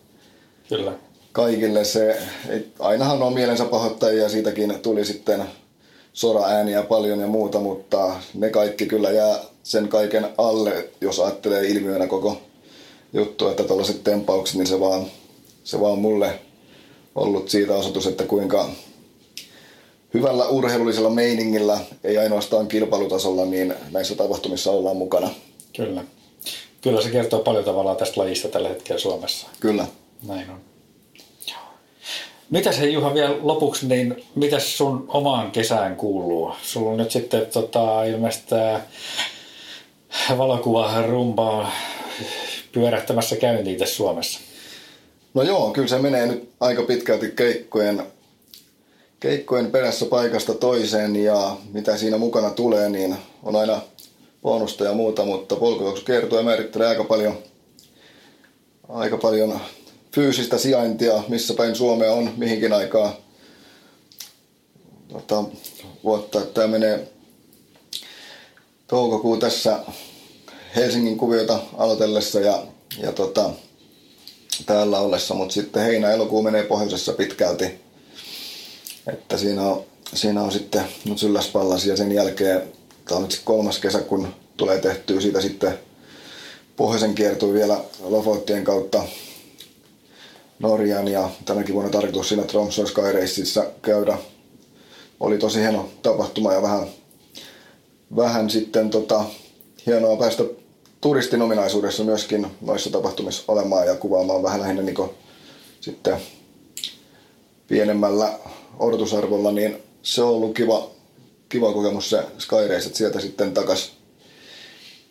Kyllä. 0.69 0.93
Kaikille 1.33 1.85
se, 1.85 2.23
et, 2.49 2.67
ainahan 2.79 3.23
on 3.23 3.33
mielensä 3.33 3.65
pahoittajia, 3.65 4.29
siitäkin 4.29 4.79
tuli 4.83 5.05
sitten 5.05 5.45
sora-ääniä 6.13 6.83
paljon 6.83 7.21
ja 7.21 7.27
muuta, 7.27 7.61
mutta 7.61 8.17
ne 8.35 8.51
kaikki 8.51 8.87
kyllä 8.87 9.11
jää 9.11 9.39
sen 9.67 9.89
kaiken 9.89 10.29
alle, 10.39 10.89
jos 11.01 11.21
ajattelee 11.21 11.67
ilmiönä 11.67 12.07
koko 12.07 12.41
juttu, 13.13 13.49
että 13.49 13.65
tällaiset 13.65 14.05
tempaukset, 14.05 14.57
niin 14.57 14.67
se 14.67 14.81
vaan, 14.81 15.07
se 15.65 15.81
vaan 15.81 15.99
mulle 15.99 16.39
ollut 17.15 17.49
siitä 17.49 17.75
osoitus, 17.75 18.07
että 18.07 18.25
kuinka 18.25 18.69
hyvällä 20.15 20.49
urheilullisella 20.49 21.11
meiningillä, 21.11 21.81
ei 22.05 22.19
ainoastaan 22.19 22.69
kilpailutasolla, 22.69 23.45
niin 23.45 23.75
näissä 23.91 24.15
tapahtumissa 24.15 24.71
ollaan 24.71 24.97
mukana. 24.97 25.31
Kyllä. 25.77 26.05
Kyllä 26.81 27.03
se 27.03 27.11
kertoo 27.11 27.41
paljon 27.41 27.65
tavallaan 27.65 27.97
tästä 27.97 28.21
lajista 28.21 28.49
tällä 28.49 28.69
hetkellä 28.69 29.01
Suomessa. 29.01 29.47
Kyllä. 29.61 29.87
Näin 30.27 30.51
on. 30.51 30.61
Mitäs 32.51 32.79
hei 32.79 32.93
Juha 32.93 33.15
vielä 33.15 33.35
lopuksi, 33.43 33.87
niin 33.87 34.25
mitäs 34.35 34.79
sun 34.79 35.05
omaan 35.09 35.51
kesään 35.51 35.97
kuuluu? 35.97 36.53
Sulla 36.63 36.91
on 36.91 36.97
nyt 36.97 37.11
sitten 37.11 37.47
tota, 37.47 38.05
ilmeisesti 38.05 38.55
valokuva 40.39 41.03
rumpaa 41.03 41.73
pyörähtämässä 42.73 43.37
käyntiin 43.37 43.79
tässä 43.79 43.97
Suomessa. 43.97 44.41
No 45.35 45.43
joo, 45.43 45.71
kyllä 45.71 45.89
se 45.89 45.99
menee 45.99 46.27
nyt 46.27 46.49
aika 46.61 46.83
pitkälti 46.83 47.31
keikkojen, 47.31 48.03
keikkojen 49.21 49.71
perässä 49.71 50.07
paikasta 50.07 50.55
toiseen 50.55 51.17
ja 51.17 51.57
mitä 51.73 51.97
siinä 51.97 52.19
mukana 52.19 52.51
tulee, 52.51 52.89
niin 52.89 53.17
on 53.43 53.57
aina 53.57 53.81
bonusta 54.43 54.85
ja 54.85 54.93
muuta, 54.93 55.25
mutta 55.25 55.57
kertoo 56.05 56.39
ja 56.39 56.45
määrittelee 56.45 56.89
aika 56.89 57.05
paljon, 57.05 57.39
aika 58.89 59.17
paljon 59.17 59.61
fyysistä 60.15 60.59
sijaintia, 60.59 61.23
missä 61.29 61.55
päin 61.55 61.77
Suomea 61.77 62.13
on, 62.13 62.33
mihinkin 62.37 62.73
aikaa 62.73 63.17
tota, 65.09 65.45
vuotta. 66.05 66.41
Tämä 66.41 66.67
menee 66.67 67.09
toukokuu 68.87 69.37
tässä 69.37 69.79
Helsingin 70.77 71.19
kuviota 71.19 71.61
aloitellessa 71.77 72.41
ja, 72.41 72.63
ja 73.03 73.13
tota, 73.13 73.51
täällä 74.67 75.01
ollessa, 75.01 75.35
mutta 75.35 75.55
sitten 75.55 75.83
heinä-elokuu 75.83 76.43
menee 76.43 76.63
pohjoisessa 76.63 77.13
pitkälti. 77.13 77.87
Että 79.07 79.37
siinä 79.37 79.63
on, 79.63 79.85
siinä 80.15 80.43
on 80.43 80.53
sitten 80.53 80.85
nyt 81.05 81.19
sylläspallas 81.19 81.87
ja 81.87 81.97
sen 81.97 82.13
jälkeen, 82.13 82.63
tämä 83.05 83.17
on 83.17 83.23
nyt 83.23 83.41
kolmas 83.45 83.79
kesä, 83.79 84.01
kun 84.01 84.35
tulee 84.57 84.79
tehtyä 84.79 85.21
siitä 85.21 85.41
sitten 85.41 85.79
pohjoisen 86.77 87.15
kiertui 87.15 87.53
vielä 87.53 87.81
Lofottien 88.01 88.65
kautta 88.65 89.03
Norjan 90.59 91.09
ja 91.09 91.31
tänäkin 91.45 91.75
vuonna 91.75 91.91
tarkoitus 91.91 92.29
siinä 92.29 92.45
Tromsø 92.45 92.87
Sky 92.87 93.03
käydä. 93.83 94.19
Oli 95.21 95.39
tosi 95.39 95.61
hieno 95.61 95.89
tapahtuma 96.03 96.53
ja 96.53 96.63
vähän, 96.63 96.87
vähän 98.17 98.51
sitten 98.51 98.91
tota, 98.91 99.25
hienoa 99.87 100.17
päästä 100.17 100.45
turistin 101.01 101.43
ominaisuudessa 101.43 102.05
myöskin 102.05 102.47
noissa 102.61 102.91
tapahtumissa 102.91 103.43
olemaan 103.49 103.87
ja 103.87 103.95
kuvaamaan 103.95 104.43
vähän 104.43 104.61
lähinnä 104.61 104.83
niin 104.83 105.11
sitten 105.81 106.17
pienemmällä 107.69 108.39
odotusarvolla, 108.79 109.53
niin 109.53 109.77
se 110.03 110.23
on 110.23 110.29
ollut 110.29 110.55
kiva, 110.55 110.91
kiva 111.49 111.73
kokemus 111.73 112.11
se 112.11 112.25
Sky 112.39 112.69
Race, 112.69 112.87
että 112.87 112.99
sieltä 112.99 113.21
sitten 113.21 113.55
takas, 113.55 113.93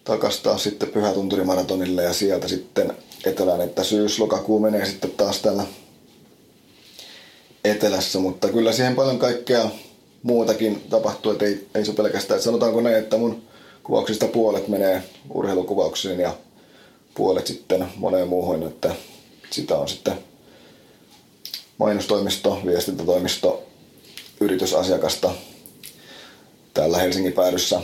takas 0.03 0.39
taas 0.39 0.63
sitten 0.63 0.89
Pyhätunturimaratonille 0.89 2.03
ja 2.03 2.13
sieltä 2.13 2.47
sitten 2.47 2.93
etelään, 3.25 3.61
että 3.61 3.83
syys-lokakuu 3.83 4.59
menee 4.59 4.85
sitten 4.85 5.11
taas 5.11 5.39
täällä 5.39 5.63
etelässä, 7.63 8.19
mutta 8.19 8.49
kyllä 8.49 8.71
siihen 8.71 8.95
paljon 8.95 9.19
kaikkea 9.19 9.69
muutakin 10.25 10.83
tapahtuu, 10.89 11.31
että 11.31 11.45
ei, 11.45 11.67
ei 11.75 11.85
se 11.85 11.93
pelkästään, 11.93 12.37
että 12.37 12.45
sanotaanko 12.45 12.81
näin, 12.81 12.95
että 12.95 13.17
mun 13.17 13.43
kuvauksista 13.83 14.27
puolet 14.27 14.67
menee 14.67 15.03
urheilukuvauksiin 15.33 16.19
ja 16.19 16.35
puolet 17.15 17.47
sitten 17.47 17.85
moneen 17.95 18.27
muuhun, 18.27 18.63
että 18.63 18.95
sitä 19.51 19.77
on 19.77 19.87
sitten 19.87 20.13
mainostoimisto, 21.77 22.61
viestintätoimisto, 22.65 23.63
yritysasiakasta 24.39 25.31
täällä 26.73 26.97
Helsingin 26.97 27.33
päädyssä. 27.33 27.81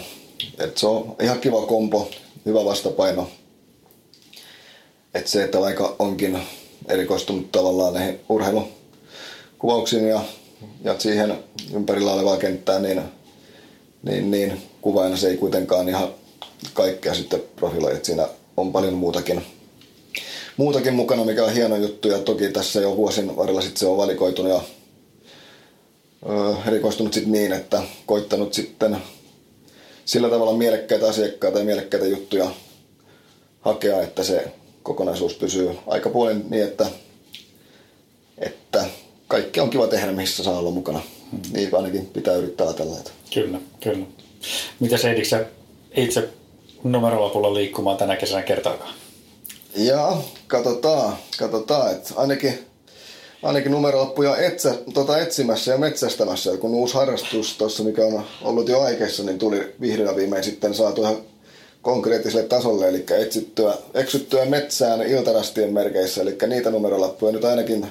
Et 0.58 0.78
se 0.78 0.88
on 0.88 1.16
ihan 1.22 1.40
kiva 1.40 1.66
kompo, 1.66 2.10
hyvä 2.46 2.66
vastapaino. 2.66 3.30
Et 5.14 5.28
se, 5.28 5.44
että 5.44 5.60
vaikka 5.60 5.96
onkin 6.00 6.42
erikoistunut 6.88 7.52
tavallaan 7.52 7.94
näihin 7.94 8.20
urheilukuvauksiin 8.30 10.08
ja, 10.08 10.22
ja 10.84 11.00
siihen 11.00 11.44
ympärillä 11.74 12.14
olevaa 12.14 12.38
kenttää, 12.38 12.80
niin, 12.80 13.02
niin, 14.04 14.32
niin 14.32 14.62
kuvaina 14.82 15.18
se 15.18 15.28
ei 15.28 15.38
kuitenkaan 15.38 15.90
ihan 15.90 16.08
kaikkea 16.74 17.14
sitten 17.14 17.44
profiloi, 17.56 17.94
että 17.94 18.06
siinä 18.06 18.28
on 18.58 18.72
paljon 18.72 18.94
muutakin, 18.94 19.46
muutakin 20.58 20.94
mukana, 20.94 21.26
mikä 21.26 21.44
on 21.44 21.54
hieno 21.54 21.76
juttu. 21.76 22.08
Ja 22.08 22.20
toki 22.20 22.50
tässä 22.50 22.82
jo 22.82 22.98
vuosien 22.98 23.38
varrella 23.38 23.62
sitten 23.62 23.80
se 23.80 23.86
on 23.86 23.98
valikoitunut 23.98 24.52
ja 24.52 24.62
ö, 26.30 26.56
erikoistunut 26.68 27.14
sitten 27.14 27.32
niin, 27.32 27.54
että 27.54 27.84
koittanut 28.06 28.54
sitten 28.54 28.98
sillä 30.06 30.30
tavalla 30.30 30.58
mielekkäitä 30.58 31.08
asiakkaita 31.08 31.60
ja 31.60 31.66
mielekkäitä 31.66 32.06
juttuja 32.06 32.52
hakea, 33.62 34.02
että 34.02 34.24
se 34.24 34.52
kokonaisuus 34.84 35.34
pysyy 35.34 35.70
aika 35.88 36.10
puolen 36.10 36.46
niin, 36.50 36.64
että, 36.64 36.86
että 38.38 38.86
kaikki 39.32 39.60
on 39.60 39.70
kiva 39.70 39.88
tehdä, 39.88 40.12
missä 40.12 40.44
saa 40.44 40.60
olla 40.60 40.72
mukana. 40.72 41.02
Hmm. 41.32 41.40
Niin 41.54 41.76
ainakin 41.76 42.06
pitää 42.06 42.36
yrittää 42.36 42.68
ajatella. 42.68 42.96
Kyllä, 43.34 43.60
kyllä. 43.84 44.06
Mitä 44.80 44.98
se 44.98 45.12
ediksä 45.12 45.46
itse 45.98 46.30
numerolapulla 46.84 47.54
liikkumaan 47.54 47.98
tänä 47.98 48.16
kesänä 48.16 48.42
kertaakaan? 48.42 48.94
Ja 49.76 50.18
katsotaan, 50.48 51.18
katsotaan, 51.40 51.92
että 51.92 52.14
ainakin, 52.16 52.60
ainakin 53.44 53.72
numerolappuja 53.72 54.38
etsä, 54.38 54.76
tota 54.94 55.20
etsimässä 55.20 55.72
ja 55.72 55.78
metsästämässä. 55.78 56.58
Kun 56.58 56.76
uusi 56.76 56.94
harrastus 56.94 57.58
tuossa, 57.58 57.84
mikä 57.84 58.06
on 58.06 58.24
ollut 58.42 58.70
jo 58.70 58.82
aikeissa, 58.82 59.24
niin 59.24 59.40
tuli 59.40 59.76
vihdoin 59.82 60.16
viimein 60.16 60.44
sitten 60.44 60.74
saatu 60.74 61.02
ihan 61.02 61.18
konkreettiselle 61.82 62.48
tasolle, 62.48 62.90
eli 62.90 63.06
etsittyä, 63.22 63.74
eksyttyä 63.94 64.46
metsään 64.46 65.02
iltarastien 65.02 65.74
merkeissä, 65.74 66.22
eli 66.22 66.38
niitä 66.48 66.72
numerolappuja 66.72 67.32
nyt 67.32 67.46
ainakin, 67.46 67.88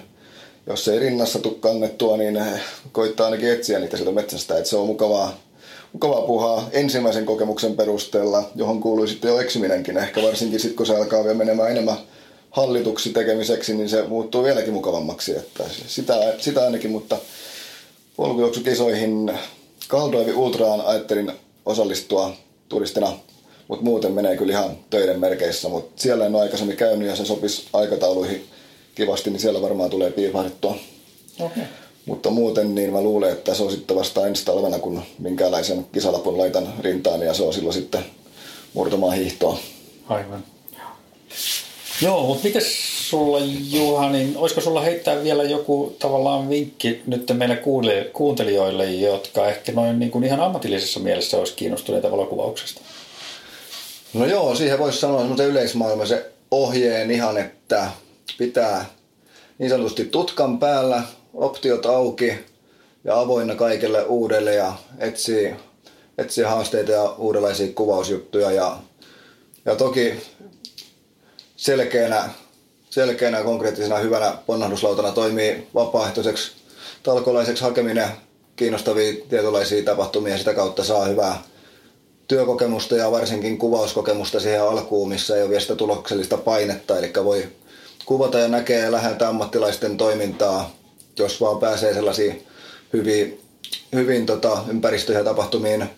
jos 0.71 0.89
ei 0.89 0.99
rinnassa 0.99 1.39
tule 1.39 1.55
kannettua, 1.61 2.17
niin 2.17 2.43
koittaa 2.93 3.25
ainakin 3.25 3.51
etsiä 3.51 3.79
niitä 3.79 3.97
sieltä 3.97 4.13
metsästä, 4.13 4.59
että 4.59 4.71
se 4.71 4.77
on 4.77 4.87
mukavaa, 4.87 5.41
mukavaa 5.93 6.23
puhaa 6.23 6.69
ensimmäisen 6.73 7.27
kokemuksen 7.27 7.77
perusteella, 7.77 8.51
johon 8.55 8.81
kuului 8.81 9.09
sitten 9.09 9.29
jo 9.29 9.41
eksyminenkin, 9.41 9.97
ehkä 9.97 10.23
varsinkin 10.23 10.61
sitten 10.61 10.77
kun 10.77 10.87
se 10.87 10.97
alkaa 10.97 11.25
vielä 11.25 11.39
menemään 11.39 11.71
enemmän 11.71 11.97
hallituksi 12.51 13.11
tekemiseksi, 13.11 13.75
niin 13.75 13.89
se 13.89 14.03
muuttuu 14.03 14.45
vieläkin 14.45 14.73
mukavammaksi, 14.73 15.37
että 15.37 15.65
sitä, 15.87 16.35
sitä 16.39 16.65
ainakin, 16.65 16.91
mutta 16.91 17.17
polkujuoksukisoihin 18.17 19.33
Kaldoivi 19.89 20.33
Ultraan 20.33 20.81
ajattelin 20.81 21.33
osallistua 21.67 22.33
turistina 22.69 23.13
mutta 23.71 23.85
muuten 23.85 24.13
menee 24.13 24.37
kyllä 24.37 24.53
ihan 24.53 24.77
töiden 24.91 25.21
merkeissä. 25.21 25.69
Mutta 25.69 26.03
siellä 26.03 26.27
en 26.27 26.35
ole 26.35 26.43
aikaisemmin 26.43 26.77
käynyt 26.77 27.09
ja 27.09 27.17
se 27.17 27.25
sopisi 27.25 27.69
aikatauluihin 27.73 28.45
kivasti, 29.01 29.31
niin 29.31 29.41
siellä 29.41 29.63
varmaan 29.63 29.91
tulee 29.91 30.11
piipahdettua. 30.11 30.77
Okay. 31.41 31.63
Mutta 32.07 32.31
muuten 32.31 32.75
niin 32.75 32.93
mä 32.93 33.01
luulen, 33.01 33.33
että 33.33 33.55
se 33.55 33.63
on 33.63 33.71
sitten 33.71 33.97
vasta 33.97 34.27
ensi 34.27 34.45
talvena, 34.45 34.79
kun 34.79 35.03
minkäänlaisen 35.19 35.87
kisalapun 35.93 36.39
laitan 36.39 36.75
rintaan 36.81 37.23
ja 37.23 37.35
se 37.35 37.43
on 37.43 37.53
silloin 37.53 37.75
sitten 37.75 38.05
murtamaan 38.75 39.17
hiihtoa. 39.17 39.59
Aivan. 40.09 40.45
Joo, 42.03 42.27
mutta 42.27 42.45
miten 42.45 42.63
sulla 43.09 43.39
Juha, 43.71 44.11
niin 44.11 44.37
olisiko 44.37 44.61
sulla 44.61 44.81
heittää 44.81 45.23
vielä 45.23 45.43
joku 45.43 45.97
tavallaan 45.99 46.49
vinkki 46.49 47.03
nyt 47.07 47.33
meille 47.33 47.59
kuuntelijoille, 48.13 48.87
jotka 48.87 49.49
ehkä 49.49 49.73
noin 49.73 49.99
niin 49.99 50.11
kuin 50.11 50.25
ihan 50.25 50.41
ammatillisessa 50.41 51.01
mielessä 51.01 51.39
olisi 51.39 51.55
kiinnostuneita 51.55 52.11
valokuvauksesta? 52.11 52.81
No 54.15 54.27
joo, 54.27 54.55
siihen 54.55 54.79
voisi 54.79 55.01
sanoa 55.01 55.19
semmoisen 55.19 55.47
yleismaailmaisen 55.47 56.25
ohjeen 56.51 57.11
ihan, 57.11 57.39
että 57.39 57.91
pitää 58.39 58.85
niin 59.59 59.71
sanotusti 59.71 60.05
tutkan 60.05 60.59
päällä, 60.59 61.03
optiot 61.35 61.87
auki 61.87 62.33
ja 63.05 63.21
avoinna 63.21 63.55
kaikelle 63.55 64.03
uudelle 64.03 64.55
ja 64.55 64.73
etsii, 64.99 65.55
etsii 66.19 66.45
haasteita 66.45 66.93
ja 66.93 67.15
uudenlaisia 67.19 67.73
kuvausjuttuja. 67.75 68.51
Ja, 68.51 68.79
ja 69.65 69.77
toki 69.77 70.15
selkeänä 71.57 72.29
selkeänä 72.91 73.43
konkreettisena 73.43 73.99
hyvänä 73.99 74.35
ponnahduslautana 74.47 75.13
toimii 75.13 75.67
vapaaehtoiseksi 75.75 76.53
talkolaiseksi 77.03 77.63
hakeminen. 77.63 78.09
Kiinnostavia 78.57 79.13
tietynlaisia 79.29 79.85
tapahtumia 79.85 80.39
sitä 80.39 80.55
kautta 80.55 80.85
saa 80.85 81.05
hyvää 81.05 81.43
työkokemusta 82.29 82.97
ja 82.97 83.11
varsinkin 83.11 83.59
kuvauskokemusta 83.59 84.41
siihen 84.41 84.63
alkuun, 84.63 85.09
missä 85.09 85.37
ei 85.37 85.43
ole 85.43 85.51
vielä 85.51 85.61
sitä 85.61 85.77
tuloksellista 85.77 86.37
painetta, 86.37 86.99
eli 86.99 87.13
voi 87.25 87.49
kuvata 88.11 88.39
ja 88.39 88.49
näkee 88.49 88.93
läheltä 88.93 89.29
ammattilaisten 89.29 89.97
toimintaa, 89.97 90.71
jos 91.19 91.41
vaan 91.41 91.59
pääsee 91.59 91.95
sellaisiin 91.95 92.47
hyvin, 92.93 93.41
hyvin 93.95 94.27
tota, 94.27 94.59
ympäristöihin 94.69 95.21
ja 95.21 95.25
tapahtumiin, 95.25 95.91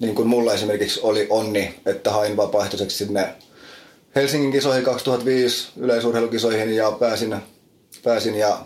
niin 0.00 0.14
kuin 0.14 0.28
mulla 0.28 0.54
esimerkiksi 0.54 1.00
oli 1.02 1.26
onni, 1.30 1.74
että 1.86 2.10
hain 2.10 2.36
vapaaehtoiseksi 2.36 2.96
sinne 2.96 3.34
Helsingin 4.14 4.52
kisoihin 4.52 4.84
2005 4.84 5.68
yleisurheilukisoihin 5.76 6.76
ja 6.76 6.90
pääsin, 6.90 7.36
pääsin 8.04 8.34
ja 8.34 8.58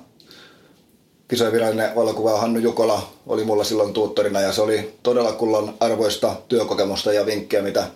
kisojen 1.28 1.52
virallinen 1.52 1.94
valokuva 1.96 2.40
Hannu 2.40 2.58
Jukola 2.58 3.12
oli 3.26 3.44
mulla 3.44 3.64
silloin 3.64 3.92
tuuttorina 3.92 4.40
ja 4.40 4.52
se 4.52 4.62
oli 4.62 4.94
todella 5.02 5.32
kullan 5.32 5.74
arvoista 5.80 6.36
työkokemusta 6.48 7.12
ja 7.12 7.26
vinkkejä, 7.26 7.62
mitä, 7.62 7.86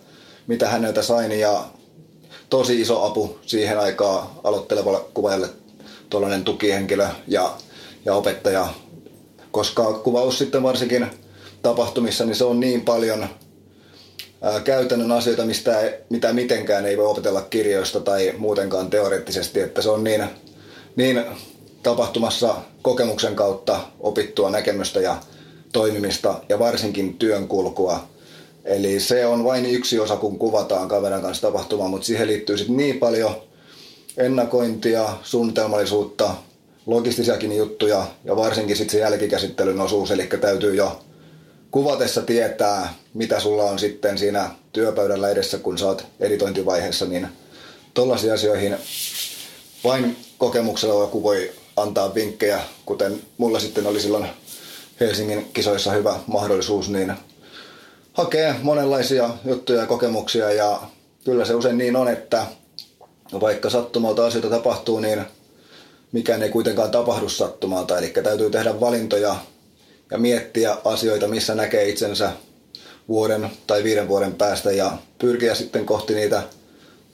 mitä 0.46 0.68
häneltä 0.68 1.02
sain. 1.02 1.32
Ja 1.32 1.64
tosi 2.50 2.80
iso 2.80 3.04
apu 3.04 3.38
siihen 3.46 3.78
aikaan 3.78 4.28
aloittelevalle 4.44 5.00
kuvaajalle 5.14 5.48
tuollainen 6.10 6.44
tukihenkilö 6.44 7.06
ja, 7.28 7.54
ja 8.04 8.14
opettaja, 8.14 8.68
koska 9.50 9.92
kuvaus 9.92 10.38
sitten 10.38 10.62
varsinkin 10.62 11.06
tapahtumissa, 11.62 12.24
niin 12.24 12.36
se 12.36 12.44
on 12.44 12.60
niin 12.60 12.80
paljon 12.80 13.26
ää, 14.42 14.60
käytännön 14.60 15.12
asioita, 15.12 15.44
mistä, 15.44 15.92
mitä 16.10 16.32
mitenkään 16.32 16.86
ei 16.86 16.96
voi 16.96 17.06
opetella 17.06 17.42
kirjoista 17.42 18.00
tai 18.00 18.34
muutenkaan 18.38 18.90
teoreettisesti, 18.90 19.60
että 19.60 19.82
se 19.82 19.90
on 19.90 20.04
niin, 20.04 20.24
niin 20.96 21.24
tapahtumassa 21.82 22.54
kokemuksen 22.82 23.36
kautta 23.36 23.80
opittua 24.00 24.50
näkemystä 24.50 25.00
ja 25.00 25.16
toimimista 25.72 26.40
ja 26.48 26.58
varsinkin 26.58 27.18
työn 27.18 27.48
kulkua. 27.48 28.08
Eli 28.66 29.00
se 29.00 29.26
on 29.26 29.44
vain 29.44 29.66
yksi 29.66 29.98
osa, 29.98 30.16
kun 30.16 30.38
kuvataan 30.38 30.88
kaverin 30.88 31.20
kanssa 31.20 31.48
tapahtumaa, 31.48 31.88
mutta 31.88 32.06
siihen 32.06 32.26
liittyy 32.26 32.58
sitten 32.58 32.76
niin 32.76 32.98
paljon 32.98 33.34
ennakointia, 34.16 35.08
suunnitelmallisuutta, 35.22 36.34
logistisiakin 36.86 37.56
juttuja 37.56 38.06
ja 38.24 38.36
varsinkin 38.36 38.76
sitten 38.76 38.92
se 38.92 38.98
jälkikäsittelyn 38.98 39.80
osuus, 39.80 40.10
eli 40.10 40.28
täytyy 40.40 40.74
jo 40.74 41.00
kuvatessa 41.70 42.22
tietää, 42.22 42.94
mitä 43.14 43.40
sulla 43.40 43.64
on 43.64 43.78
sitten 43.78 44.18
siinä 44.18 44.50
työpöydällä 44.72 45.30
edessä, 45.30 45.58
kun 45.58 45.76
oot 45.84 46.06
editointivaiheessa, 46.20 47.04
niin 47.04 47.28
tollaisiin 47.94 48.32
asioihin 48.32 48.76
vain 49.84 50.16
kokemuksella 50.38 51.02
joku 51.02 51.22
voi 51.22 51.52
antaa 51.76 52.14
vinkkejä, 52.14 52.60
kuten 52.86 53.20
mulla 53.38 53.60
sitten 53.60 53.86
oli 53.86 54.00
silloin 54.00 54.26
Helsingin 55.00 55.50
kisoissa 55.52 55.92
hyvä 55.92 56.20
mahdollisuus, 56.26 56.88
niin 56.88 57.12
hakee 58.16 58.54
monenlaisia 58.62 59.30
juttuja 59.44 59.80
ja 59.80 59.86
kokemuksia 59.86 60.52
ja 60.52 60.80
kyllä 61.24 61.44
se 61.44 61.54
usein 61.54 61.78
niin 61.78 61.96
on, 61.96 62.08
että 62.08 62.46
vaikka 63.40 63.70
sattumalta 63.70 64.26
asioita 64.26 64.50
tapahtuu, 64.50 65.00
niin 65.00 65.24
mikään 66.12 66.42
ei 66.42 66.48
kuitenkaan 66.48 66.90
tapahdu 66.90 67.28
sattumalta. 67.28 67.98
Eli 67.98 68.08
täytyy 68.08 68.50
tehdä 68.50 68.80
valintoja 68.80 69.36
ja 70.10 70.18
miettiä 70.18 70.76
asioita, 70.84 71.28
missä 71.28 71.54
näkee 71.54 71.88
itsensä 71.88 72.30
vuoden 73.08 73.50
tai 73.66 73.84
viiden 73.84 74.08
vuoden 74.08 74.34
päästä 74.34 74.72
ja 74.72 74.92
pyrkiä 75.18 75.54
sitten 75.54 75.86
kohti 75.86 76.14
niitä 76.14 76.42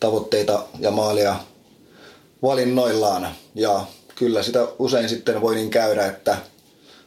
tavoitteita 0.00 0.62
ja 0.78 0.90
maalia 0.90 1.36
valinnoillaan. 2.42 3.28
Ja 3.54 3.84
kyllä 4.14 4.42
sitä 4.42 4.66
usein 4.78 5.08
sitten 5.08 5.40
voi 5.40 5.54
niin 5.54 5.70
käydä, 5.70 6.06
että 6.06 6.36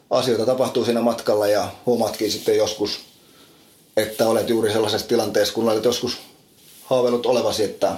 asioita 0.10 0.46
tapahtuu 0.46 0.86
siinä 0.86 1.02
matkalla 1.02 1.48
ja 1.48 1.68
huomatkin 1.86 2.32
sitten 2.32 2.58
joskus, 2.58 3.15
että 3.98 4.28
olet 4.28 4.50
juuri 4.50 4.72
sellaisessa 4.72 5.08
tilanteessa, 5.08 5.54
kun 5.54 5.70
olet 5.70 5.86
joskus 5.86 6.18
haaveillut 6.84 7.26
olevasi, 7.26 7.64
että 7.64 7.96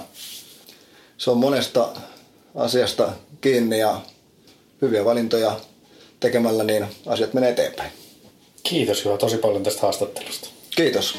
se 1.18 1.30
on 1.30 1.38
monesta 1.38 1.88
asiasta 2.54 3.12
kiinni 3.40 3.78
ja 3.78 4.00
hyviä 4.82 5.04
valintoja 5.04 5.60
tekemällä, 6.20 6.64
niin 6.64 6.86
asiat 7.06 7.34
menee 7.34 7.50
eteenpäin. 7.50 7.92
Kiitos 8.62 9.04
Juha 9.04 9.18
tosi 9.18 9.36
paljon 9.36 9.62
tästä 9.62 9.80
haastattelusta. 9.82 10.48
Kiitos. 10.76 11.14